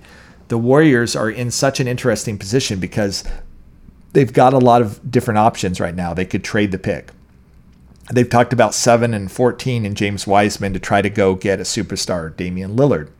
the 0.48 0.58
Warriors 0.58 1.16
are 1.16 1.30
in 1.30 1.50
such 1.50 1.80
an 1.80 1.88
interesting 1.88 2.38
position 2.38 2.78
because 2.78 3.24
they've 4.16 4.32
got 4.32 4.54
a 4.54 4.58
lot 4.58 4.80
of 4.80 5.10
different 5.10 5.36
options 5.36 5.78
right 5.78 5.94
now. 5.94 6.14
They 6.14 6.24
could 6.24 6.42
trade 6.42 6.72
the 6.72 6.78
pick. 6.78 7.10
They've 8.10 8.28
talked 8.28 8.54
about 8.54 8.74
7 8.74 9.12
and 9.12 9.30
14 9.30 9.84
and 9.84 9.94
James 9.94 10.26
Wiseman 10.26 10.72
to 10.72 10.78
try 10.78 11.02
to 11.02 11.10
go 11.10 11.34
get 11.34 11.60
a 11.60 11.64
superstar, 11.64 12.34
Damian 12.34 12.76
Lillard. 12.76 13.10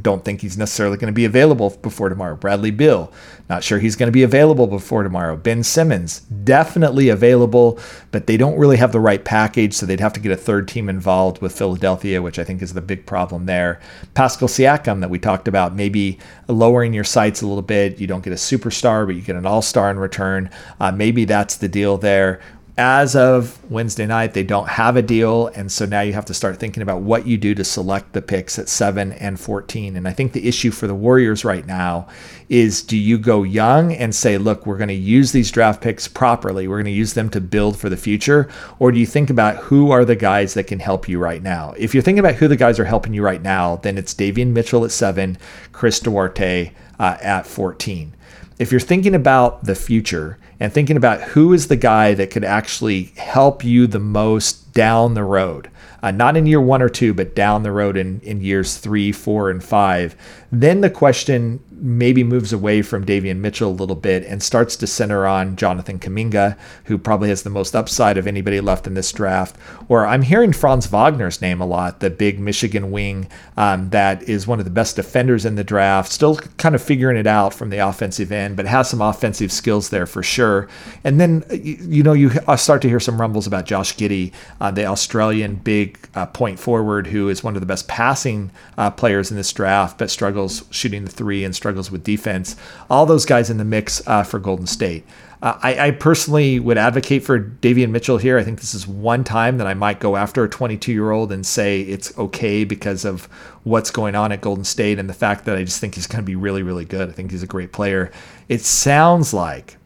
Don't 0.00 0.24
think 0.24 0.40
he's 0.40 0.56
necessarily 0.56 0.96
going 0.96 1.12
to 1.12 1.16
be 1.16 1.24
available 1.24 1.70
before 1.82 2.08
tomorrow. 2.08 2.36
Bradley 2.36 2.70
Beal, 2.70 3.12
not 3.48 3.64
sure 3.64 3.80
he's 3.80 3.96
going 3.96 4.06
to 4.06 4.12
be 4.12 4.22
available 4.22 4.68
before 4.68 5.02
tomorrow. 5.02 5.36
Ben 5.36 5.64
Simmons, 5.64 6.20
definitely 6.20 7.08
available, 7.08 7.78
but 8.12 8.28
they 8.28 8.36
don't 8.36 8.56
really 8.56 8.76
have 8.76 8.92
the 8.92 9.00
right 9.00 9.24
package, 9.24 9.74
so 9.74 9.86
they'd 9.86 9.98
have 9.98 10.12
to 10.12 10.20
get 10.20 10.30
a 10.30 10.36
third 10.36 10.68
team 10.68 10.88
involved 10.88 11.42
with 11.42 11.58
Philadelphia, 11.58 12.22
which 12.22 12.38
I 12.38 12.44
think 12.44 12.62
is 12.62 12.72
the 12.72 12.80
big 12.80 13.04
problem 13.04 13.46
there. 13.46 13.80
Pascal 14.14 14.46
Siakam, 14.46 15.00
that 15.00 15.10
we 15.10 15.18
talked 15.18 15.48
about, 15.48 15.74
maybe 15.74 16.18
lowering 16.46 16.94
your 16.94 17.04
sights 17.04 17.42
a 17.42 17.46
little 17.46 17.60
bit. 17.60 18.00
You 18.00 18.06
don't 18.06 18.22
get 18.22 18.32
a 18.32 18.36
superstar, 18.36 19.06
but 19.06 19.16
you 19.16 19.22
get 19.22 19.36
an 19.36 19.44
all 19.44 19.62
star 19.62 19.90
in 19.90 19.98
return. 19.98 20.50
Uh, 20.78 20.92
maybe 20.92 21.24
that's 21.24 21.56
the 21.56 21.68
deal 21.68 21.98
there 21.98 22.40
as 22.80 23.14
of 23.14 23.62
Wednesday 23.70 24.06
night, 24.06 24.32
they 24.32 24.42
don't 24.42 24.66
have 24.66 24.96
a 24.96 25.02
deal. 25.02 25.48
And 25.48 25.70
so 25.70 25.84
now 25.84 26.00
you 26.00 26.14
have 26.14 26.24
to 26.24 26.34
start 26.34 26.56
thinking 26.56 26.82
about 26.82 27.02
what 27.02 27.26
you 27.26 27.36
do 27.36 27.54
to 27.54 27.62
select 27.62 28.14
the 28.14 28.22
picks 28.22 28.58
at 28.58 28.70
7 28.70 29.12
and 29.12 29.38
14. 29.38 29.96
And 29.96 30.08
I 30.08 30.14
think 30.14 30.32
the 30.32 30.48
issue 30.48 30.70
for 30.70 30.86
the 30.86 30.94
Warriors 30.94 31.44
right 31.44 31.66
now 31.66 32.08
is 32.48 32.82
do 32.82 32.96
you 32.96 33.18
go 33.18 33.42
young 33.42 33.92
and 33.92 34.14
say, 34.14 34.38
look, 34.38 34.64
we're 34.64 34.78
going 34.78 34.88
to 34.88 34.94
use 34.94 35.30
these 35.30 35.50
draft 35.50 35.82
picks 35.82 36.08
properly? 36.08 36.66
We're 36.68 36.78
going 36.78 36.86
to 36.86 36.90
use 36.90 37.12
them 37.12 37.28
to 37.30 37.40
build 37.40 37.78
for 37.78 37.90
the 37.90 37.98
future? 37.98 38.48
Or 38.78 38.90
do 38.90 38.98
you 38.98 39.06
think 39.06 39.28
about 39.28 39.56
who 39.56 39.90
are 39.90 40.06
the 40.06 40.16
guys 40.16 40.54
that 40.54 40.66
can 40.66 40.80
help 40.80 41.06
you 41.06 41.18
right 41.18 41.42
now? 41.42 41.74
If 41.76 41.92
you're 41.92 42.02
thinking 42.02 42.20
about 42.20 42.36
who 42.36 42.48
the 42.48 42.56
guys 42.56 42.78
are 42.78 42.86
helping 42.86 43.12
you 43.12 43.22
right 43.22 43.42
now, 43.42 43.76
then 43.76 43.98
it's 43.98 44.14
Davion 44.14 44.52
Mitchell 44.52 44.86
at 44.86 44.90
7, 44.90 45.36
Chris 45.72 46.00
Duarte 46.00 46.72
uh, 46.98 47.18
at 47.20 47.46
14. 47.46 48.14
If 48.60 48.70
you're 48.70 48.80
thinking 48.80 49.16
about 49.16 49.64
the 49.64 49.74
future, 49.74 50.38
and 50.60 50.70
thinking 50.70 50.98
about 50.98 51.22
who 51.22 51.54
is 51.54 51.68
the 51.68 51.76
guy 51.76 52.12
that 52.12 52.30
could 52.30 52.44
actually 52.44 53.04
help 53.16 53.64
you 53.64 53.86
the 53.86 53.98
most 53.98 54.74
down 54.74 55.14
the 55.14 55.24
road 55.24 55.70
uh, 56.02 56.10
not 56.10 56.36
in 56.36 56.46
year 56.46 56.60
one 56.60 56.82
or 56.82 56.88
two, 56.88 57.12
but 57.12 57.34
down 57.34 57.62
the 57.62 57.72
road 57.72 57.96
in, 57.96 58.20
in 58.20 58.40
years 58.40 58.78
three, 58.78 59.12
four, 59.12 59.50
and 59.50 59.62
five, 59.62 60.16
then 60.50 60.80
the 60.80 60.90
question 60.90 61.62
maybe 61.80 62.22
moves 62.22 62.52
away 62.52 62.82
from 62.82 63.04
Davion 63.04 63.38
Mitchell 63.38 63.70
a 63.70 63.72
little 63.72 63.96
bit 63.96 64.24
and 64.24 64.42
starts 64.42 64.76
to 64.76 64.86
center 64.86 65.26
on 65.26 65.56
Jonathan 65.56 65.98
Kuminga, 65.98 66.56
who 66.84 66.98
probably 66.98 67.30
has 67.30 67.42
the 67.42 67.50
most 67.50 67.74
upside 67.74 68.18
of 68.18 68.26
anybody 68.26 68.60
left 68.60 68.86
in 68.86 68.94
this 68.94 69.10
draft. 69.12 69.56
Or 69.88 70.06
I'm 70.06 70.22
hearing 70.22 70.52
Franz 70.52 70.86
Wagner's 70.86 71.40
name 71.40 71.60
a 71.60 71.66
lot, 71.66 72.00
the 72.00 72.10
big 72.10 72.38
Michigan 72.38 72.90
wing 72.90 73.28
um, 73.56 73.90
that 73.90 74.22
is 74.24 74.46
one 74.46 74.58
of 74.58 74.64
the 74.64 74.70
best 74.70 74.96
defenders 74.96 75.44
in 75.44 75.54
the 75.54 75.64
draft, 75.64 76.12
still 76.12 76.36
kind 76.36 76.74
of 76.74 76.82
figuring 76.82 77.16
it 77.16 77.26
out 77.26 77.54
from 77.54 77.70
the 77.70 77.78
offensive 77.78 78.30
end, 78.30 78.56
but 78.56 78.66
has 78.66 78.90
some 78.90 79.00
offensive 79.00 79.50
skills 79.50 79.90
there 79.90 80.06
for 80.06 80.22
sure. 80.22 80.68
And 81.04 81.20
then, 81.20 81.44
you 81.50 82.02
know, 82.02 82.12
you 82.12 82.30
start 82.56 82.82
to 82.82 82.88
hear 82.88 83.00
some 83.00 83.20
rumbles 83.20 83.46
about 83.46 83.64
Josh 83.64 83.96
Giddey, 83.96 84.32
uh, 84.60 84.70
the 84.70 84.84
Australian 84.86 85.56
big 85.56 85.98
uh, 86.14 86.26
point 86.26 86.58
forward 86.58 87.06
who 87.06 87.28
is 87.28 87.42
one 87.42 87.54
of 87.54 87.60
the 87.60 87.66
best 87.66 87.88
passing 87.88 88.50
uh, 88.76 88.90
players 88.90 89.30
in 89.30 89.36
this 89.36 89.52
draft, 89.52 89.98
but 89.98 90.10
struggles 90.10 90.64
shooting 90.70 91.04
the 91.04 91.10
three 91.10 91.44
and 91.44 91.54
struggles 91.54 91.69
with 91.90 92.02
defense. 92.02 92.56
All 92.88 93.06
those 93.06 93.24
guys 93.24 93.50
in 93.50 93.58
the 93.58 93.64
mix 93.64 94.06
uh, 94.06 94.22
for 94.22 94.38
Golden 94.38 94.66
State. 94.66 95.04
Uh, 95.42 95.58
I, 95.62 95.86
I, 95.86 95.90
personally 95.92 96.60
would 96.60 96.76
advocate 96.76 97.24
for 97.24 97.40
Davion 97.40 97.90
Mitchell 97.90 98.18
here. 98.18 98.38
I 98.38 98.44
think 98.44 98.60
this 98.60 98.74
is 98.74 98.86
one 98.86 99.24
time 99.24 99.56
that 99.56 99.66
I 99.66 99.72
might 99.72 99.98
go 99.98 100.16
after 100.16 100.44
a 100.44 100.50
22 100.50 100.92
year 100.92 101.12
old 101.12 101.32
and 101.32 101.46
say 101.46 101.80
it's 101.80 102.16
okay 102.18 102.64
because 102.64 103.06
of 103.06 103.24
what's 103.62 103.90
going 103.90 104.14
on 104.14 104.32
at 104.32 104.42
Golden 104.42 104.64
State 104.64 104.98
and 104.98 105.08
the 105.08 105.14
fact 105.14 105.46
that 105.46 105.56
I 105.56 105.64
just 105.64 105.80
think 105.80 105.94
he's 105.94 106.06
going 106.06 106.22
to 106.22 106.26
be 106.26 106.36
really, 106.36 106.62
really 106.62 106.84
good. 106.84 107.08
I 107.08 107.12
think 107.12 107.30
he's 107.30 107.42
a 107.42 107.46
great 107.46 107.72
player. 107.72 108.10
It 108.50 108.60
sounds 108.60 109.32
like, 109.32 109.78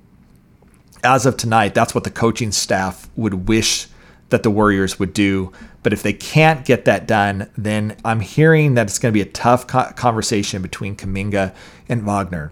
as 1.05 1.25
of 1.25 1.37
tonight, 1.37 1.73
that's 1.73 1.94
what 1.94 2.03
the 2.03 2.11
coaching 2.11 2.51
staff 2.51 3.09
would 3.14 3.47
wish 3.47 3.87
that 4.31 4.42
the 4.42 4.51
Warriors 4.51 4.99
would 4.99 5.12
do. 5.12 5.53
But 5.85 5.92
if 5.92 6.03
they 6.03 6.14
can't 6.14 6.64
get 6.64 6.87
that 6.87 7.07
done, 7.07 7.49
then 7.57 7.97
I'm 8.05 8.20
hearing 8.20 8.75
that 8.75 8.87
it's 8.87 8.99
going 8.99 9.12
to 9.12 9.16
be 9.16 9.20
a 9.20 9.33
tough 9.33 9.68
conversation 9.68 10.62
between 10.62 10.97
Kuminga 10.97 11.55
and 11.88 12.03
Wagner. 12.03 12.51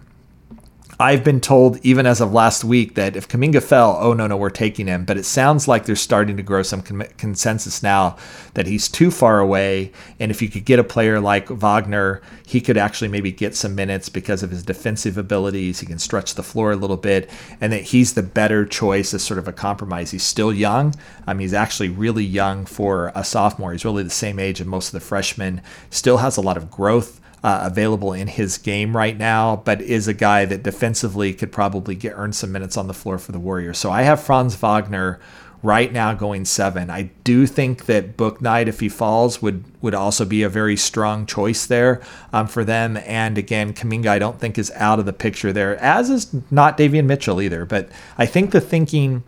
I've 0.99 1.23
been 1.23 1.41
told, 1.41 1.83
even 1.83 2.05
as 2.05 2.21
of 2.21 2.33
last 2.33 2.63
week, 2.63 2.95
that 2.95 3.15
if 3.15 3.27
Kuminga 3.27 3.63
fell, 3.63 3.97
oh 3.99 4.13
no, 4.13 4.27
no, 4.27 4.37
we're 4.37 4.49
taking 4.49 4.87
him. 4.87 5.05
But 5.05 5.17
it 5.17 5.25
sounds 5.25 5.67
like 5.67 5.85
there's 5.85 6.01
starting 6.01 6.37
to 6.37 6.43
grow 6.43 6.61
some 6.61 6.81
con- 6.81 7.07
consensus 7.17 7.81
now 7.81 8.17
that 8.53 8.67
he's 8.67 8.87
too 8.87 9.09
far 9.09 9.39
away. 9.39 9.91
And 10.19 10.29
if 10.29 10.41
you 10.41 10.49
could 10.49 10.65
get 10.65 10.79
a 10.79 10.83
player 10.83 11.19
like 11.19 11.49
Wagner, 11.49 12.21
he 12.45 12.61
could 12.61 12.77
actually 12.77 13.07
maybe 13.07 13.31
get 13.31 13.55
some 13.55 13.73
minutes 13.73 14.09
because 14.09 14.43
of 14.43 14.51
his 14.51 14.63
defensive 14.63 15.17
abilities. 15.17 15.79
He 15.79 15.87
can 15.87 15.99
stretch 15.99 16.35
the 16.35 16.43
floor 16.43 16.71
a 16.71 16.77
little 16.77 16.97
bit, 16.97 17.29
and 17.59 17.73
that 17.73 17.83
he's 17.83 18.13
the 18.13 18.23
better 18.23 18.65
choice 18.65 19.13
as 19.13 19.23
sort 19.23 19.39
of 19.39 19.47
a 19.47 19.53
compromise. 19.53 20.11
He's 20.11 20.23
still 20.23 20.53
young. 20.53 20.93
I 21.25 21.33
mean, 21.33 21.41
he's 21.41 21.53
actually 21.53 21.89
really 21.89 22.23
young 22.23 22.65
for 22.65 23.11
a 23.15 23.23
sophomore. 23.23 23.71
He's 23.71 23.85
really 23.85 24.03
the 24.03 24.09
same 24.09 24.37
age 24.37 24.61
as 24.61 24.67
most 24.67 24.87
of 24.87 24.93
the 24.93 24.99
freshmen. 24.99 25.61
Still 25.89 26.17
has 26.17 26.37
a 26.37 26.41
lot 26.41 26.57
of 26.57 26.69
growth 26.69 27.19
uh, 27.43 27.61
available 27.63 28.13
in 28.13 28.27
his 28.27 28.57
game 28.57 28.95
right 28.95 29.17
now, 29.17 29.57
but 29.57 29.81
is 29.81 30.07
a 30.07 30.13
guy 30.13 30.45
that 30.45 30.63
defensively 30.63 31.33
could 31.33 31.51
probably 31.51 31.95
get 31.95 32.13
earn 32.15 32.31
some 32.31 32.51
minutes 32.51 32.77
on 32.77 32.87
the 32.87 32.93
floor 32.93 33.17
for 33.17 33.31
the 33.33 33.39
Warriors. 33.39 33.77
So 33.77 33.91
I 33.91 34.03
have 34.03 34.23
Franz 34.23 34.55
Wagner 34.55 35.19
right 35.61 35.91
now 35.93 36.13
going 36.13 36.45
seven. 36.45 36.89
I 36.89 37.03
do 37.23 37.47
think 37.47 37.85
that 37.85 38.17
Bouknight, 38.17 38.67
if 38.67 38.79
he 38.81 38.89
falls, 38.89 39.41
would 39.41 39.63
would 39.81 39.93
also 39.93 40.25
be 40.25 40.43
a 40.43 40.49
very 40.49 40.77
strong 40.77 41.25
choice 41.25 41.65
there 41.65 42.01
um, 42.31 42.47
for 42.47 42.63
them. 42.63 42.97
And 42.97 43.37
again, 43.37 43.73
Kuminga, 43.73 44.07
I 44.07 44.19
don't 44.19 44.39
think 44.39 44.57
is 44.57 44.71
out 44.75 44.99
of 44.99 45.05
the 45.05 45.13
picture 45.13 45.51
there, 45.51 45.77
as 45.77 46.09
is 46.09 46.33
not 46.51 46.77
Davion 46.77 47.05
Mitchell 47.05 47.41
either. 47.41 47.65
But 47.65 47.89
I 48.17 48.25
think 48.25 48.51
the 48.51 48.61
thinking 48.61 49.23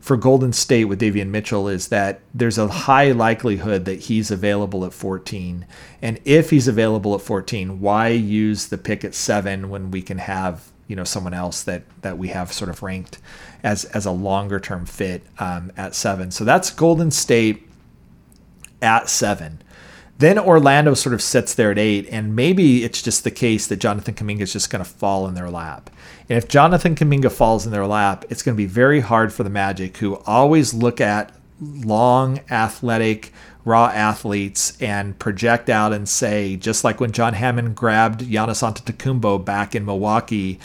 for 0.00 0.16
Golden 0.16 0.52
State 0.52 0.84
with 0.84 1.00
Davion 1.00 1.28
Mitchell 1.28 1.68
is 1.68 1.88
that 1.88 2.20
there's 2.32 2.58
a 2.58 2.68
high 2.68 3.12
likelihood 3.12 3.84
that 3.84 4.00
he's 4.00 4.30
available 4.30 4.84
at 4.84 4.92
14. 4.92 5.66
And 6.00 6.20
if 6.24 6.50
he's 6.50 6.68
available 6.68 7.14
at 7.14 7.20
14, 7.20 7.80
why 7.80 8.08
use 8.08 8.68
the 8.68 8.78
pick 8.78 9.04
at 9.04 9.14
seven 9.14 9.70
when 9.70 9.90
we 9.90 10.02
can 10.02 10.18
have 10.18 10.70
you 10.88 10.96
know 10.96 11.04
someone 11.04 11.34
else 11.34 11.62
that 11.64 11.82
that 12.00 12.18
we 12.18 12.28
have 12.28 12.52
sort 12.52 12.70
of 12.70 12.82
ranked 12.82 13.18
as 13.62 13.84
as 13.84 14.06
a 14.06 14.10
longer 14.10 14.58
term 14.58 14.86
fit 14.86 15.22
um, 15.38 15.70
at 15.76 15.94
seven. 15.94 16.30
So 16.30 16.44
that's 16.44 16.70
Golden 16.70 17.10
State 17.10 17.68
at 18.82 19.08
seven. 19.08 19.62
Then 20.18 20.38
Orlando 20.38 20.94
sort 20.94 21.14
of 21.14 21.22
sits 21.22 21.54
there 21.54 21.70
at 21.70 21.78
eight, 21.78 22.08
and 22.10 22.34
maybe 22.34 22.82
it's 22.82 23.00
just 23.02 23.22
the 23.22 23.30
case 23.30 23.68
that 23.68 23.76
Jonathan 23.78 24.14
Kuminga 24.14 24.40
is 24.40 24.52
just 24.52 24.68
going 24.68 24.84
to 24.84 24.90
fall 24.90 25.28
in 25.28 25.34
their 25.34 25.48
lap. 25.48 25.90
And 26.28 26.36
if 26.36 26.48
Jonathan 26.48 26.96
Kuminga 26.96 27.30
falls 27.30 27.64
in 27.64 27.72
their 27.72 27.86
lap, 27.86 28.24
it's 28.28 28.42
going 28.42 28.56
to 28.56 28.60
be 28.60 28.66
very 28.66 29.00
hard 29.00 29.32
for 29.32 29.44
the 29.44 29.50
Magic, 29.50 29.96
who 29.98 30.16
always 30.26 30.74
look 30.74 31.00
at 31.00 31.32
long, 31.60 32.40
athletic, 32.50 33.32
raw 33.64 33.86
athletes 33.86 34.80
and 34.80 35.18
project 35.18 35.68
out 35.68 35.92
and 35.92 36.08
say, 36.08 36.56
just 36.56 36.84
like 36.84 37.00
when 37.00 37.12
John 37.12 37.34
Hammond 37.34 37.76
grabbed 37.76 38.22
Giannis 38.22 38.62
Antetokounmpo 38.62 39.44
back 39.44 39.74
in 39.74 39.84
Milwaukee, 39.84 40.58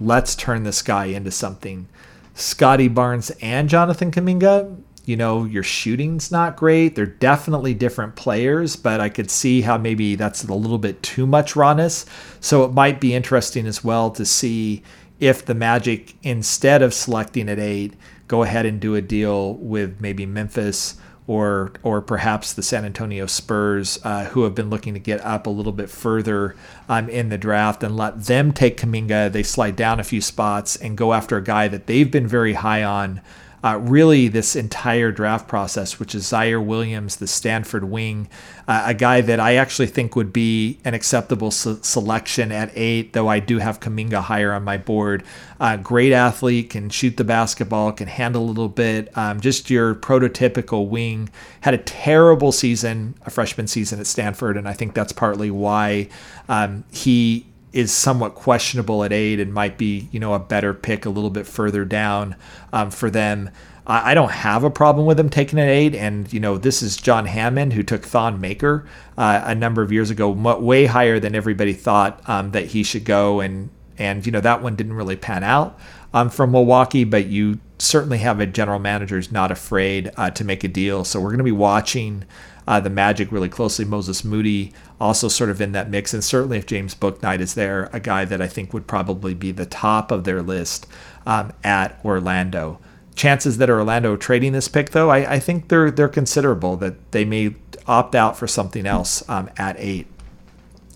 let's 0.00 0.34
turn 0.36 0.64
this 0.64 0.82
guy 0.82 1.06
into 1.06 1.30
something. 1.30 1.88
Scottie 2.34 2.88
Barnes 2.88 3.30
and 3.40 3.68
Jonathan 3.68 4.10
Kuminga, 4.10 4.76
you 5.08 5.16
know, 5.16 5.44
your 5.44 5.62
shooting's 5.62 6.30
not 6.30 6.54
great. 6.54 6.94
They're 6.94 7.06
definitely 7.06 7.72
different 7.72 8.14
players, 8.14 8.76
but 8.76 9.00
I 9.00 9.08
could 9.08 9.30
see 9.30 9.62
how 9.62 9.78
maybe 9.78 10.16
that's 10.16 10.44
a 10.44 10.52
little 10.52 10.76
bit 10.76 11.02
too 11.02 11.26
much 11.26 11.56
rawness. 11.56 12.04
So 12.40 12.62
it 12.64 12.74
might 12.74 13.00
be 13.00 13.14
interesting 13.14 13.66
as 13.66 13.82
well 13.82 14.10
to 14.10 14.26
see 14.26 14.82
if 15.18 15.46
the 15.46 15.54
Magic, 15.54 16.14
instead 16.22 16.82
of 16.82 16.92
selecting 16.92 17.48
at 17.48 17.58
eight, 17.58 17.94
go 18.28 18.42
ahead 18.42 18.66
and 18.66 18.78
do 18.78 18.96
a 18.96 19.00
deal 19.00 19.54
with 19.54 19.98
maybe 19.98 20.26
Memphis 20.26 20.96
or 21.26 21.72
or 21.82 22.02
perhaps 22.02 22.52
the 22.52 22.62
San 22.62 22.84
Antonio 22.84 23.24
Spurs, 23.24 23.98
uh, 24.04 24.26
who 24.26 24.42
have 24.42 24.54
been 24.54 24.68
looking 24.68 24.92
to 24.92 25.00
get 25.00 25.24
up 25.24 25.46
a 25.46 25.50
little 25.50 25.72
bit 25.72 25.88
further 25.88 26.54
um, 26.86 27.08
in 27.08 27.30
the 27.30 27.38
draft, 27.38 27.82
and 27.82 27.96
let 27.96 28.24
them 28.24 28.52
take 28.52 28.78
Kuminga. 28.78 29.32
They 29.32 29.42
slide 29.42 29.76
down 29.76 30.00
a 30.00 30.04
few 30.04 30.20
spots 30.20 30.76
and 30.76 30.98
go 30.98 31.14
after 31.14 31.38
a 31.38 31.42
guy 31.44 31.68
that 31.68 31.86
they've 31.86 32.10
been 32.10 32.26
very 32.26 32.54
high 32.54 32.82
on 32.82 33.22
uh, 33.68 33.76
really 33.76 34.28
this 34.28 34.56
entire 34.56 35.12
draft 35.12 35.46
process, 35.46 36.00
which 36.00 36.14
is 36.14 36.24
Ziaire 36.24 36.64
Williams, 36.64 37.16
the 37.16 37.26
Stanford 37.26 37.84
wing, 37.84 38.28
uh, 38.66 38.84
a 38.86 38.94
guy 38.94 39.20
that 39.20 39.40
I 39.40 39.56
actually 39.56 39.88
think 39.88 40.16
would 40.16 40.32
be 40.32 40.78
an 40.86 40.94
acceptable 40.94 41.50
se- 41.50 41.80
selection 41.82 42.50
at 42.50 42.70
eight, 42.74 43.12
though 43.12 43.28
I 43.28 43.40
do 43.40 43.58
have 43.58 43.80
Kuminga 43.80 44.22
higher 44.22 44.54
on 44.54 44.64
my 44.64 44.78
board. 44.78 45.22
Uh, 45.60 45.76
great 45.76 46.12
athlete, 46.12 46.70
can 46.70 46.88
shoot 46.88 47.18
the 47.18 47.24
basketball, 47.24 47.92
can 47.92 48.08
handle 48.08 48.42
a 48.42 48.46
little 48.46 48.68
bit. 48.68 49.16
Um, 49.18 49.38
just 49.38 49.68
your 49.68 49.94
prototypical 49.94 50.88
wing. 50.88 51.28
Had 51.60 51.74
a 51.74 51.78
terrible 51.78 52.52
season, 52.52 53.16
a 53.26 53.30
freshman 53.30 53.66
season 53.66 54.00
at 54.00 54.06
Stanford, 54.06 54.56
and 54.56 54.66
I 54.66 54.72
think 54.72 54.94
that's 54.94 55.12
partly 55.12 55.50
why 55.50 56.08
um, 56.48 56.84
he 56.90 57.44
is 57.72 57.92
somewhat 57.92 58.34
questionable 58.34 59.04
at 59.04 59.12
eight 59.12 59.40
and 59.40 59.52
might 59.52 59.76
be, 59.76 60.08
you 60.10 60.18
know, 60.18 60.34
a 60.34 60.38
better 60.38 60.72
pick 60.72 61.04
a 61.04 61.10
little 61.10 61.30
bit 61.30 61.46
further 61.46 61.84
down 61.84 62.34
um, 62.72 62.90
for 62.90 63.10
them. 63.10 63.50
I, 63.86 64.12
I 64.12 64.14
don't 64.14 64.30
have 64.30 64.64
a 64.64 64.70
problem 64.70 65.06
with 65.06 65.16
them 65.16 65.28
taking 65.28 65.58
an 65.58 65.68
eight. 65.68 65.94
And, 65.94 66.32
you 66.32 66.40
know, 66.40 66.56
this 66.56 66.82
is 66.82 66.96
John 66.96 67.26
Hammond 67.26 67.72
who 67.72 67.82
took 67.82 68.04
Thon 68.04 68.40
Maker 68.40 68.86
uh, 69.16 69.42
a 69.44 69.54
number 69.54 69.82
of 69.82 69.92
years 69.92 70.10
ago, 70.10 70.30
way 70.30 70.86
higher 70.86 71.20
than 71.20 71.34
everybody 71.34 71.72
thought 71.72 72.26
um, 72.28 72.52
that 72.52 72.66
he 72.66 72.82
should 72.82 73.04
go. 73.04 73.40
And, 73.40 73.70
and, 73.98 74.24
you 74.24 74.32
know, 74.32 74.40
that 74.40 74.62
one 74.62 74.76
didn't 74.76 74.94
really 74.94 75.16
pan 75.16 75.44
out 75.44 75.78
um, 76.14 76.30
from 76.30 76.52
Milwaukee, 76.52 77.04
but 77.04 77.26
you 77.26 77.58
certainly 77.78 78.18
have 78.18 78.40
a 78.40 78.46
general 78.46 78.78
manager 78.78 79.16
who's 79.16 79.30
not 79.30 79.50
afraid 79.50 80.10
uh, 80.16 80.30
to 80.30 80.44
make 80.44 80.64
a 80.64 80.68
deal. 80.68 81.04
So 81.04 81.20
we're 81.20 81.30
going 81.30 81.38
to 81.38 81.44
be 81.44 81.52
watching 81.52 82.24
uh, 82.66 82.80
the 82.80 82.90
Magic 82.90 83.32
really 83.32 83.48
closely. 83.48 83.84
Moses 83.84 84.24
Moody 84.24 84.72
also 85.00 85.28
sort 85.28 85.50
of 85.50 85.60
in 85.60 85.72
that 85.72 85.90
mix, 85.90 86.12
and 86.12 86.24
certainly 86.24 86.58
if 86.58 86.66
James 86.66 86.94
Bouknight 86.94 87.40
is 87.40 87.54
there, 87.54 87.88
a 87.92 88.00
guy 88.00 88.24
that 88.24 88.42
I 88.42 88.48
think 88.48 88.72
would 88.72 88.86
probably 88.86 89.34
be 89.34 89.52
the 89.52 89.66
top 89.66 90.10
of 90.10 90.24
their 90.24 90.42
list 90.42 90.86
um, 91.26 91.52
at 91.62 92.00
Orlando. 92.04 92.80
Chances 93.14 93.58
that 93.58 93.70
Orlando 93.70 94.16
trading 94.16 94.52
this 94.52 94.68
pick, 94.68 94.90
though, 94.90 95.10
I, 95.10 95.34
I, 95.34 95.38
think 95.40 95.68
they're 95.68 95.90
they're 95.90 96.08
considerable. 96.08 96.76
That 96.76 97.12
they 97.12 97.24
may 97.24 97.54
opt 97.86 98.14
out 98.14 98.36
for 98.36 98.46
something 98.46 98.86
else 98.86 99.28
um, 99.28 99.50
at 99.56 99.76
eight. 99.78 100.06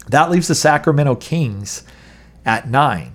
That 0.08 0.30
leaves 0.30 0.48
the 0.48 0.54
Sacramento 0.54 1.16
Kings 1.16 1.84
at 2.44 2.68
nine. 2.68 3.12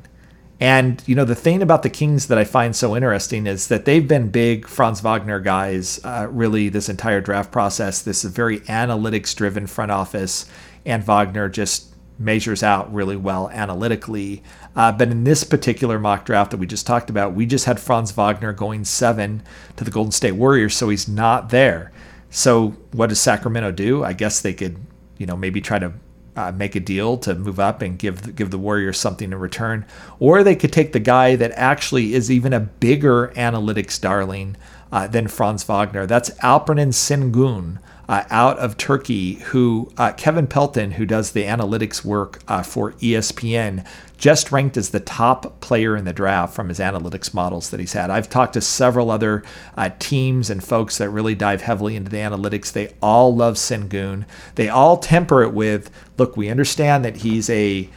And 0.60 1.04
you 1.06 1.14
know 1.14 1.26
the 1.26 1.36
thing 1.36 1.62
about 1.62 1.84
the 1.84 1.90
Kings 1.90 2.28
that 2.28 2.38
I 2.38 2.44
find 2.44 2.76
so 2.76 2.96
interesting 2.96 3.46
is 3.46 3.68
that 3.68 3.86
they've 3.86 4.08
been 4.08 4.30
big 4.30 4.68
Franz 4.68 5.02
Wagner 5.02 5.40
guys 5.40 6.00
uh, 6.04 6.28
really 6.32 6.70
this 6.70 6.90
entire 6.90 7.22
draft 7.22 7.52
process. 7.52 8.02
This 8.02 8.26
is 8.26 8.32
very 8.32 8.62
analytics 8.62 9.36
driven 9.36 9.68
front 9.68 9.92
office, 9.92 10.50
and 10.88 11.04
Wagner 11.04 11.50
just 11.50 11.94
measures 12.18 12.64
out 12.64 12.92
really 12.92 13.16
well 13.16 13.50
analytically. 13.50 14.42
Uh, 14.76 14.92
but 14.92 15.10
in 15.10 15.24
this 15.24 15.44
particular 15.44 16.00
mock 16.00 16.26
draft 16.26 16.52
that 16.52 16.58
we 16.58 16.66
just 16.66 16.88
talked 16.88 17.10
about, 17.10 17.34
we 17.34 17.46
just 17.46 17.66
had 17.66 17.80
Franz 17.80 18.12
Wagner 18.12 18.54
going 18.54 18.86
seven 18.86 19.44
to 19.76 19.84
the 19.84 19.92
Golden 19.92 20.12
State 20.12 20.32
Warriors, 20.32 20.76
so 20.76 20.90
he's 20.90 21.08
not 21.08 21.50
there. 21.50 21.92
So 22.30 22.70
what 22.92 23.10
does 23.10 23.20
Sacramento 23.20 23.72
do? 23.72 24.04
I 24.04 24.14
guess 24.14 24.42
they 24.42 24.54
could, 24.54 24.78
you 25.18 25.26
know, 25.26 25.38
maybe 25.38 25.62
try 25.62 25.80
to 25.80 25.94
uh, 26.36 26.52
make 26.52 26.76
a 26.76 26.80
deal 26.80 27.18
to 27.18 27.34
move 27.34 27.60
up 27.60 27.82
and 27.82 27.98
give 27.98 28.36
give 28.36 28.52
the 28.52 28.60
Warriors 28.60 29.00
something 29.00 29.32
in 29.32 29.40
return, 29.40 29.86
or 30.20 30.44
they 30.44 30.56
could 30.56 30.72
take 30.72 30.94
the 30.94 31.00
guy 31.00 31.36
that 31.36 31.52
actually 31.56 32.14
is 32.14 32.30
even 32.30 32.54
a 32.54 32.60
bigger 32.60 33.30
analytics 33.36 34.00
darling 34.00 34.56
uh, 34.92 35.08
than 35.08 35.28
Franz 35.28 35.64
Wagner. 35.64 36.06
That's 36.06 36.30
Alperen 36.42 36.94
Sengun. 36.94 37.80
Uh, 38.10 38.24
out 38.30 38.58
of 38.60 38.78
Turkey, 38.78 39.34
who 39.36 39.92
uh, 39.98 40.14
Kevin 40.14 40.48
Pelton, 40.48 40.92
who 40.92 41.06
does 41.06 41.32
the 41.32 41.44
analytics 41.44 42.06
work 42.06 42.40
uh, 42.48 42.64
for 42.64 42.94
ESPN, 42.94 43.86
just 44.18 44.52
ranked 44.52 44.78
as 44.78 44.90
the 44.90 45.00
top 45.00 45.60
player 45.62 45.96
in 45.96 46.06
the 46.06 46.14
draft 46.14 46.54
from 46.56 46.70
his 46.70 46.80
analytics 46.80 47.34
models 47.34 47.70
that 47.70 47.80
he's 47.80 47.94
had. 47.94 48.10
I've 48.10 48.30
talked 48.30 48.54
to 48.54 48.62
several 48.62 49.12
other 49.12 49.44
uh, 49.76 49.90
teams 50.00 50.50
and 50.50 50.64
folks 50.64 50.98
that 50.98 51.10
really 51.10 51.36
dive 51.36 51.62
heavily 51.62 51.96
into 51.96 52.10
the 52.10 52.18
analytics. 52.18 52.72
They 52.72 52.94
all 53.02 53.36
love 53.36 53.56
Sengun. 53.56 54.26
They 54.56 54.70
all 54.70 54.98
temper 54.98 55.44
it 55.44 55.54
with, 55.54 55.92
look, 56.18 56.36
we 56.36 56.50
understand 56.50 57.06
that 57.06 57.18
he's 57.18 57.50
a 57.50 57.90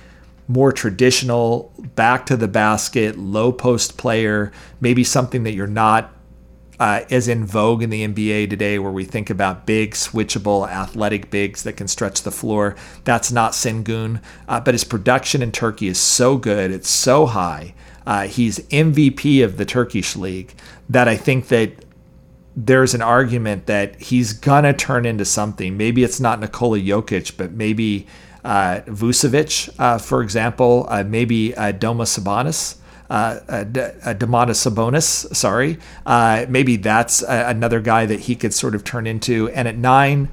more 0.51 0.73
traditional 0.73 1.73
back 1.95 2.27
to 2.27 2.37
the 2.37 2.49
basket, 2.49 3.17
low 3.17 3.53
post 3.53 3.97
player, 3.97 4.53
maybe 4.81 5.05
something 5.05 5.45
that 5.45 5.53
you're 5.53 5.67
not 5.67 6.13
uh, 6.81 7.03
is 7.11 7.29
in 7.29 7.45
vogue 7.45 7.83
in 7.83 7.91
the 7.91 8.09
NBA 8.09 8.49
today, 8.49 8.79
where 8.79 8.91
we 8.91 9.05
think 9.05 9.29
about 9.29 9.67
big, 9.67 9.93
switchable, 9.93 10.67
athletic 10.67 11.31
bigs 11.31 11.63
that 11.63 11.75
can 11.75 11.87
stretch 11.87 12.23
the 12.23 12.31
floor. 12.31 12.75
That's 13.05 13.31
not 13.31 13.53
Sengun, 13.53 14.23
uh, 14.49 14.61
but 14.61 14.73
his 14.73 14.83
production 14.83 15.43
in 15.43 15.53
Turkey 15.53 15.89
is 15.89 15.99
so 15.99 16.39
good, 16.39 16.71
it's 16.71 16.89
so 16.89 17.27
high. 17.27 17.75
Uh, 18.07 18.23
he's 18.23 18.61
MVP 18.71 19.45
of 19.45 19.59
the 19.59 19.67
Turkish 19.67 20.17
league 20.17 20.55
that 20.89 21.07
I 21.07 21.17
think 21.17 21.49
that 21.49 21.85
there's 22.57 22.95
an 22.95 23.03
argument 23.03 23.67
that 23.67 24.01
he's 24.01 24.33
gonna 24.33 24.73
turn 24.73 25.05
into 25.05 25.27
something. 25.27 25.77
Maybe 25.77 26.03
it's 26.03 26.19
not 26.19 26.41
Nikola 26.41 26.79
Jokic, 26.79 27.37
but 27.37 27.53
maybe 27.53 28.07
uh, 28.43 28.81
Vucevic, 28.87 29.69
uh, 29.79 29.99
for 29.99 30.23
example, 30.23 30.87
uh, 30.89 31.05
maybe 31.05 31.55
uh, 31.55 31.73
Domas 31.73 32.19
Sabonis 32.19 32.80
uh, 33.11 33.41
uh, 33.49 33.65
Domantas 34.15 34.71
Sabonis. 34.71 35.35
Sorry, 35.35 35.79
uh, 36.07 36.47
maybe 36.49 36.77
that's 36.77 37.23
another 37.23 37.81
guy 37.81 38.07
that 38.07 38.21
he 38.21 38.37
could 38.37 38.55
sort 38.55 38.75
of 38.75 38.85
turn 38.85 39.07
into. 39.07 39.51
And 39.51 39.69
at 39.69 39.77
nine, 39.77 40.29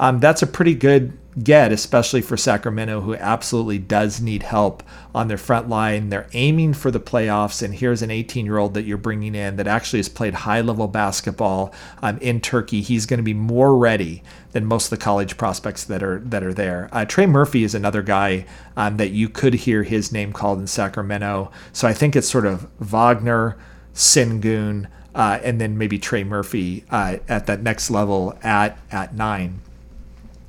um, 0.00 0.18
that's 0.18 0.42
a 0.42 0.46
pretty 0.46 0.74
good 0.74 1.12
get, 1.40 1.72
especially 1.72 2.20
for 2.20 2.36
Sacramento, 2.36 3.00
who 3.00 3.14
absolutely 3.14 3.78
does 3.78 4.20
need 4.20 4.42
help 4.42 4.82
on 5.14 5.28
their 5.28 5.38
front 5.38 5.68
line. 5.68 6.10
They're 6.10 6.28
aiming 6.32 6.74
for 6.74 6.90
the 6.90 7.00
playoffs, 7.00 7.62
and 7.62 7.74
here's 7.74 8.02
an 8.02 8.10
18 8.10 8.44
year 8.44 8.58
old 8.58 8.74
that 8.74 8.84
you're 8.84 8.98
bringing 8.98 9.34
in 9.34 9.56
that 9.56 9.66
actually 9.66 9.98
has 10.00 10.08
played 10.08 10.34
high 10.34 10.60
level 10.60 10.88
basketball 10.88 11.72
um, 12.02 12.18
in 12.18 12.40
Turkey. 12.40 12.82
He's 12.82 13.06
going 13.06 13.18
to 13.18 13.24
be 13.24 13.34
more 13.34 13.76
ready 13.76 14.22
than 14.52 14.66
most 14.66 14.86
of 14.86 14.98
the 14.98 15.04
college 15.04 15.36
prospects 15.36 15.84
that 15.84 16.02
are 16.02 16.20
that 16.20 16.42
are 16.42 16.54
there. 16.54 16.88
Uh, 16.92 17.04
Trey 17.04 17.26
Murphy 17.26 17.64
is 17.64 17.74
another 17.74 18.02
guy 18.02 18.44
um, 18.76 18.98
that 18.98 19.10
you 19.10 19.28
could 19.28 19.54
hear 19.54 19.82
his 19.82 20.12
name 20.12 20.32
called 20.32 20.58
in 20.58 20.66
Sacramento. 20.66 21.50
So 21.72 21.88
I 21.88 21.94
think 21.94 22.14
it's 22.14 22.28
sort 22.28 22.46
of 22.46 22.68
Wagner, 22.78 23.56
Sengun. 23.94 24.88
Uh, 25.14 25.38
and 25.42 25.60
then 25.60 25.76
maybe 25.76 25.98
Trey 25.98 26.24
Murphy 26.24 26.84
uh, 26.90 27.18
at 27.28 27.44
that 27.46 27.62
next 27.62 27.90
level 27.90 28.38
at 28.42 28.78
at 28.90 29.14
nine. 29.14 29.60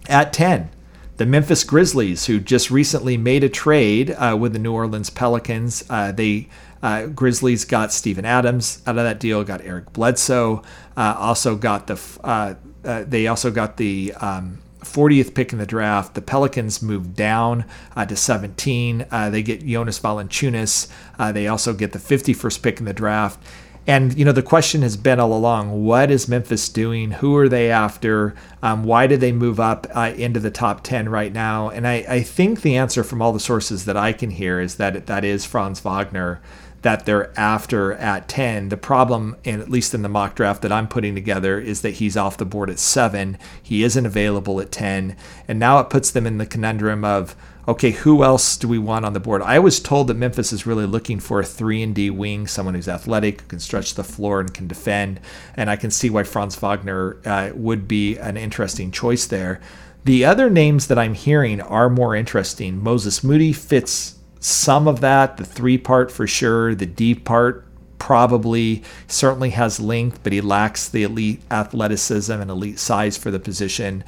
At 0.10 0.34
10, 0.34 0.70
the 1.18 1.26
Memphis 1.26 1.63
Grizzlies, 1.63 2.26
who 2.26 2.39
just 2.39 2.70
recently 2.70 3.18
made 3.18 3.44
a 3.44 3.50
trade 3.50 4.12
uh, 4.12 4.38
with 4.39 4.54
the 4.54 4.60
New 4.60 4.74
Orleans 4.74 5.10
Pelicans. 5.10 5.84
Uh, 5.89 6.12
they 6.12 6.48
uh, 6.82 7.06
Grizzlies 7.08 7.63
got 7.63 7.94
Steven 7.94 8.26
Adams 8.26 8.82
out 8.86 8.98
of 8.98 9.04
that 9.04 9.20
deal, 9.20 9.44
got 9.46 9.62
Eric 9.62 9.94
Bledsoe, 9.94 10.62
uh, 10.98 11.16
also 11.18 11.56
got 11.56 11.88
the 11.88 12.02
uh, 12.24 12.56
uh, 12.84 13.06
they 13.08 13.28
also 13.28 13.50
got 13.50 13.78
the 13.78 14.13
um, 14.16 14.58
40th 14.82 15.34
pick 15.34 15.54
in 15.54 15.60
the 15.60 15.66
draft. 15.66 16.13
The 16.13 16.22
Pelicans 16.22 16.82
moved 16.82 17.16
down 17.16 17.66
uh, 17.96 18.06
to 18.06 18.16
17. 18.16 19.06
Uh, 19.10 19.30
they 19.30 19.42
get 19.42 19.66
Jonas 19.66 20.00
Valanciunas. 20.00 20.89
Uh, 21.18 21.32
they 21.32 21.48
also 21.48 21.74
get 21.74 21.94
the 21.94 22.00
51st 22.00 22.62
pick 22.62 22.80
in 22.80 22.86
the 22.86 22.94
draft. 22.94 23.39
And 23.86 24.17
you 24.17 24.24
know 24.24 24.32
the 24.32 24.41
question 24.41 24.82
has 24.82 24.96
been 24.96 25.19
all 25.19 25.34
along: 25.34 25.84
What 25.84 26.10
is 26.10 26.28
Memphis 26.28 26.69
doing? 26.69 27.12
Who 27.12 27.36
are 27.36 27.50
they 27.50 27.69
after? 27.69 28.34
Um, 28.62 28.84
why 28.86 29.08
did 29.08 29.19
they 29.19 29.32
move 29.32 29.60
up 29.60 29.88
uh, 29.93 30.13
into 30.15 30.39
the 30.39 30.52
top 30.52 30.84
ten 30.84 31.10
right 31.10 31.34
now? 31.34 31.69
And 31.69 31.88
I, 31.88 32.06
I, 32.08 32.24
think 32.24 32.62
the 32.62 32.78
answer 32.78 33.04
from 33.04 33.22
all 33.22 33.34
the 33.34 33.41
sources 33.41 33.84
that 33.86 33.98
I 33.98 34.13
can 34.13 34.30
hear 34.30 34.62
is 34.62 34.76
that 34.76 35.08
that 35.08 35.26
is 35.26 35.46
Franz 35.46 35.82
Wagner 35.82 36.41
that 36.84 37.06
they're 37.06 37.38
after 37.39 37.93
at 37.93 38.28
10. 38.28 38.69
The 38.69 38.78
problem, 38.78 39.38
and 39.43 39.62
at 39.62 39.69
least 39.69 39.93
in 39.93 40.02
the 40.04 40.10
mock 40.10 40.36
draft 40.36 40.62
that 40.62 40.72
I'm 40.72 40.88
putting 40.88 41.15
together, 41.15 41.60
is 41.60 41.82
that 41.82 41.96
he's 41.96 42.15
off 42.15 42.38
the 42.38 42.46
board 42.46 42.69
at 42.69 42.78
7. 42.78 43.38
He 43.62 43.84
isn't 43.84 44.06
available 44.06 44.60
at 44.60 44.72
10. 44.72 45.15
And 45.48 45.60
now 45.60 45.80
it 45.80 45.89
puts 45.89 46.12
them 46.12 46.28
in 46.28 46.38
the 46.38 46.46
conundrum 46.46 47.04
of 47.04 47.36
okay, 47.67 47.91
who 47.91 48.23
else 48.23 48.58
do 48.58 48.67
we 48.67 48.78
want 48.78 49.06
on 49.06 49.13
the 49.13 49.19
board? 49.19 49.41
I 49.41 49.60
was 49.60 49.80
told 49.80 50.08
that 50.08 50.15
Memphis 50.15 50.52
is 50.52 50.65
really 50.65 50.86
looking 50.86 51.19
for 51.19 51.39
a 51.39 51.45
three 51.45 51.82
and 51.82 51.95
D 51.95 52.10
wing, 52.10 52.47
someone 52.47 52.76
who's 52.76 52.88
athletic, 52.88 53.41
who 53.41 53.47
can 53.47 53.60
stretch 53.60 53.95
the 53.95 54.04
floor 54.04 54.39
and 54.39 54.54
can 54.54 54.67
defend, 54.67 55.19
and 55.56 55.69
I 55.69 55.76
can 55.76 55.91
see 55.91 56.10
why 56.10 56.23
Franz 56.23 56.56
Wagner 56.56 57.17
uh, 57.26 57.52
would 57.56 57.88
be 57.88 58.17
an 58.17 58.38
interesting 58.38 58.91
choice 58.91 59.26
there. 59.26 59.62
The 60.06 60.26
other 60.26 60.49
names 60.49 60.88
that 60.88 60.99
I'm 60.99 61.13
hearing 61.13 61.62
are 61.62 61.89
more 61.89 62.15
interesting. 62.15 62.84
Moses 62.84 63.23
Moody 63.23 63.54
fits 63.54 64.17
some 64.39 64.89
of 64.89 64.99
that, 64.99 65.38
the 65.38 65.45
three 65.45 65.78
part 65.78 66.12
for 66.12 66.28
sure, 66.28 66.76
the 66.76 66.86
D 66.86 67.15
part 67.15 67.65
probably 67.97 68.84
certainly 69.08 69.52
has 69.52 69.80
length, 69.80 70.19
but 70.23 70.34
he 70.34 70.41
lacks 70.41 70.89
the 70.89 71.04
elite 71.04 71.41
athleticism 71.49 72.34
and 72.34 72.52
elite 72.52 72.78
size 72.78 73.15
for 73.15 73.32
the 73.32 73.39
position. 73.39 74.04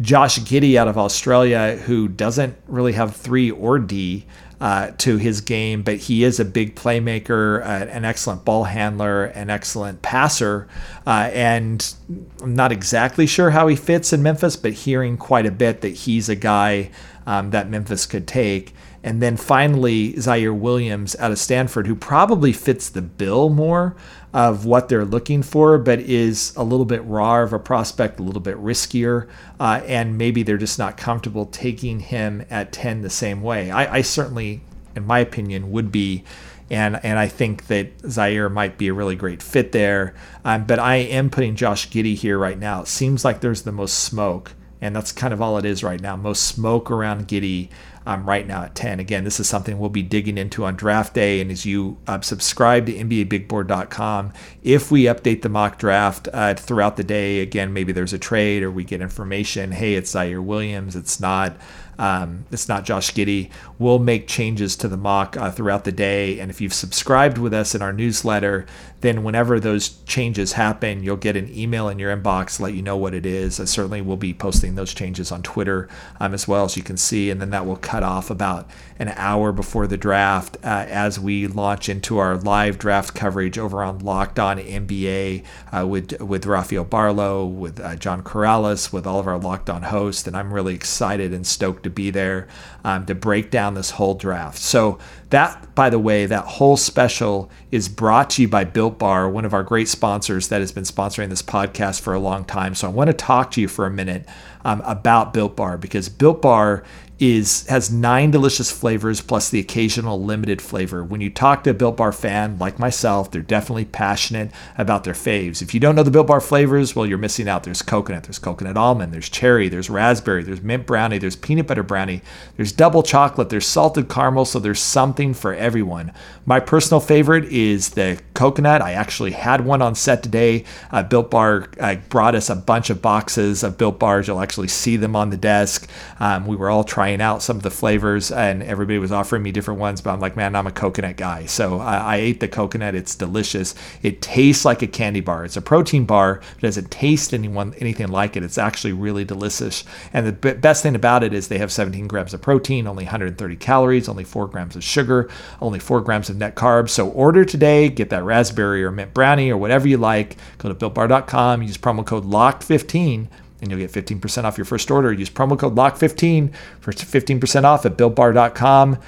Josh 0.00 0.38
Giddey 0.40 0.76
out 0.76 0.88
of 0.88 0.98
Australia, 0.98 1.76
who 1.76 2.08
doesn't 2.08 2.56
really 2.66 2.92
have 2.92 3.16
three 3.16 3.50
or 3.50 3.78
D 3.78 4.26
uh, 4.60 4.90
to 4.98 5.16
his 5.18 5.40
game, 5.40 5.82
but 5.82 5.96
he 5.96 6.24
is 6.24 6.40
a 6.40 6.44
big 6.44 6.74
playmaker, 6.74 7.62
uh, 7.62 7.86
an 7.90 8.04
excellent 8.04 8.44
ball 8.44 8.64
handler, 8.64 9.24
an 9.24 9.50
excellent 9.50 10.02
passer. 10.02 10.66
Uh, 11.06 11.30
and 11.32 11.94
I'm 12.42 12.54
not 12.54 12.72
exactly 12.72 13.26
sure 13.26 13.50
how 13.50 13.68
he 13.68 13.76
fits 13.76 14.12
in 14.12 14.22
Memphis, 14.22 14.56
but 14.56 14.72
hearing 14.72 15.16
quite 15.16 15.46
a 15.46 15.50
bit 15.50 15.82
that 15.82 15.90
he's 15.90 16.28
a 16.28 16.36
guy 16.36 16.90
um, 17.26 17.50
that 17.50 17.68
Memphis 17.68 18.06
could 18.06 18.26
take. 18.26 18.74
And 19.02 19.22
then 19.22 19.36
finally, 19.36 20.14
Ziaire 20.14 20.58
Williams 20.58 21.14
out 21.16 21.30
of 21.30 21.38
Stanford, 21.38 21.86
who 21.86 21.94
probably 21.94 22.52
fits 22.52 22.88
the 22.88 23.02
bill 23.02 23.50
more 23.50 23.94
of 24.32 24.66
what 24.66 24.88
they're 24.88 25.04
looking 25.04 25.42
for, 25.42 25.78
but 25.78 26.00
is 26.00 26.52
a 26.56 26.64
little 26.64 26.84
bit 26.84 27.04
raw 27.04 27.42
of 27.42 27.52
a 27.52 27.58
prospect, 27.58 28.18
a 28.18 28.22
little 28.22 28.40
bit 28.40 28.56
riskier, 28.56 29.28
uh, 29.60 29.80
and 29.86 30.18
maybe 30.18 30.42
they're 30.42 30.56
just 30.56 30.78
not 30.78 30.96
comfortable 30.96 31.46
taking 31.46 32.00
him 32.00 32.44
at 32.50 32.72
10 32.72 33.02
the 33.02 33.10
same 33.10 33.42
way. 33.42 33.70
I, 33.70 33.98
I 33.98 34.00
certainly, 34.02 34.60
in 34.94 35.06
my 35.06 35.20
opinion, 35.20 35.70
would 35.70 35.92
be. 35.92 36.24
And, 36.68 36.98
and 37.04 37.16
I 37.16 37.28
think 37.28 37.68
that 37.68 37.96
Ziaire 37.98 38.52
might 38.52 38.76
be 38.76 38.88
a 38.88 38.92
really 38.92 39.14
great 39.14 39.40
fit 39.40 39.70
there. 39.70 40.14
Um, 40.44 40.64
but 40.64 40.80
I 40.80 40.96
am 40.96 41.30
putting 41.30 41.54
Josh 41.54 41.88
Giddey 41.90 42.16
here 42.16 42.38
right 42.38 42.58
now. 42.58 42.82
It 42.82 42.88
seems 42.88 43.24
like 43.24 43.40
there's 43.40 43.62
the 43.62 43.70
most 43.70 44.00
smoke, 44.00 44.52
and 44.86 44.96
that's 44.96 45.12
kind 45.12 45.34
of 45.34 45.42
all 45.42 45.58
it 45.58 45.64
is 45.64 45.84
right 45.84 46.00
now. 46.00 46.16
Most 46.16 46.46
smoke 46.46 46.90
around 46.90 47.28
Giddey 47.28 47.68
um, 48.06 48.24
right 48.24 48.46
now 48.46 48.62
at 48.62 48.74
10. 48.74 49.00
Again, 49.00 49.24
this 49.24 49.40
is 49.40 49.48
something 49.48 49.78
we'll 49.78 49.90
be 49.90 50.02
digging 50.02 50.38
into 50.38 50.64
on 50.64 50.76
draft 50.76 51.12
day. 51.12 51.40
And 51.40 51.50
as 51.50 51.66
you 51.66 51.98
uh, 52.06 52.20
subscribe 52.20 52.86
to 52.86 52.92
NBABigBoard.com, 52.92 54.32
if 54.62 54.90
we 54.90 55.02
update 55.04 55.42
the 55.42 55.48
mock 55.48 55.78
draft 55.78 56.28
uh, 56.32 56.54
throughout 56.54 56.96
the 56.96 57.04
day, 57.04 57.40
again, 57.40 57.72
maybe 57.72 57.92
there's 57.92 58.12
a 58.12 58.18
trade 58.18 58.62
or 58.62 58.70
we 58.70 58.84
get 58.84 59.00
information. 59.00 59.72
Hey, 59.72 59.94
it's 59.94 60.14
Ziaire 60.14 60.42
Williams. 60.42 60.94
It's 60.94 61.20
not. 61.20 61.56
Um, 61.98 62.44
it's 62.52 62.68
not 62.68 62.84
Josh 62.84 63.12
Giddey. 63.14 63.50
We'll 63.78 63.98
make 63.98 64.28
changes 64.28 64.76
to 64.76 64.88
the 64.88 64.98
mock 64.98 65.36
uh, 65.36 65.50
throughout 65.50 65.84
the 65.84 65.92
day. 65.92 66.38
And 66.38 66.50
if 66.50 66.60
you've 66.60 66.74
subscribed 66.74 67.38
with 67.38 67.54
us 67.54 67.74
in 67.74 67.80
our 67.80 67.92
newsletter, 67.92 68.66
then 69.00 69.22
whenever 69.22 69.60
those 69.60 69.88
changes 70.04 70.52
happen, 70.52 71.02
you'll 71.02 71.16
get 71.16 71.36
an 71.36 71.52
email 71.54 71.88
in 71.88 71.98
your 71.98 72.16
inbox 72.16 72.60
let 72.60 72.74
you 72.74 72.82
know 72.82 72.96
what 72.96 73.14
it 73.14 73.26
is. 73.26 73.60
I 73.60 73.64
certainly 73.64 74.00
will 74.00 74.16
be 74.16 74.32
posting 74.32 74.74
those 74.74 74.94
changes 74.94 75.30
on 75.30 75.42
Twitter 75.42 75.88
um, 76.20 76.34
as 76.34 76.48
well 76.48 76.64
as 76.64 76.76
you 76.76 76.82
can 76.82 76.96
see, 76.96 77.30
and 77.30 77.40
then 77.40 77.50
that 77.50 77.66
will 77.66 77.76
cut 77.76 78.02
off 78.02 78.30
about 78.30 78.68
an 78.98 79.08
hour 79.16 79.52
before 79.52 79.86
the 79.86 79.96
draft 79.96 80.56
uh, 80.64 80.86
as 80.88 81.20
we 81.20 81.46
launch 81.46 81.88
into 81.88 82.18
our 82.18 82.36
live 82.36 82.78
draft 82.78 83.14
coverage 83.14 83.58
over 83.58 83.82
on 83.82 83.98
Locked 83.98 84.38
On 84.38 84.58
NBA 84.58 85.44
uh, 85.72 85.86
with 85.86 86.20
with 86.20 86.46
Rafael 86.46 86.84
Barlowe, 86.84 87.46
with 87.46 87.80
uh, 87.80 87.96
John 87.96 88.22
Karalis, 88.22 88.92
with 88.92 89.06
all 89.06 89.20
of 89.20 89.26
our 89.26 89.38
Locked 89.38 89.68
On 89.68 89.82
hosts, 89.82 90.26
and 90.26 90.36
I'm 90.36 90.52
really 90.52 90.74
excited 90.74 91.32
and 91.32 91.46
stoked 91.46 91.82
to 91.84 91.90
be 91.90 92.10
there 92.10 92.48
um, 92.84 93.04
to 93.06 93.14
break 93.14 93.50
down 93.50 93.74
this 93.74 93.90
whole 93.90 94.14
draft. 94.14 94.58
So 94.58 94.98
that, 95.30 95.74
by 95.74 95.90
the 95.90 95.98
way, 95.98 96.26
that 96.26 96.44
whole 96.44 96.76
special 96.76 97.50
is 97.72 97.88
brought 97.88 98.30
to 98.30 98.42
you 98.42 98.48
by 98.48 98.64
Built 98.86 99.00
Bar, 99.00 99.28
one 99.28 99.44
of 99.44 99.52
our 99.52 99.64
great 99.64 99.88
sponsors 99.88 100.46
that 100.46 100.60
has 100.60 100.70
been 100.70 100.84
sponsoring 100.84 101.28
this 101.28 101.42
podcast 101.42 102.00
for 102.00 102.14
a 102.14 102.20
long 102.20 102.44
time. 102.44 102.72
So 102.76 102.86
I 102.86 102.90
want 102.92 103.08
to 103.08 103.14
talk 103.14 103.50
to 103.52 103.60
you 103.60 103.66
for 103.66 103.84
a 103.84 103.90
minute 103.90 104.28
um, 104.64 104.80
about 104.82 105.34
Built 105.34 105.56
Bar 105.56 105.76
because 105.76 106.08
Built 106.08 106.40
Bar 106.40 106.84
is 107.18 107.66
has 107.66 107.90
nine 107.90 108.30
delicious 108.30 108.70
flavors 108.70 109.22
plus 109.22 109.48
the 109.48 109.58
occasional 109.58 110.22
limited 110.22 110.60
flavor. 110.60 111.02
When 111.02 111.22
you 111.22 111.30
talk 111.30 111.64
to 111.64 111.70
a 111.70 111.74
Built 111.74 111.96
Bar 111.96 112.12
fan 112.12 112.58
like 112.58 112.78
myself, 112.78 113.30
they're 113.30 113.40
definitely 113.40 113.86
passionate 113.86 114.50
about 114.76 115.04
their 115.04 115.14
faves. 115.14 115.62
If 115.62 115.72
you 115.72 115.80
don't 115.80 115.94
know 115.94 116.02
the 116.02 116.10
Built 116.10 116.26
Bar 116.26 116.42
flavors, 116.42 116.94
well, 116.94 117.06
you're 117.06 117.16
missing 117.16 117.48
out. 117.48 117.64
There's 117.64 117.80
coconut, 117.80 118.24
there's 118.24 118.38
coconut 118.38 118.76
almond, 118.76 119.14
there's 119.14 119.30
cherry, 119.30 119.68
there's 119.68 119.88
raspberry, 119.88 120.42
there's 120.42 120.60
mint 120.60 120.86
brownie, 120.86 121.16
there's 121.16 121.36
peanut 121.36 121.66
butter 121.66 121.82
brownie, 121.82 122.20
there's 122.56 122.72
double 122.72 123.02
chocolate, 123.02 123.48
there's 123.48 123.66
salted 123.66 124.10
caramel, 124.10 124.44
so 124.44 124.58
there's 124.58 124.80
something 124.80 125.32
for 125.32 125.54
everyone. 125.54 126.12
My 126.44 126.60
personal 126.60 127.00
favorite 127.00 127.46
is 127.46 127.90
the 127.90 128.20
coconut. 128.34 128.82
I 128.82 128.92
actually 128.92 129.32
had 129.32 129.64
one 129.64 129.80
on 129.80 129.94
set 129.94 130.22
today. 130.22 130.64
Uh, 130.90 131.02
Built 131.02 131.30
Bar 131.30 131.68
uh, 131.80 131.96
brought 132.10 132.34
us 132.34 132.50
a 132.50 132.56
bunch 132.56 132.90
of 132.90 133.00
boxes 133.00 133.62
of 133.62 133.78
Built 133.78 133.98
Bars. 133.98 134.28
You'll 134.28 134.40
actually 134.40 134.68
see 134.68 134.96
them 134.96 135.16
on 135.16 135.30
the 135.30 135.36
desk. 135.38 135.88
Um, 136.20 136.46
we 136.46 136.56
were 136.56 136.68
all 136.68 136.84
trying 136.84 137.05
trying 137.06 137.20
out 137.20 137.40
some 137.40 137.56
of 137.56 137.62
the 137.62 137.70
flavors, 137.70 138.32
and 138.32 138.64
everybody 138.64 138.98
was 138.98 139.12
offering 139.12 139.40
me 139.40 139.52
different 139.52 139.78
ones. 139.78 140.00
But 140.00 140.10
I'm 140.12 140.18
like, 140.18 140.36
man, 140.36 140.56
I'm 140.56 140.66
a 140.66 140.72
coconut 140.72 141.16
guy, 141.16 141.46
so 141.46 141.78
I, 141.78 141.96
I 141.98 142.16
ate 142.16 142.40
the 142.40 142.48
coconut. 142.48 142.96
It's 142.96 143.14
delicious. 143.14 143.76
It 144.02 144.20
tastes 144.20 144.64
like 144.64 144.82
a 144.82 144.88
candy 144.88 145.20
bar. 145.20 145.44
It's 145.44 145.56
a 145.56 145.62
protein 145.62 146.04
bar, 146.04 146.40
it 146.58 146.62
doesn't 146.62 146.90
taste 146.90 147.32
anyone 147.32 147.74
anything 147.78 148.08
like 148.08 148.36
it. 148.36 148.42
It's 148.42 148.58
actually 148.58 148.92
really 148.92 149.24
delicious. 149.24 149.84
And 150.12 150.26
the 150.26 150.32
b- 150.32 150.54
best 150.54 150.82
thing 150.82 150.96
about 150.96 151.22
it 151.22 151.32
is 151.32 151.46
they 151.46 151.58
have 151.58 151.70
17 151.70 152.08
grams 152.08 152.34
of 152.34 152.42
protein, 152.42 152.88
only 152.88 153.04
130 153.04 153.56
calories, 153.56 154.08
only 154.08 154.24
four 154.24 154.48
grams 154.48 154.74
of 154.74 154.82
sugar, 154.82 155.30
only 155.60 155.78
four 155.78 156.00
grams 156.00 156.28
of 156.28 156.36
net 156.36 156.56
carbs. 156.56 156.90
So 156.90 157.08
order 157.10 157.44
today, 157.44 157.88
get 157.88 158.10
that 158.10 158.24
raspberry 158.24 158.82
or 158.82 158.90
mint 158.90 159.14
brownie 159.14 159.50
or 159.50 159.56
whatever 159.56 159.86
you 159.86 159.96
like. 159.96 160.36
Go 160.58 160.72
to 160.72 160.74
builtbar.com, 160.74 161.62
use 161.62 161.78
promo 161.78 162.04
code 162.04 162.24
LOCKED15 162.24 163.28
and 163.60 163.70
you'll 163.70 163.80
get 163.80 163.90
15% 163.92 164.44
off 164.44 164.58
your 164.58 164.64
first 164.64 164.90
order. 164.90 165.12
Use 165.12 165.30
promo 165.30 165.58
code 165.58 165.74
LOCK15 165.74 166.54
for 166.80 166.92
15% 166.92 167.64
off 167.64 167.86
at 167.86 167.96
builtbar.com. 167.96 168.98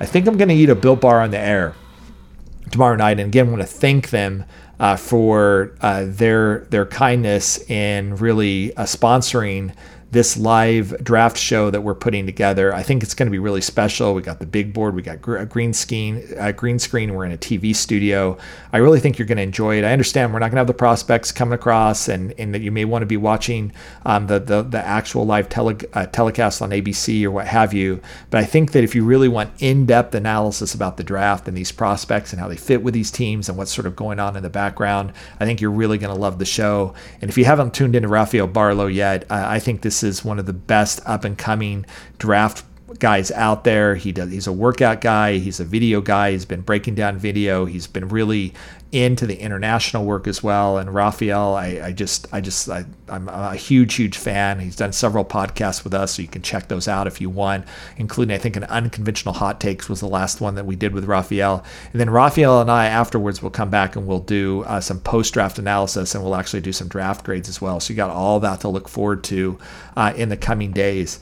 I 0.00 0.06
think 0.06 0.26
I'm 0.26 0.36
going 0.36 0.48
to 0.48 0.54
eat 0.54 0.70
a 0.70 0.74
Built 0.74 1.00
Bar 1.00 1.20
on 1.20 1.32
the 1.32 1.38
air 1.38 1.74
tomorrow 2.70 2.96
night. 2.96 3.20
And 3.20 3.28
again, 3.28 3.48
I 3.48 3.50
want 3.50 3.62
to 3.62 3.68
thank 3.68 4.10
them 4.10 4.44
uh, 4.80 4.96
for 4.96 5.74
uh, 5.80 6.04
their 6.06 6.60
their 6.70 6.86
kindness 6.86 7.58
in 7.68 8.16
really 8.16 8.74
uh, 8.76 8.84
sponsoring 8.84 9.74
this 10.10 10.38
live 10.38 10.96
draft 11.04 11.36
show 11.36 11.70
that 11.70 11.82
we're 11.82 11.94
putting 11.94 12.24
together. 12.24 12.74
I 12.74 12.82
think 12.82 13.02
it's 13.02 13.14
going 13.14 13.26
to 13.26 13.30
be 13.30 13.38
really 13.38 13.60
special. 13.60 14.14
We 14.14 14.22
got 14.22 14.38
the 14.38 14.46
big 14.46 14.72
board, 14.72 14.94
we 14.94 15.02
got 15.02 15.16
a 15.16 15.46
green 15.46 15.74
screen, 15.74 16.24
green 16.56 16.78
screen. 16.78 17.14
We're 17.14 17.26
in 17.26 17.32
a 17.32 17.38
TV 17.38 17.76
studio. 17.76 18.38
I 18.72 18.78
really 18.78 19.00
think 19.00 19.18
you're 19.18 19.26
going 19.26 19.36
to 19.36 19.42
enjoy 19.42 19.78
it. 19.78 19.84
I 19.84 19.92
understand 19.92 20.32
we're 20.32 20.38
not 20.38 20.46
going 20.46 20.56
to 20.56 20.60
have 20.60 20.66
the 20.66 20.74
prospects 20.74 21.30
coming 21.30 21.54
across, 21.54 22.08
and, 22.08 22.32
and 22.38 22.54
that 22.54 22.62
you 22.62 22.70
may 22.70 22.84
want 22.84 23.02
to 23.02 23.06
be 23.06 23.16
watching 23.16 23.72
um, 24.06 24.26
the, 24.26 24.38
the 24.38 24.62
the 24.62 24.78
actual 24.78 25.26
live 25.26 25.48
tele, 25.48 25.76
uh, 25.92 26.06
telecast 26.06 26.62
on 26.62 26.70
ABC 26.70 27.24
or 27.24 27.30
what 27.30 27.46
have 27.46 27.74
you. 27.74 28.00
But 28.30 28.40
I 28.40 28.44
think 28.44 28.72
that 28.72 28.84
if 28.84 28.94
you 28.94 29.04
really 29.04 29.28
want 29.28 29.50
in-depth 29.60 30.14
analysis 30.14 30.74
about 30.74 30.96
the 30.96 31.04
draft 31.04 31.48
and 31.48 31.56
these 31.56 31.72
prospects 31.72 32.32
and 32.32 32.40
how 32.40 32.48
they 32.48 32.56
fit 32.56 32.82
with 32.82 32.94
these 32.94 33.10
teams 33.10 33.48
and 33.48 33.58
what's 33.58 33.72
sort 33.72 33.86
of 33.86 33.96
going 33.96 34.20
on 34.20 34.36
in 34.36 34.42
the 34.42 34.50
background, 34.50 35.12
I 35.40 35.44
think 35.44 35.60
you're 35.60 35.70
really 35.70 35.98
going 35.98 36.14
to 36.14 36.20
love 36.20 36.38
the 36.38 36.44
show. 36.44 36.94
And 37.20 37.30
if 37.30 37.36
you 37.36 37.44
haven't 37.44 37.74
tuned 37.74 37.94
into 37.94 38.08
Rafael 38.08 38.48
Barlowe 38.48 38.92
yet, 38.92 39.24
uh, 39.30 39.44
I 39.46 39.58
think 39.58 39.82
this 39.82 39.97
is 40.02 40.24
one 40.24 40.38
of 40.38 40.46
the 40.46 40.52
best 40.52 41.00
up 41.06 41.24
and 41.24 41.36
coming 41.36 41.86
draft 42.18 42.64
guys 42.98 43.30
out 43.32 43.64
there. 43.64 43.94
He 43.94 44.12
does. 44.12 44.30
He's 44.30 44.46
a 44.46 44.52
workout 44.52 45.00
guy. 45.00 45.38
He's 45.38 45.60
a 45.60 45.64
video 45.64 46.00
guy. 46.00 46.32
He's 46.32 46.44
been 46.44 46.62
breaking 46.62 46.94
down 46.94 47.18
video. 47.18 47.64
He's 47.66 47.86
been 47.86 48.08
really 48.08 48.54
into 48.90 49.26
the 49.26 49.38
international 49.38 50.06
work 50.06 50.26
as 50.26 50.42
well. 50.42 50.78
And 50.78 50.94
Rafael, 50.94 51.54
I, 51.54 51.80
I 51.84 51.92
just, 51.92 52.26
I 52.32 52.40
just, 52.40 52.70
I, 52.70 52.86
am 53.10 53.28
a 53.28 53.54
huge, 53.54 53.94
huge 53.94 54.16
fan. 54.16 54.60
He's 54.60 54.76
done 54.76 54.92
several 54.92 55.26
podcasts 55.26 55.84
with 55.84 55.92
us, 55.92 56.14
so 56.14 56.22
you 56.22 56.28
can 56.28 56.40
check 56.40 56.68
those 56.68 56.88
out 56.88 57.06
if 57.06 57.20
you 57.20 57.28
want, 57.28 57.66
including 57.98 58.34
I 58.34 58.38
think 58.38 58.56
an 58.56 58.64
unconventional 58.64 59.34
hot 59.34 59.60
takes 59.60 59.90
was 59.90 60.00
the 60.00 60.08
last 60.08 60.40
one 60.40 60.54
that 60.54 60.64
we 60.64 60.74
did 60.74 60.94
with 60.94 61.04
Rafael. 61.04 61.62
And 61.92 62.00
then 62.00 62.08
Rafael 62.08 62.62
and 62.62 62.70
I 62.70 62.86
afterwards 62.86 63.42
will 63.42 63.50
come 63.50 63.68
back 63.68 63.94
and 63.94 64.06
we'll 64.06 64.20
do 64.20 64.62
uh, 64.62 64.80
some 64.80 65.00
post 65.00 65.34
draft 65.34 65.58
analysis 65.58 66.14
and 66.14 66.24
we'll 66.24 66.36
actually 66.36 66.62
do 66.62 66.72
some 66.72 66.88
draft 66.88 67.26
grades 67.26 67.48
as 67.50 67.60
well. 67.60 67.80
So 67.80 67.92
you 67.92 67.96
got 67.96 68.10
all 68.10 68.40
that 68.40 68.60
to 68.60 68.68
look 68.68 68.88
forward 68.88 69.22
to 69.24 69.58
uh, 69.96 70.14
in 70.16 70.30
the 70.30 70.36
coming 70.36 70.72
days. 70.72 71.20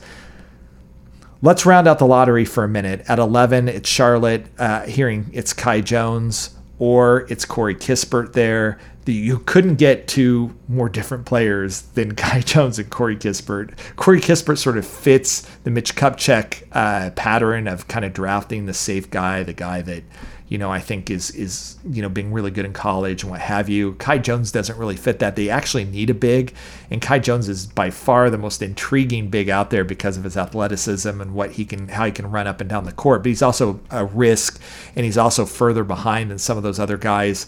Let's 1.41 1.65
round 1.65 1.87
out 1.87 1.99
the 1.99 2.07
lottery 2.07 2.45
for 2.45 2.63
a 2.63 2.67
minute. 2.67 3.03
At 3.07 3.19
11, 3.19 3.67
it's 3.67 3.89
Charlotte. 3.89 4.47
Uh, 4.57 4.85
hearing 4.85 5.29
it's 5.33 5.53
Kai 5.53 5.81
Jones 5.81 6.56
or 6.79 7.25
it's 7.29 7.45
Corey 7.45 7.75
Kispert 7.75 8.33
there. 8.33 8.77
You 9.05 9.39
couldn't 9.39 9.75
get 9.75 10.07
two 10.09 10.53
more 10.67 10.89
different 10.89 11.25
players 11.25 11.81
than 11.81 12.13
Kai 12.15 12.41
Jones 12.41 12.77
and 12.77 12.89
Corey 12.89 13.15
Kispert. 13.15 13.77
Corey 13.95 14.19
Kispert 14.19 14.57
sort 14.57 14.77
of 14.77 14.85
fits 14.85 15.41
the 15.63 15.71
Mitch 15.71 15.95
Kupchak 15.95 16.63
uh, 16.73 17.11
pattern 17.11 17.67
of 17.67 17.87
kind 17.87 18.03
of 18.03 18.13
drafting 18.13 18.65
the 18.65 18.73
safe 18.73 19.09
guy, 19.09 19.43
the 19.43 19.53
guy 19.53 19.81
that 19.81 20.03
you 20.49 20.57
know, 20.57 20.71
I 20.71 20.79
think 20.79 21.09
is 21.09 21.29
is 21.31 21.77
you 21.89 22.01
know 22.01 22.07
being 22.07 22.31
really 22.31 22.51
good 22.51 22.65
in 22.65 22.71
college 22.71 23.23
and 23.23 23.31
what 23.31 23.41
have 23.41 23.67
you. 23.67 23.93
Kai 23.93 24.17
Jones 24.17 24.51
doesn't 24.51 24.77
really 24.77 24.95
fit 24.95 25.19
that. 25.19 25.35
They 25.35 25.49
actually 25.49 25.83
need 25.83 26.09
a 26.09 26.13
big, 26.13 26.53
and 26.89 27.01
Kai 27.01 27.19
Jones 27.19 27.49
is 27.49 27.65
by 27.65 27.89
far 27.89 28.29
the 28.29 28.37
most 28.37 28.61
intriguing 28.61 29.29
big 29.29 29.49
out 29.49 29.71
there 29.71 29.83
because 29.83 30.17
of 30.17 30.23
his 30.23 30.37
athleticism 30.37 31.19
and 31.21 31.33
what 31.33 31.51
he 31.51 31.65
can 31.65 31.89
how 31.89 32.05
he 32.05 32.11
can 32.11 32.31
run 32.31 32.47
up 32.47 32.61
and 32.61 32.69
down 32.69 32.85
the 32.85 32.93
court. 32.93 33.23
But 33.23 33.29
he's 33.29 33.41
also 33.41 33.81
a 33.89 34.05
risk, 34.05 34.61
and 34.95 35.03
he's 35.05 35.17
also 35.17 35.45
further 35.45 35.83
behind 35.83 36.31
than 36.31 36.37
some 36.37 36.55
of 36.55 36.63
those 36.63 36.79
other 36.79 36.97
guys. 36.97 37.47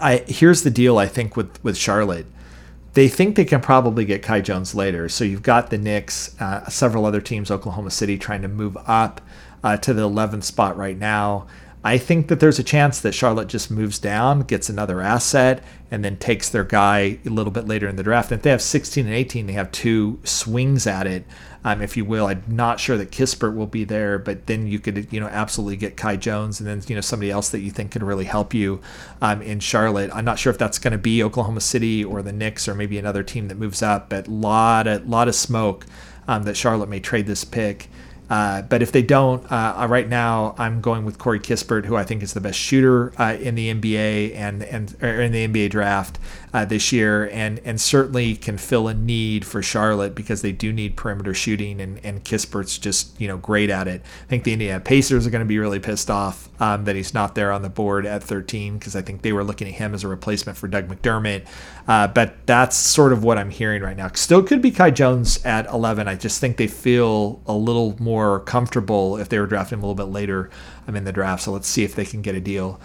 I 0.00 0.24
here's 0.26 0.62
the 0.62 0.70
deal. 0.70 0.96
I 0.96 1.08
think 1.08 1.36
with 1.36 1.62
with 1.62 1.76
Charlotte 1.76 2.26
they 2.94 3.06
think 3.06 3.36
they 3.36 3.44
can 3.44 3.60
probably 3.60 4.04
get 4.04 4.22
Kai 4.22 4.40
Jones 4.40 4.74
later. 4.74 5.08
So 5.08 5.22
you've 5.22 5.44
got 5.44 5.70
the 5.70 5.78
Knicks, 5.78 6.34
uh, 6.40 6.68
several 6.68 7.06
other 7.06 7.20
teams, 7.20 7.48
Oklahoma 7.48 7.90
City, 7.90 8.18
trying 8.18 8.42
to 8.42 8.48
move 8.48 8.76
up 8.84 9.20
uh, 9.62 9.76
to 9.78 9.94
the 9.94 10.08
11th 10.08 10.44
spot 10.44 10.76
right 10.76 10.98
now. 10.98 11.46
I 11.82 11.96
think 11.96 12.28
that 12.28 12.40
there's 12.40 12.58
a 12.58 12.64
chance 12.64 13.00
that 13.00 13.14
Charlotte 13.14 13.48
just 13.48 13.70
moves 13.70 13.98
down, 13.98 14.40
gets 14.40 14.68
another 14.68 15.00
asset, 15.00 15.64
and 15.90 16.04
then 16.04 16.18
takes 16.18 16.50
their 16.50 16.64
guy 16.64 17.18
a 17.24 17.30
little 17.30 17.50
bit 17.50 17.66
later 17.66 17.88
in 17.88 17.96
the 17.96 18.02
draft. 18.02 18.30
And 18.30 18.38
if 18.38 18.42
they 18.42 18.50
have 18.50 18.60
16 18.60 19.06
and 19.06 19.14
18, 19.14 19.46
they 19.46 19.54
have 19.54 19.72
two 19.72 20.20
swings 20.22 20.86
at 20.86 21.06
it, 21.06 21.24
um, 21.64 21.80
if 21.80 21.96
you 21.96 22.04
will. 22.04 22.26
I'm 22.26 22.44
not 22.46 22.80
sure 22.80 22.98
that 22.98 23.10
Kispert 23.10 23.56
will 23.56 23.66
be 23.66 23.84
there, 23.84 24.18
but 24.18 24.46
then 24.46 24.66
you 24.66 24.78
could, 24.78 25.10
you 25.10 25.20
know, 25.20 25.28
absolutely 25.28 25.78
get 25.78 25.96
Kai 25.96 26.16
Jones 26.16 26.60
and 26.60 26.68
then, 26.68 26.82
you 26.86 26.94
know, 26.94 27.00
somebody 27.00 27.30
else 27.30 27.48
that 27.48 27.60
you 27.60 27.70
think 27.70 27.92
can 27.92 28.04
really 28.04 28.26
help 28.26 28.52
you 28.52 28.82
um, 29.22 29.40
in 29.40 29.58
Charlotte. 29.58 30.10
I'm 30.12 30.26
not 30.26 30.38
sure 30.38 30.50
if 30.50 30.58
that's 30.58 30.78
going 30.78 30.92
to 30.92 30.98
be 30.98 31.22
Oklahoma 31.22 31.62
City 31.62 32.04
or 32.04 32.20
the 32.20 32.32
Knicks 32.32 32.68
or 32.68 32.74
maybe 32.74 32.98
another 32.98 33.22
team 33.22 33.48
that 33.48 33.56
moves 33.56 33.82
up, 33.82 34.10
but 34.10 34.28
lot 34.28 34.86
of, 34.86 35.08
lot 35.08 35.28
of 35.28 35.34
smoke 35.34 35.86
um, 36.28 36.42
that 36.42 36.58
Charlotte 36.58 36.90
may 36.90 37.00
trade 37.00 37.26
this 37.26 37.44
pick. 37.44 37.88
Uh, 38.30 38.62
but 38.62 38.80
if 38.80 38.92
they 38.92 39.02
don't, 39.02 39.44
uh, 39.50 39.74
uh, 39.76 39.86
right 39.88 40.08
now 40.08 40.54
I'm 40.56 40.80
going 40.80 41.04
with 41.04 41.18
Corey 41.18 41.40
Kispert, 41.40 41.84
who 41.84 41.96
I 41.96 42.04
think 42.04 42.22
is 42.22 42.32
the 42.32 42.40
best 42.40 42.58
shooter 42.58 43.12
uh, 43.20 43.34
in 43.34 43.56
the 43.56 43.74
NBA 43.74 44.36
and 44.36 44.62
and 44.62 44.94
in 45.02 45.32
the 45.32 45.48
NBA 45.48 45.70
draft 45.70 46.20
uh, 46.54 46.64
this 46.64 46.92
year, 46.92 47.28
and 47.30 47.60
and 47.64 47.80
certainly 47.80 48.36
can 48.36 48.56
fill 48.56 48.86
a 48.86 48.94
need 48.94 49.44
for 49.44 49.62
Charlotte 49.62 50.14
because 50.14 50.42
they 50.42 50.52
do 50.52 50.72
need 50.72 50.96
perimeter 50.96 51.34
shooting, 51.34 51.80
and 51.80 51.98
and 52.04 52.24
Kispert's 52.24 52.78
just 52.78 53.20
you 53.20 53.26
know 53.26 53.36
great 53.36 53.68
at 53.68 53.88
it. 53.88 54.00
I 54.02 54.26
think 54.28 54.44
the 54.44 54.52
Indiana 54.52 54.78
Pacers 54.78 55.26
are 55.26 55.30
going 55.30 55.44
to 55.44 55.48
be 55.48 55.58
really 55.58 55.80
pissed 55.80 56.08
off 56.08 56.48
um, 56.60 56.84
that 56.84 56.94
he's 56.94 57.12
not 57.12 57.34
there 57.34 57.50
on 57.50 57.62
the 57.62 57.68
board 57.68 58.06
at 58.06 58.22
13 58.22 58.78
because 58.78 58.94
I 58.94 59.02
think 59.02 59.22
they 59.22 59.32
were 59.32 59.42
looking 59.42 59.66
at 59.66 59.74
him 59.74 59.92
as 59.92 60.04
a 60.04 60.08
replacement 60.08 60.56
for 60.56 60.68
Doug 60.68 60.88
McDermott. 60.88 61.46
Uh, 61.88 62.06
but 62.06 62.34
that's 62.46 62.76
sort 62.76 63.12
of 63.12 63.24
what 63.24 63.38
I'm 63.38 63.50
hearing 63.50 63.82
right 63.82 63.96
now. 63.96 64.08
Still 64.14 64.42
could 64.42 64.62
be 64.62 64.70
Kai 64.70 64.90
Jones 64.90 65.44
at 65.44 65.66
11. 65.66 66.06
I 66.06 66.14
just 66.14 66.40
think 66.40 66.56
they 66.56 66.68
feel 66.68 67.42
a 67.46 67.52
little 67.52 67.96
more 67.98 68.19
comfortable 68.40 69.16
if 69.16 69.30
they 69.30 69.38
were 69.38 69.46
drafting 69.46 69.78
him 69.78 69.84
a 69.84 69.86
little 69.86 70.06
bit 70.06 70.12
later 70.12 70.50
I'm 70.86 70.96
in 70.96 71.04
the 71.04 71.12
draft. 71.12 71.44
So 71.44 71.52
let's 71.52 71.68
see 71.68 71.84
if 71.84 71.94
they 71.94 72.04
can 72.04 72.20
get 72.20 72.34
a 72.34 72.40
deal. 72.40 72.80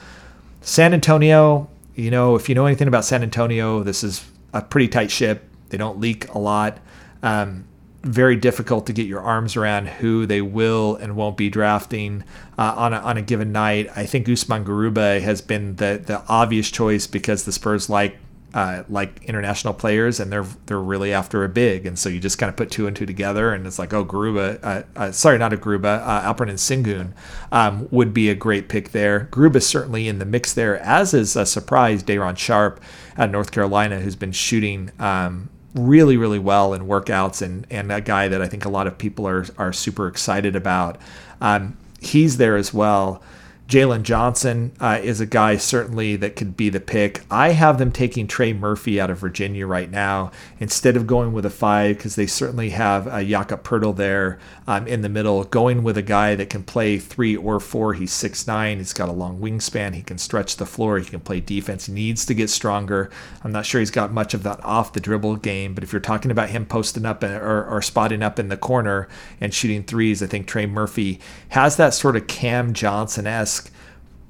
San 0.62 0.94
Antonio, 0.94 1.70
you 1.96 2.12
know, 2.12 2.36
if 2.36 2.48
you 2.48 2.56
know 2.56 2.66
anything 2.66 2.88
about 2.88 3.06
San 3.06 3.24
Antonio, 3.24 3.84
this 3.84 4.04
is 4.04 4.26
a 4.54 4.62
pretty 4.62 4.88
tight 4.88 5.12
ship. 5.12 5.44
They 5.70 5.78
don't 5.78 6.00
leak 6.00 6.34
a 6.34 6.40
lot. 6.40 6.80
Um, 7.24 7.66
very 8.04 8.36
difficult 8.36 8.86
to 8.86 8.94
get 8.94 9.08
your 9.08 9.22
arms 9.22 9.56
around 9.56 9.88
who 9.88 10.28
they 10.28 10.42
will 10.42 10.96
and 10.98 11.16
won't 11.16 11.38
be 11.38 11.50
drafting 11.50 12.24
uh, 12.58 12.74
on, 12.78 12.94
a, 12.94 12.98
on 12.98 13.18
a 13.18 13.22
given 13.22 13.52
night. 13.52 13.90
I 13.96 14.06
think 14.06 14.30
Usman 14.30 14.64
Garuba 14.64 15.22
has 15.22 15.42
been 15.42 15.78
the, 15.78 16.02
the 16.06 16.22
obvious 16.28 16.70
choice 16.70 17.08
because 17.08 17.46
the 17.46 17.52
Spurs 17.52 17.90
like 17.90 18.18
uh, 18.56 18.84
like 18.88 19.22
international 19.26 19.74
players, 19.74 20.22
and 20.22 20.32
they're 20.32 20.48
they're 20.66 20.80
really 20.80 21.12
after 21.12 21.44
a 21.44 21.50
big, 21.50 21.86
and 21.86 22.00
so 22.00 22.08
you 22.08 22.22
just 22.22 22.38
kind 22.38 22.50
of 22.50 22.56
put 22.56 22.72
two 22.72 22.88
and 22.88 22.96
two 22.96 23.06
together, 23.06 23.54
and 23.54 23.68
it's 23.68 23.78
like, 23.78 23.94
oh, 23.94 24.06
Garuba, 24.06 24.60
uh, 24.64 24.84
uh, 24.96 25.12
sorry, 25.12 25.38
not 25.38 25.52
a 25.52 25.58
Garuba, 25.58 26.00
uh, 26.00 26.44
and 26.44 26.52
Sengun 26.52 27.12
um, 27.52 27.90
would 27.92 28.14
be 28.14 28.30
a 28.30 28.36
great 28.36 28.70
pick 28.70 28.94
there. 28.94 29.28
Garuba's 29.30 29.68
certainly 29.68 30.08
in 30.08 30.20
the 30.20 30.26
mix 30.26 30.54
there, 30.54 30.80
as 30.80 31.14
is 31.14 31.36
a 31.36 31.46
surprise 31.46 32.02
Day'Ron 32.02 32.36
Sharpe 32.36 32.80
at 33.18 33.30
North 33.30 33.52
Carolina, 33.52 34.00
who's 34.00 34.16
been 34.16 34.32
shooting. 34.32 34.90
Um, 35.00 35.50
really, 35.74 36.16
really 36.16 36.40
well 36.40 36.74
in 36.74 36.84
workouts, 36.84 37.42
and 37.42 37.68
and 37.70 37.92
a 37.92 38.00
guy 38.00 38.30
that 38.30 38.42
I 38.42 38.48
think 38.48 38.64
a 38.64 38.70
lot 38.70 38.88
of 38.88 38.98
people 38.98 39.28
are 39.28 39.46
are 39.58 39.74
super 39.74 40.08
excited 40.08 40.56
about. 40.56 40.98
Um, 41.42 41.76
he's 42.00 42.38
there 42.38 42.56
as 42.56 42.74
well. 42.74 43.22
Jalen 43.68 44.04
Johnson 44.04 44.74
uh, 44.80 45.00
is 45.02 45.20
a 45.20 45.26
guy 45.26 45.58
certainly 45.58 46.16
that 46.18 46.36
could 46.36 46.56
be 46.56 46.70
the 46.70 46.80
pick. 46.80 47.24
I 47.32 47.50
have 47.50 47.80
them 47.80 47.92
taking 47.92 48.28
Trey 48.28 48.54
Murphy 48.54 49.02
out 49.02 49.10
of 49.10 49.18
Virginia 49.18 49.66
right 49.66 49.90
now 49.90 50.32
instead 50.60 50.96
of 50.96 51.08
going 51.08 51.34
with 51.34 51.48
a 51.48 51.50
five 51.50 51.98
because 51.98 52.16
they 52.16 52.28
certainly 52.28 52.70
have 52.70 53.08
uh, 53.08 53.24
Jakob 53.24 53.64
Poeltl 53.64 53.96
there 53.96 54.38
um, 54.68 54.86
in 54.86 55.02
the 55.02 55.10
middle. 55.10 55.44
Going 55.46 55.82
with 55.82 55.98
a 55.98 56.04
guy 56.04 56.36
that 56.36 56.52
can 56.52 56.64
play 56.64 57.00
three 57.00 57.36
or 57.36 57.60
four. 57.60 57.96
He's 57.96 58.14
six 58.14 58.46
nine. 58.46 58.78
He's 58.78 58.94
got 58.94 59.10
a 59.10 59.14
long 59.14 59.40
wingspan. 59.40 59.96
He 59.96 60.04
can 60.04 60.20
stretch 60.20 60.58
the 60.58 60.68
floor. 60.68 61.00
He 61.00 61.06
can 61.06 61.22
play 61.22 61.40
defense. 61.40 61.88
He 61.88 61.94
needs 61.94 62.24
to 62.28 62.36
get 62.36 62.52
stronger. 62.52 63.10
I'm 63.44 63.52
not 63.52 63.66
sure 63.66 63.80
he's 63.80 63.90
got 63.90 64.14
much 64.14 64.36
of 64.36 64.44
that 64.44 64.64
off 64.64 64.94
the 64.94 65.00
dribble 65.00 65.38
game, 65.38 65.74
but 65.74 65.84
if 65.84 65.92
you're 65.92 66.00
talking 66.02 66.30
about 66.30 66.50
him 66.50 66.68
posting 66.68 67.06
up 67.06 67.24
or, 67.24 67.66
or 67.66 67.82
spotting 67.82 68.22
up 68.22 68.38
in 68.38 68.50
the 68.50 68.58
corner 68.58 69.08
and 69.42 69.52
shooting 69.52 69.84
threes, 69.84 70.22
I 70.22 70.28
think 70.28 70.46
Trey 70.46 70.68
Murphy 70.68 71.20
has 71.50 71.78
that 71.78 71.96
sort 71.96 72.16
of 72.16 72.28
Cam 72.28 72.74
Johnson 72.74 73.26
esque 73.26 73.55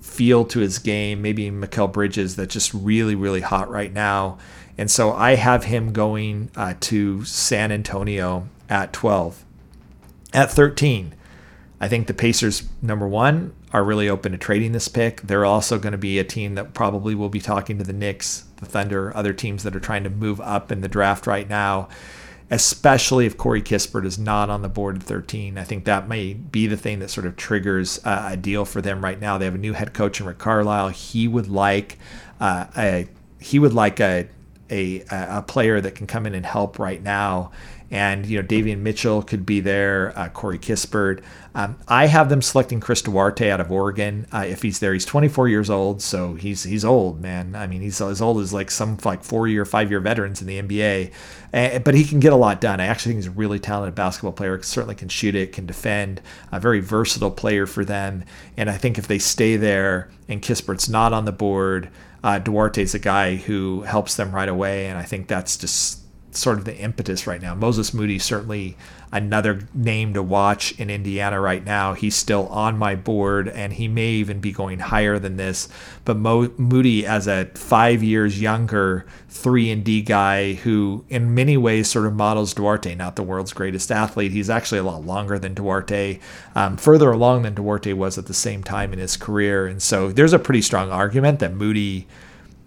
feel 0.05 0.45
to 0.45 0.59
his 0.59 0.79
game, 0.79 1.21
maybe 1.21 1.49
Mikal 1.49 1.91
Bridges 1.91 2.35
that's 2.35 2.53
just 2.53 2.73
really, 2.73 3.15
really 3.15 3.41
hot 3.41 3.69
right 3.69 3.91
now. 3.91 4.37
And 4.77 4.89
so 4.89 5.13
I 5.13 5.35
have 5.35 5.65
him 5.65 5.93
going 5.93 6.51
uh, 6.55 6.75
to 6.81 7.23
San 7.25 7.71
Antonio 7.71 8.47
at 8.69 8.93
12. 8.93 9.43
At 10.33 10.51
13, 10.51 11.13
I 11.79 11.87
think 11.87 12.07
the 12.07 12.13
Pacers, 12.13 12.63
number 12.81 13.07
one, 13.07 13.53
are 13.71 13.83
really 13.83 14.09
open 14.09 14.31
to 14.31 14.37
trading 14.37 14.71
this 14.71 14.87
pick. 14.87 15.21
They're 15.21 15.45
also 15.45 15.79
going 15.79 15.91
to 15.91 15.97
be 15.97 16.19
a 16.19 16.23
team 16.23 16.55
that 16.55 16.73
probably 16.73 17.15
will 17.15 17.29
be 17.29 17.41
talking 17.41 17.77
to 17.77 17.83
the 17.83 17.93
Knicks, 17.93 18.45
the 18.57 18.65
Thunder, 18.65 19.15
other 19.15 19.33
teams 19.33 19.63
that 19.63 19.75
are 19.75 19.81
trying 19.81 20.03
to 20.03 20.09
move 20.09 20.39
up 20.41 20.71
in 20.71 20.81
the 20.81 20.87
draft 20.87 21.27
right 21.27 21.49
now 21.49 21.89
especially 22.51 23.25
if 23.25 23.37
Corey 23.37 23.61
Kispert 23.61 24.05
is 24.05 24.19
not 24.19 24.49
on 24.49 24.61
the 24.61 24.69
board 24.69 24.97
at 24.97 25.03
13. 25.03 25.57
I 25.57 25.63
think 25.63 25.85
that 25.85 26.07
may 26.07 26.33
be 26.33 26.67
the 26.67 26.77
thing 26.77 26.99
that 26.99 27.09
sort 27.09 27.25
of 27.25 27.35
triggers 27.35 27.99
uh, 28.05 28.29
a 28.31 28.37
deal 28.37 28.65
for 28.65 28.81
them 28.81 29.03
right 29.03 29.19
now. 29.19 29.37
They 29.37 29.45
have 29.45 29.55
a 29.55 29.59
new 29.59 29.73
head 29.73 29.93
coach 29.93 30.19
in 30.19 30.25
Rick 30.25 30.37
Carlisle. 30.37 30.89
He 30.89 31.27
would 31.27 31.47
like 31.47 31.97
uh, 32.39 32.67
a 32.77 33.07
he 33.39 33.59
would 33.59 33.73
like 33.73 33.99
a 33.99 34.27
a 34.69 35.03
a 35.09 35.43
player 35.43 35.81
that 35.81 35.95
can 35.95 36.07
come 36.07 36.25
in 36.25 36.33
and 36.33 36.45
help 36.45 36.79
right 36.79 37.01
now. 37.01 37.51
And 37.91 38.25
you 38.25 38.41
know, 38.41 38.47
Davion 38.47 38.79
Mitchell 38.79 39.21
could 39.21 39.45
be 39.45 39.59
there, 39.59 40.11
uh, 40.17 40.29
Corey 40.29 40.57
Kispert. 40.57 41.23
Um, 41.53 41.77
I 41.87 42.07
have 42.07 42.27
them 42.27 42.41
selecting 42.41 42.81
Chris 42.81 43.01
Duarte 43.01 43.49
out 43.49 43.61
of 43.61 43.71
Oregon 43.71 44.27
uh, 44.33 44.43
if 44.45 44.61
he's 44.61 44.79
there. 44.79 44.91
He's 44.91 45.05
24 45.05 45.47
years 45.47 45.69
old, 45.69 46.01
so 46.01 46.33
he's 46.33 46.63
he's 46.63 46.83
old, 46.83 47.21
man. 47.21 47.55
I 47.55 47.67
mean, 47.67 47.81
he's 47.81 48.01
as 48.01 48.21
old 48.21 48.41
as 48.41 48.51
like 48.51 48.69
some 48.69 48.97
like 49.05 49.23
four 49.23 49.47
year, 49.47 49.63
five 49.63 49.89
year 49.89 50.01
veterans 50.01 50.41
in 50.41 50.47
the 50.47 50.61
NBA. 50.61 51.83
But 51.83 51.93
he 51.93 52.03
can 52.03 52.19
get 52.19 52.33
a 52.33 52.35
lot 52.35 52.59
done. 52.59 52.81
I 52.81 52.87
actually 52.87 53.13
think 53.13 53.23
he's 53.23 53.31
a 53.31 53.37
really 53.37 53.59
talented 53.59 53.95
basketball 53.95 54.33
player. 54.33 54.61
Certainly 54.61 54.95
can 54.95 55.07
shoot 55.07 55.35
it, 55.35 55.53
can 55.53 55.65
defend. 55.65 56.21
A 56.51 56.59
very 56.59 56.81
versatile 56.81 57.31
player 57.31 57.65
for 57.65 57.85
them. 57.85 58.25
And 58.57 58.69
I 58.69 58.77
think 58.77 58.97
if 58.97 59.07
they 59.07 59.19
stay 59.19 59.55
there 59.55 60.09
and 60.27 60.41
Kispert's 60.41 60.89
not 60.89 61.13
on 61.13 61.23
the 61.23 61.31
board, 61.31 61.89
uh, 62.25 62.39
Duarte's 62.39 62.93
a 62.93 62.99
guy 62.99 63.35
who 63.35 63.83
helps 63.83 64.15
them 64.15 64.33
right 64.33 64.49
away. 64.49 64.87
And 64.87 64.97
I 64.97 65.03
think 65.03 65.27
that's 65.27 65.55
just 65.55 66.01
sort 66.35 66.57
of 66.57 66.65
the 66.65 66.77
impetus 66.77 67.25
right 67.25 67.41
now. 67.41 67.55
Moses 67.55 67.93
Moody 67.93 68.19
certainly 68.19 68.77
another 69.11 69.67
name 69.73 70.13
to 70.13 70.21
watch 70.21 70.77
in 70.79 70.89
Indiana 70.89 71.39
right 71.39 71.63
now. 71.63 71.93
He's 71.93 72.15
still 72.15 72.47
on 72.47 72.77
my 72.77 72.95
board, 72.95 73.47
and 73.47 73.71
he 73.73 73.87
may 73.87 74.09
even 74.09 74.39
be 74.39 74.51
going 74.51 74.79
higher 74.79 75.17
than 75.17 75.37
this. 75.37 75.69
But 76.03 76.17
Mo- 76.17 76.51
Moody, 76.57 77.05
as 77.05 77.27
a 77.27 77.45
five 77.55 78.03
years 78.03 78.41
younger 78.41 79.05
three 79.29 79.71
and 79.71 79.83
D 79.83 80.01
guy, 80.01 80.53
who 80.53 81.05
in 81.09 81.33
many 81.33 81.55
ways 81.55 81.89
sort 81.89 82.05
of 82.05 82.13
models 82.13 82.53
Duarte, 82.53 82.95
not 82.95 83.15
the 83.15 83.23
world's 83.23 83.53
greatest 83.53 83.91
athlete. 83.91 84.31
He's 84.31 84.49
actually 84.49 84.79
a 84.79 84.83
lot 84.83 85.05
longer 85.05 85.39
than 85.39 85.53
Duarte, 85.53 86.19
um, 86.55 86.77
further 86.77 87.11
along 87.11 87.43
than 87.43 87.53
Duarte 87.53 87.93
was 87.93 88.17
at 88.17 88.25
the 88.25 88.33
same 88.33 88.63
time 88.63 88.91
in 88.91 88.99
his 88.99 89.15
career, 89.17 89.65
and 89.67 89.81
so 89.81 90.11
there's 90.11 90.33
a 90.33 90.39
pretty 90.39 90.61
strong 90.61 90.91
argument 90.91 91.39
that 91.39 91.53
Moody 91.53 92.07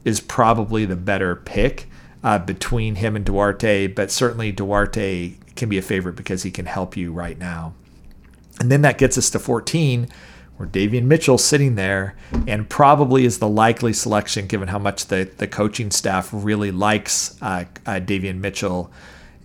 is 0.05 0.21
probably 0.21 0.87
the 0.87 0.97
better 0.97 1.37
pick 1.37 1.89
uh, 2.23 2.39
between 2.39 2.97
him 2.97 3.17
and 3.17 3.25
Duarte, 3.25 3.87
but 3.89 4.11
certainly 4.11 4.53
Duarte 4.53 5.35
can 5.57 5.69
be 5.69 5.79
a 5.79 5.83
favorite 5.83 6.17
because 6.17 6.43
he 6.43 6.51
can 6.51 6.67
help 6.67 6.97
you 6.97 7.13
right 7.13 7.39
now. 7.39 7.75
And 8.61 8.73
then 8.73 8.83
that 8.83 8.99
gets 8.99 9.17
us 9.17 9.31
to 9.31 9.39
14, 9.39 10.09
where 10.57 10.69
Davion 10.69 11.05
Mitchell 11.05 11.39
sitting 11.39 11.77
there 11.77 12.17
and 12.47 12.69
probably 12.69 13.25
is 13.25 13.39
the 13.39 13.49
likely 13.49 13.93
selection 13.93 14.47
given 14.47 14.69
how 14.69 14.79
much 14.79 15.07
the, 15.07 15.31
the 15.39 15.47
coaching 15.47 15.91
staff 15.91 16.31
really 16.33 16.73
likes 16.73 17.41
uh, 17.41 17.65
uh, 17.87 18.01
Davion 18.01 18.39
Mitchell 18.41 18.91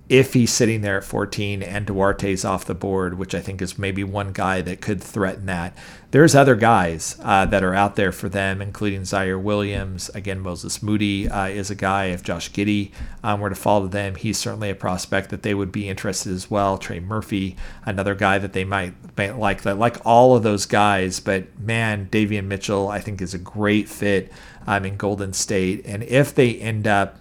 if 0.09 0.33
he's 0.33 0.51
sitting 0.51 0.81
there 0.81 0.97
at 0.97 1.03
14 1.03 1.63
and 1.63 1.87
Duarte's 1.87 2.43
off 2.43 2.65
the 2.65 2.75
board, 2.75 3.17
which 3.17 3.33
I 3.33 3.39
think 3.39 3.61
is 3.61 3.79
maybe 3.79 4.03
one 4.03 4.33
guy 4.33 4.61
that 4.61 4.81
could 4.81 5.01
threaten 5.01 5.45
that. 5.45 5.77
There's 6.11 6.35
other 6.35 6.55
guys 6.55 7.17
uh, 7.23 7.45
that 7.45 7.63
are 7.63 7.73
out 7.73 7.95
there 7.95 8.11
for 8.11 8.27
them, 8.27 8.61
including 8.61 9.01
Ziaire 9.01 9.41
Williams. 9.41 10.09
Again, 10.09 10.41
Moses 10.41 10.83
Moody 10.83 11.29
uh, 11.29 11.47
is 11.47 11.71
a 11.71 11.75
guy. 11.75 12.07
If 12.07 12.21
Josh 12.21 12.51
Giddey 12.51 12.91
um, 13.23 13.39
were 13.39 13.49
to 13.49 13.55
fall 13.55 13.81
to 13.81 13.87
them, 13.87 14.15
he's 14.15 14.37
certainly 14.37 14.69
a 14.69 14.75
prospect 14.75 15.29
that 15.29 15.41
they 15.41 15.55
would 15.55 15.71
be 15.71 15.87
interested 15.87 16.33
as 16.33 16.51
well. 16.51 16.77
Trey 16.77 16.99
Murphy, 16.99 17.55
another 17.85 18.13
guy 18.13 18.37
that 18.39 18.53
they 18.53 18.65
might, 18.65 18.93
might 19.17 19.37
like. 19.37 19.63
That 19.63 19.79
like 19.79 20.05
all 20.05 20.35
of 20.35 20.43
those 20.43 20.65
guys, 20.65 21.21
but 21.21 21.57
man, 21.57 22.09
Davion 22.11 22.45
Mitchell, 22.45 22.89
I 22.89 22.99
think 22.99 23.21
is 23.21 23.33
a 23.33 23.39
great 23.39 23.87
fit 23.87 24.31
um, 24.67 24.85
in 24.85 24.97
Golden 24.97 25.31
State. 25.33 25.81
And 25.85 26.03
if 26.03 26.35
they 26.35 26.55
end 26.55 26.87
up 26.87 27.17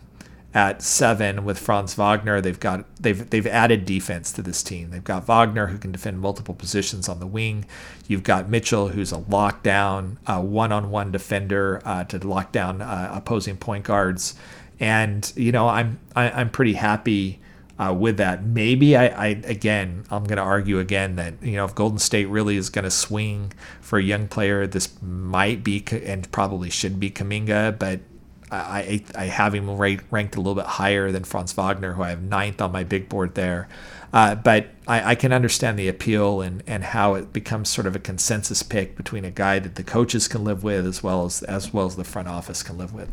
at 0.55 0.83
seven 0.83 1.45
with 1.45 1.59
Franz 1.59 1.95
Wagner. 1.95 2.41
They've 2.41 2.59
got 2.59 2.85
they've 3.01 3.29
they've 3.31 3.47
added 3.47 3.85
defense 3.85 4.33
to 4.33 4.43
this 4.43 4.63
team. 4.63 4.91
They've 4.91 5.03
got 5.03 5.27
Wagner 5.27 5.69
who 5.69 5.79
can 5.79 5.93
defend 5.93 6.21
multiple 6.21 6.55
positions 6.55 7.09
on 7.09 7.21
the 7.21 7.27
wing. 7.27 7.65
You've 8.07 8.23
got 8.23 8.49
Mitchell 8.49 8.89
who's 8.89 9.13
a 9.13 9.19
lockdown 9.19 10.17
one-on-one 10.43 11.13
defender 11.13 11.81
uh, 11.85 12.05
to 12.05 12.19
lock 12.27 12.53
down 12.53 12.83
uh, 12.83 13.11
opposing 13.15 13.57
point 13.57 13.85
guards. 13.85 14.35
And 14.79 15.31
you 15.37 15.53
know 15.53 15.69
I'm 15.69 15.99
I, 16.15 16.27
am 16.27 16.37
i 16.37 16.41
am 16.43 16.51
pretty 16.51 16.75
happy. 16.75 17.39
Uh, 17.79 17.93
with 17.93 18.19
that, 18.19 18.45
maybe 18.45 18.97
I, 18.97 19.07
I 19.07 19.27
again, 19.45 20.05
I'm 20.11 20.25
going 20.25 20.37
to 20.37 20.43
argue 20.43 20.79
again 20.79 21.17
that 21.17 21.43
you 21.43 21.57
know 21.57 21.65
if 21.65 21.75
Golden 21.75 21.99
State 21.99 22.27
really 22.27 22.57
is 22.57 22.69
going 22.69 22.85
to 22.85 22.91
swing 22.91 23.53
for 23.81 23.99
a 23.99 24.03
young 24.03 24.29
player, 24.29 24.67
this 24.67 24.91
might 25.03 25.65
be 25.65 25.83
and 25.91 26.31
probably 26.31 26.69
should 26.69 27.01
be 27.01 27.11
Kuminga, 27.11 27.77
but 27.79 28.01
I, 28.57 29.05
I 29.15 29.25
have 29.25 29.55
him 29.55 29.71
ranked 29.71 30.37
a 30.37 30.41
little 30.41 30.55
bit 30.55 30.67
higher 30.67 31.11
than 31.11 31.25
Franz 31.25 31.53
Wagner, 31.53 31.95
who 31.95 32.03
I 32.03 32.11
have 32.11 32.23
ninth 32.23 32.61
on 32.61 32.73
my 32.73 32.85
big 32.85 33.09
board 33.09 33.35
there. 33.35 33.69
Uh, 34.13 34.35
but 34.35 34.67
I, 34.87 35.13
I, 35.13 35.15
can 35.15 35.33
understand 35.33 35.79
the 35.79 35.89
appeal 35.89 36.43
and, 36.43 36.63
and 36.67 36.85
how 36.85 37.15
it 37.15 37.33
becomes 37.33 37.71
sort 37.71 37.87
of 37.87 37.97
a 37.97 37.99
consensus 37.99 38.63
pick 38.63 38.95
between 38.95 39.25
a 39.25 39.31
guy 39.31 39.59
that 39.59 39.77
the 39.77 39.83
coaches 39.83 40.29
can 40.29 40.45
live 40.45 40.63
with 40.63 40.87
as 40.87 41.03
well 41.03 41.25
as 41.25 41.43
as 41.45 41.73
well 41.73 41.87
as 41.87 41.97
the 41.97 42.05
front 42.05 42.29
office 42.29 42.63
can 42.63 42.77
live 42.77 42.93
with. 42.93 43.11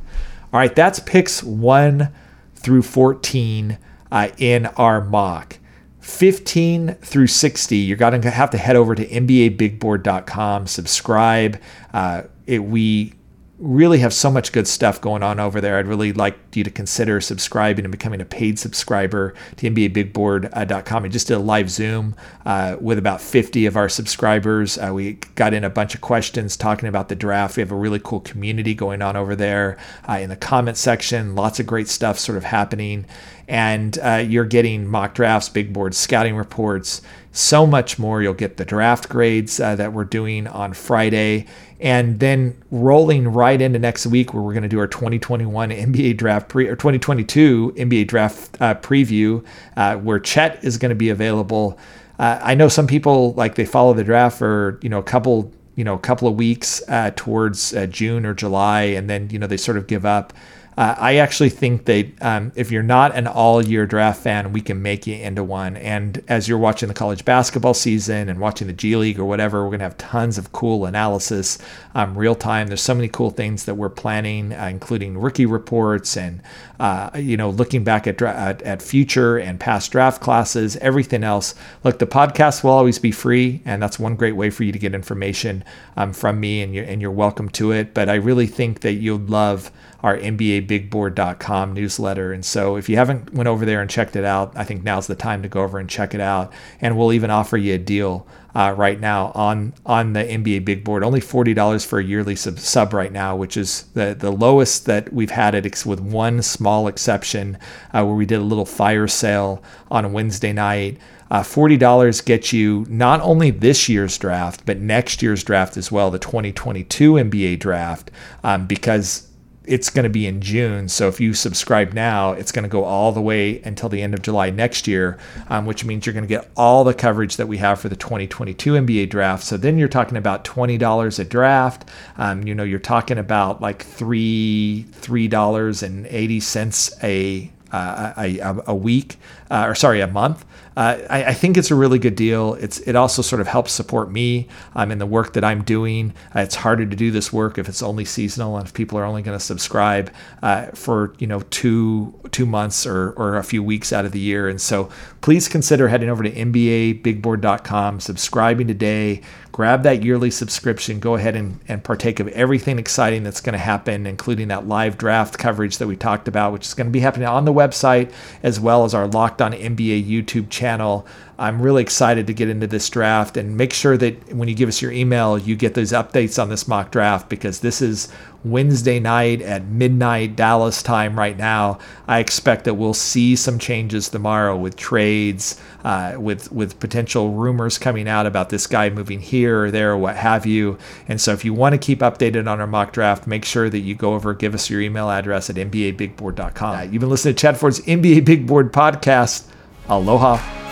All 0.52 0.60
right, 0.60 0.76
that's 0.76 1.00
picks 1.00 1.42
one 1.42 2.10
through 2.56 2.82
14 2.82 3.78
uh, 4.12 4.30
in 4.38 4.66
our 4.66 5.00
mock. 5.00 5.58
15 6.02 6.96
through 6.96 7.28
60, 7.28 7.78
you're 7.78 7.96
going 7.96 8.22
to 8.22 8.30
have 8.30 8.50
to 8.50 8.58
head 8.58 8.76
over 8.76 8.96
to 8.96 9.06
NBABigBoard.com, 9.08 10.68
subscribe. 10.68 11.62
Uh, 11.94 12.24
it, 12.48 12.64
we 12.64 13.14
really 13.60 14.00
have 14.00 14.14
so 14.14 14.32
much 14.32 14.54
good 14.54 14.68
stuff 14.68 15.02
going 15.02 15.22
on 15.22 15.38
over 15.38 15.60
there. 15.60 15.78
I'd 15.78 15.88
really 15.88 16.14
like 16.14 16.38
you 16.56 16.64
to 16.64 16.72
consider 16.72 17.20
subscribing 17.20 17.84
and 17.84 17.92
becoming 17.92 18.22
a 18.22 18.26
paid 18.26 18.58
subscriber 18.58 19.34
to 19.58 19.70
NBABigBoard.com. 19.70 21.04
I 21.04 21.08
just 21.10 21.28
did 21.28 21.36
a 21.36 21.40
live 21.40 21.70
Zoom 21.70 22.16
uh, 22.46 22.78
with 22.80 22.98
about 22.98 23.20
50 23.20 23.66
of 23.66 23.76
our 23.76 23.90
subscribers. 23.90 24.78
Uh, 24.78 24.92
we 24.94 25.14
got 25.36 25.54
in 25.54 25.66
a 25.66 25.70
bunch 25.70 25.94
of 25.94 26.00
questions 26.00 26.56
talking 26.56 26.88
about 26.88 27.10
the 27.10 27.16
draft. 27.16 27.58
We 27.58 27.62
have 27.62 27.72
a 27.72 27.76
really 27.76 28.00
cool 28.02 28.22
community 28.22 28.74
going 28.74 29.02
on 29.02 29.18
over 29.18 29.36
there 29.36 29.78
uh, 30.08 30.14
in 30.14 30.30
the 30.30 30.38
comment 30.38 30.78
section. 30.78 31.36
Lots 31.36 31.60
of 31.60 31.68
great 31.68 31.90
stuff 31.90 32.18
sort 32.18 32.38
of 32.38 32.46
happening. 32.46 33.06
And 33.50 33.98
uh, 34.00 34.24
you're 34.26 34.46
getting 34.46 34.88
mock 34.88 35.16
drafts, 35.16 35.50
big 35.50 35.74
board 35.74 35.96
scouting 35.96 36.36
reports, 36.36 37.02
so 37.32 37.66
much 37.66 38.00
more. 38.00 38.22
You'll 38.22 38.34
get 38.34 38.58
the 38.58 38.66
draft 38.66 39.10
grades 39.10 39.60
uh, 39.60 39.76
that 39.76 39.92
we're 39.92 40.06
doing 40.06 40.48
on 40.48 40.74
Friday 40.74 41.48
and 41.80 42.20
then 42.20 42.62
rolling 42.72 43.28
right 43.28 43.62
into 43.62 43.80
next 43.80 44.06
week 44.06 44.34
where 44.34 44.44
we're 44.44 44.54
going 44.54 44.64
to 44.64 44.70
do 44.70 44.80
our 44.80 44.88
2021 44.88 45.70
NBA 45.70 46.18
draft 46.18 46.50
pre 46.50 46.68
or 46.68 46.76
2022 46.76 47.74
NBA 47.78 48.08
draft 48.08 48.58
uh, 48.62 48.76
preview 48.76 49.44
uh, 49.78 49.96
where 49.98 50.20
Chet 50.20 50.64
is 50.64 50.78
going 50.78 50.90
to 50.90 50.96
be 50.96 51.10
available. 51.10 51.78
Uh, 52.18 52.40
I 52.42 52.56
know 52.56 52.68
some 52.68 52.88
people 52.88 53.34
like 53.34 53.56
they 53.56 53.66
follow 53.66 53.94
the 53.94 54.04
draft 54.04 54.38
for 54.38 54.80
you 54.82 54.90
know 54.90 55.00
a 55.00 55.04
couple 55.04 55.52
you 55.76 55.86
know 55.86 55.94
a 55.94 56.00
couple 56.00 56.28
of 56.28 56.36
weeks 56.36 56.82
uh, 56.90 57.12
towards 57.16 57.74
uh, 57.74 57.86
June 57.86 58.26
or 58.26 58.34
July 58.34 58.82
and 58.82 59.10
then 59.10 59.30
you 59.30 59.40
know 59.40 59.48
they 59.48 59.58
sort 59.58 59.78
of 59.78 59.88
give 59.88 60.06
up. 60.06 60.34
Uh, 60.80 60.96
I 60.98 61.18
actually 61.18 61.50
think 61.50 61.84
that 61.86 62.08
um, 62.22 62.54
if 62.56 62.72
you're 62.72 62.82
not 62.84 63.14
an 63.14 63.28
all 63.28 63.62
year 63.62 63.86
draft 63.86 64.24
fan, 64.24 64.54
we 64.54 64.62
can 64.62 64.82
make 64.82 65.06
you 65.06 65.16
into 65.16 65.44
one. 65.44 65.76
And 65.76 66.24
as 66.30 66.48
you're 66.48 66.58
watching 66.58 66.88
the 66.88 66.94
college 66.94 67.26
basketball 67.26 67.74
season 67.74 68.30
and 68.30 68.40
watching 68.40 68.68
the 68.68 68.72
G 68.72 68.96
League 68.96 69.20
or 69.20 69.26
whatever, 69.26 69.62
we're 69.62 69.72
going 69.72 69.80
to 69.80 69.84
have 69.84 69.98
tons 69.98 70.38
of 70.38 70.54
cool 70.54 70.86
analysis 70.86 71.58
um, 71.96 72.18
real 72.18 72.34
time. 72.34 72.68
There's 72.68 72.80
so 72.80 72.96
many 72.96 73.10
cool 73.10 73.30
things 73.30 73.66
that 73.66 73.76
we're 73.76 73.90
planning, 73.90 74.54
uh, 74.54 74.68
including 74.68 75.18
rookie 75.18 75.46
reports 75.46 76.16
and, 76.16 76.42
uh, 76.80 77.10
you 77.14 77.36
know, 77.36 77.50
looking 77.50 77.84
back 77.84 78.08
at, 78.08 78.18
dra- 78.18 78.58
at, 78.64 78.82
future 78.82 79.38
and 79.38 79.60
past 79.60 79.92
draft 79.92 80.22
classes, 80.22 80.78
everything 80.78 81.26
else. 81.26 81.56
Look, 81.84 82.00
the 82.00 82.08
podcast 82.08 82.64
will 82.64 82.72
always 82.72 83.00
be 83.00 83.12
free, 83.12 83.62
and 83.66 83.84
that's 83.84 84.00
one 84.00 84.16
great 84.16 84.38
way 84.38 84.50
for 84.50 84.64
you 84.64 84.72
to 84.72 84.80
get 84.80 84.96
information 84.96 85.66
um, 85.98 86.14
from 86.14 86.40
me, 86.40 86.62
and 86.62 86.74
you're, 86.74 86.86
and 86.86 87.02
you're 87.02 87.12
welcome 87.12 87.50
to 87.50 87.74
it. 87.74 87.94
But 87.94 88.08
I 88.08 88.16
really 88.16 88.48
think 88.48 88.80
that 88.80 88.94
you'll 88.94 89.20
love 89.20 89.72
our 90.04 90.18
NBABigBoard.com 90.18 91.74
newsletter. 91.74 92.32
And 92.32 92.46
so 92.46 92.76
if 92.76 92.88
you 92.90 92.96
haven't 92.96 93.34
went 93.34 93.48
over 93.48 93.66
there 93.66 93.82
and 93.82 93.90
checked 93.90 94.16
it 94.16 94.24
out, 94.24 94.54
I 94.56 94.64
think 94.64 94.84
now's 94.84 95.08
the 95.08 95.16
time 95.16 95.42
to 95.44 95.50
go 95.50 95.64
over 95.64 95.80
and 95.80 95.90
check 95.90 96.14
it 96.14 96.22
out. 96.22 96.54
And 96.80 96.98
we'll 96.98 97.14
even 97.14 97.30
offer 97.30 97.58
you 97.58 97.76
a 97.76 97.78
deal 97.78 98.26
uh, 98.56 98.74
right 98.76 99.00
now 99.00 99.32
on 99.36 99.74
on 99.86 100.14
the 100.14 100.24
NBA 100.24 100.66
Big 100.66 100.84
Board. 100.84 101.04
Only 101.04 101.20
forty 101.20 101.54
dollars 101.54 101.86
for 101.86 102.00
a 102.00 102.04
yearly 102.04 102.36
sub, 102.36 102.60
sub 102.60 102.94
right 102.94 103.12
now, 103.12 103.36
which 103.36 103.58
is 103.58 103.84
the 103.94 104.16
the 104.18 104.32
lowest 104.32 104.86
that 104.86 105.14
we've 105.14 105.32
had 105.32 105.56
it, 105.56 105.86
with 105.86 106.00
one 106.00 106.42
small 106.42 106.88
exception 106.88 107.58
uh, 107.94 108.04
where 108.04 108.16
we 108.16 108.26
did 108.26 108.40
a 108.40 108.44
little 108.44 108.66
fire 108.66 109.08
sale 109.08 109.64
on 109.92 110.14
Wednesday 110.14 110.54
night. 110.54 110.98
Uh, 111.32 111.44
$40 111.44 112.26
gets 112.26 112.52
you 112.54 112.88
not 112.90 113.22
only 113.22 113.52
this 113.52 113.88
year's 113.88 114.18
draft, 114.18 114.66
but 114.66 114.80
next 114.80 115.22
year's 115.22 115.44
draft 115.44 115.78
as 115.78 115.92
well, 115.92 116.10
the 116.10 116.18
2022 116.18 117.14
NBA 117.14 117.60
draft, 117.60 118.10
um, 118.44 118.66
because 118.66 119.29
it's 119.70 119.92
going 119.92 120.04
to 120.04 120.10
be 120.10 120.26
in 120.26 120.42
June. 120.42 120.90
So 120.90 121.08
if 121.08 121.20
you 121.20 121.36
subscribe 121.36 121.94
now, 121.94 122.32
it's 122.32 122.52
going 122.52 122.64
to 122.64 122.70
go 122.70 122.84
all 122.84 123.12
the 123.12 123.22
way 123.22 123.62
until 123.62 123.88
the 123.88 124.02
end 124.02 124.16
of 124.16 124.24
July 124.24 124.50
next 124.50 124.88
year, 124.88 125.20
um, 125.48 125.68
which 125.68 125.86
means 125.86 126.06
you're 126.06 126.14
going 126.14 126.24
to 126.24 126.28
get 126.28 126.50
all 126.58 126.84
the 126.84 126.94
coverage 126.94 127.38
that 127.38 127.48
we 127.48 127.58
have 127.58 127.80
for 127.80 127.88
the 127.88 127.96
2022 127.96 128.74
NBA 128.74 129.10
draft. 129.12 129.44
So 129.44 129.58
then 129.58 129.78
you're 129.78 129.88
talking 129.88 130.18
about 130.18 130.44
$20 130.44 131.20
a 131.20 131.24
draft. 131.24 131.88
Um, 132.18 132.48
you 132.48 132.56
know, 132.56 132.64
you're 132.64 132.80
talking 132.80 133.20
about 133.20 133.62
like 133.62 133.84
three 133.84 134.86
three 134.92 135.28
dollars 135.28 135.84
and 135.84 136.08
eighty 136.08 136.40
cents 136.40 136.92
a 137.04 137.52
uh, 137.72 138.14
a, 138.18 138.64
a, 138.68 138.76
week, 138.76 139.18
uh, 139.52 139.66
or 139.68 139.76
sorry, 139.76 140.02
a 140.02 140.08
month. 140.08 140.46
Uh, 140.76 140.98
I, 141.10 141.26
I, 141.26 141.34
think 141.34 141.58
it's 141.58 141.72
a 141.72 141.76
really 141.76 142.00
good 142.00 142.16
deal. 142.16 142.54
It's 142.56 142.80
it 142.80 142.96
also 142.96 143.22
sort 143.22 143.42
of 143.42 143.48
helps 143.48 143.72
support 143.72 144.12
me 144.12 144.48
um, 144.76 144.92
in 144.92 144.98
the 144.98 145.06
work 145.06 145.34
that 145.34 145.44
I'm 145.44 145.64
doing. 145.64 146.14
Uh, 146.36 146.42
it's 146.42 146.56
harder 146.56 146.86
to 146.86 146.96
do 146.96 147.12
this 147.12 147.34
work 147.34 147.58
if 147.58 147.68
it's 147.68 147.82
only 147.82 148.06
seasonal 148.06 148.58
and 148.58 148.66
if 148.66 148.74
people 148.74 148.98
are 148.98 149.04
only 149.04 149.22
going 149.22 149.38
to 149.38 149.44
subscribe 149.44 150.12
uh, 150.42 150.68
for 150.68 151.14
you 151.20 151.28
know 151.28 151.42
two 151.50 152.18
two 152.32 152.46
months 152.46 152.88
or 152.88 153.12
or 153.12 153.38
a 153.38 153.44
few 153.44 153.62
weeks 153.62 153.92
out 153.92 154.06
of 154.06 154.14
the 154.14 154.20
year. 154.20 154.48
And 154.48 154.62
so 154.62 154.90
please 155.22 155.48
consider 155.48 155.90
heading 155.90 156.10
over 156.10 156.24
to 156.24 156.32
NBABigBoard.com, 156.32 158.00
subscribing 158.00 158.68
today, 158.68 159.22
grab 159.60 159.84
that 159.84 160.06
yearly 160.06 160.32
subscription, 160.32 161.02
go 161.02 161.16
ahead 161.16 161.36
and, 161.36 161.60
and 161.68 161.84
partake 161.84 162.22
of 162.22 162.30
everything 162.30 162.80
exciting 162.80 163.24
that's 163.24 163.42
going 163.42 163.52
to 163.52 163.60
happen, 163.60 164.08
including 164.08 164.48
that 164.48 164.66
live 164.66 164.98
draft 164.98 165.38
coverage 165.38 165.80
that 165.80 165.86
we 165.86 165.98
talked 165.98 166.30
about, 166.30 166.54
which 166.54 166.66
is 166.66 166.74
going 166.74 166.88
to 166.88 166.92
be 166.92 167.02
happening 167.02 167.28
on 167.28 167.44
the 167.44 167.52
website 167.52 168.10
as 168.42 168.58
well 168.58 168.86
as 168.86 168.94
our 168.94 169.06
Locked 169.06 169.42
On 169.42 169.52
NBA 169.52 170.08
YouTube 170.08 170.50
channel. 170.50 171.06
I'm 171.40 171.62
really 171.62 171.82
excited 171.82 172.28
to 172.28 172.34
get 172.34 172.50
into 172.50 172.68
this 172.68 172.90
draft 172.90 173.38
and 173.38 173.56
make 173.56 173.72
sure 173.72 173.96
that 173.96 174.34
when 174.34 174.50
you 174.50 174.56
give 174.56 174.68
us 174.68 174.82
your 174.82 174.92
email, 174.92 175.38
you 175.38 175.56
get 175.56 175.74
those 175.74 175.94
updates 175.94 176.42
on 176.42 176.50
this 176.50 176.68
mock 176.68 176.92
draft 176.92 177.30
because 177.30 177.62
this 177.62 177.82
is 177.82 178.10
Wednesday 178.44 179.00
night 179.00 179.42
at 179.42 179.66
midnight 179.66 180.36
Dallas 180.36 180.84
time 180.84 181.18
right 181.18 181.38
now. 181.38 181.80
I 182.10 182.20
expect 182.20 182.66
that 182.66 182.74
we'll 182.74 182.94
see 182.94 183.38
some 183.38 183.58
changes 183.58 184.10
tomorrow 184.10 184.58
with 184.58 184.76
trades, 184.76 185.60
uh, 185.86 186.16
with 186.18 186.52
with 186.52 186.78
potential 186.82 187.32
rumors 187.32 187.78
coming 187.78 188.10
out 188.10 188.26
about 188.26 188.50
this 188.50 188.68
guy 188.68 188.90
moving 188.90 189.22
here 189.22 189.64
or 189.64 189.72
there 189.72 189.92
or 189.92 189.98
what 189.98 190.18
have 190.18 190.46
you. 190.46 190.78
And 191.08 191.22
so 191.22 191.32
if 191.32 191.46
you 191.46 191.54
want 191.54 191.72
to 191.72 191.78
keep 191.78 192.00
updated 192.00 192.52
on 192.52 192.60
our 192.60 192.68
mock 192.68 192.92
draft, 192.92 193.28
make 193.28 193.46
sure 193.46 193.70
that 193.70 193.80
you 193.80 193.96
go 193.96 194.14
over, 194.14 194.34
give 194.34 194.54
us 194.54 194.70
your 194.70 194.82
email 194.82 195.10
address 195.10 195.50
at 195.50 195.56
NBABigBoard.com. 195.56 196.92
You've 196.92 197.00
been 197.00 197.10
listening 197.10 197.36
to 197.36 197.42
Chad 197.42 197.58
Ford's 197.58 197.80
NBA 197.82 198.26
Big 198.26 198.46
Board 198.46 198.74
podcast. 198.74 199.46
Aloha. 199.88 200.69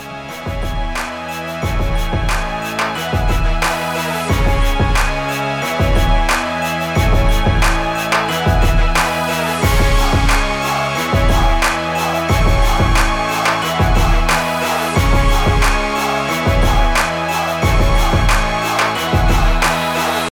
Bye. 0.48 0.77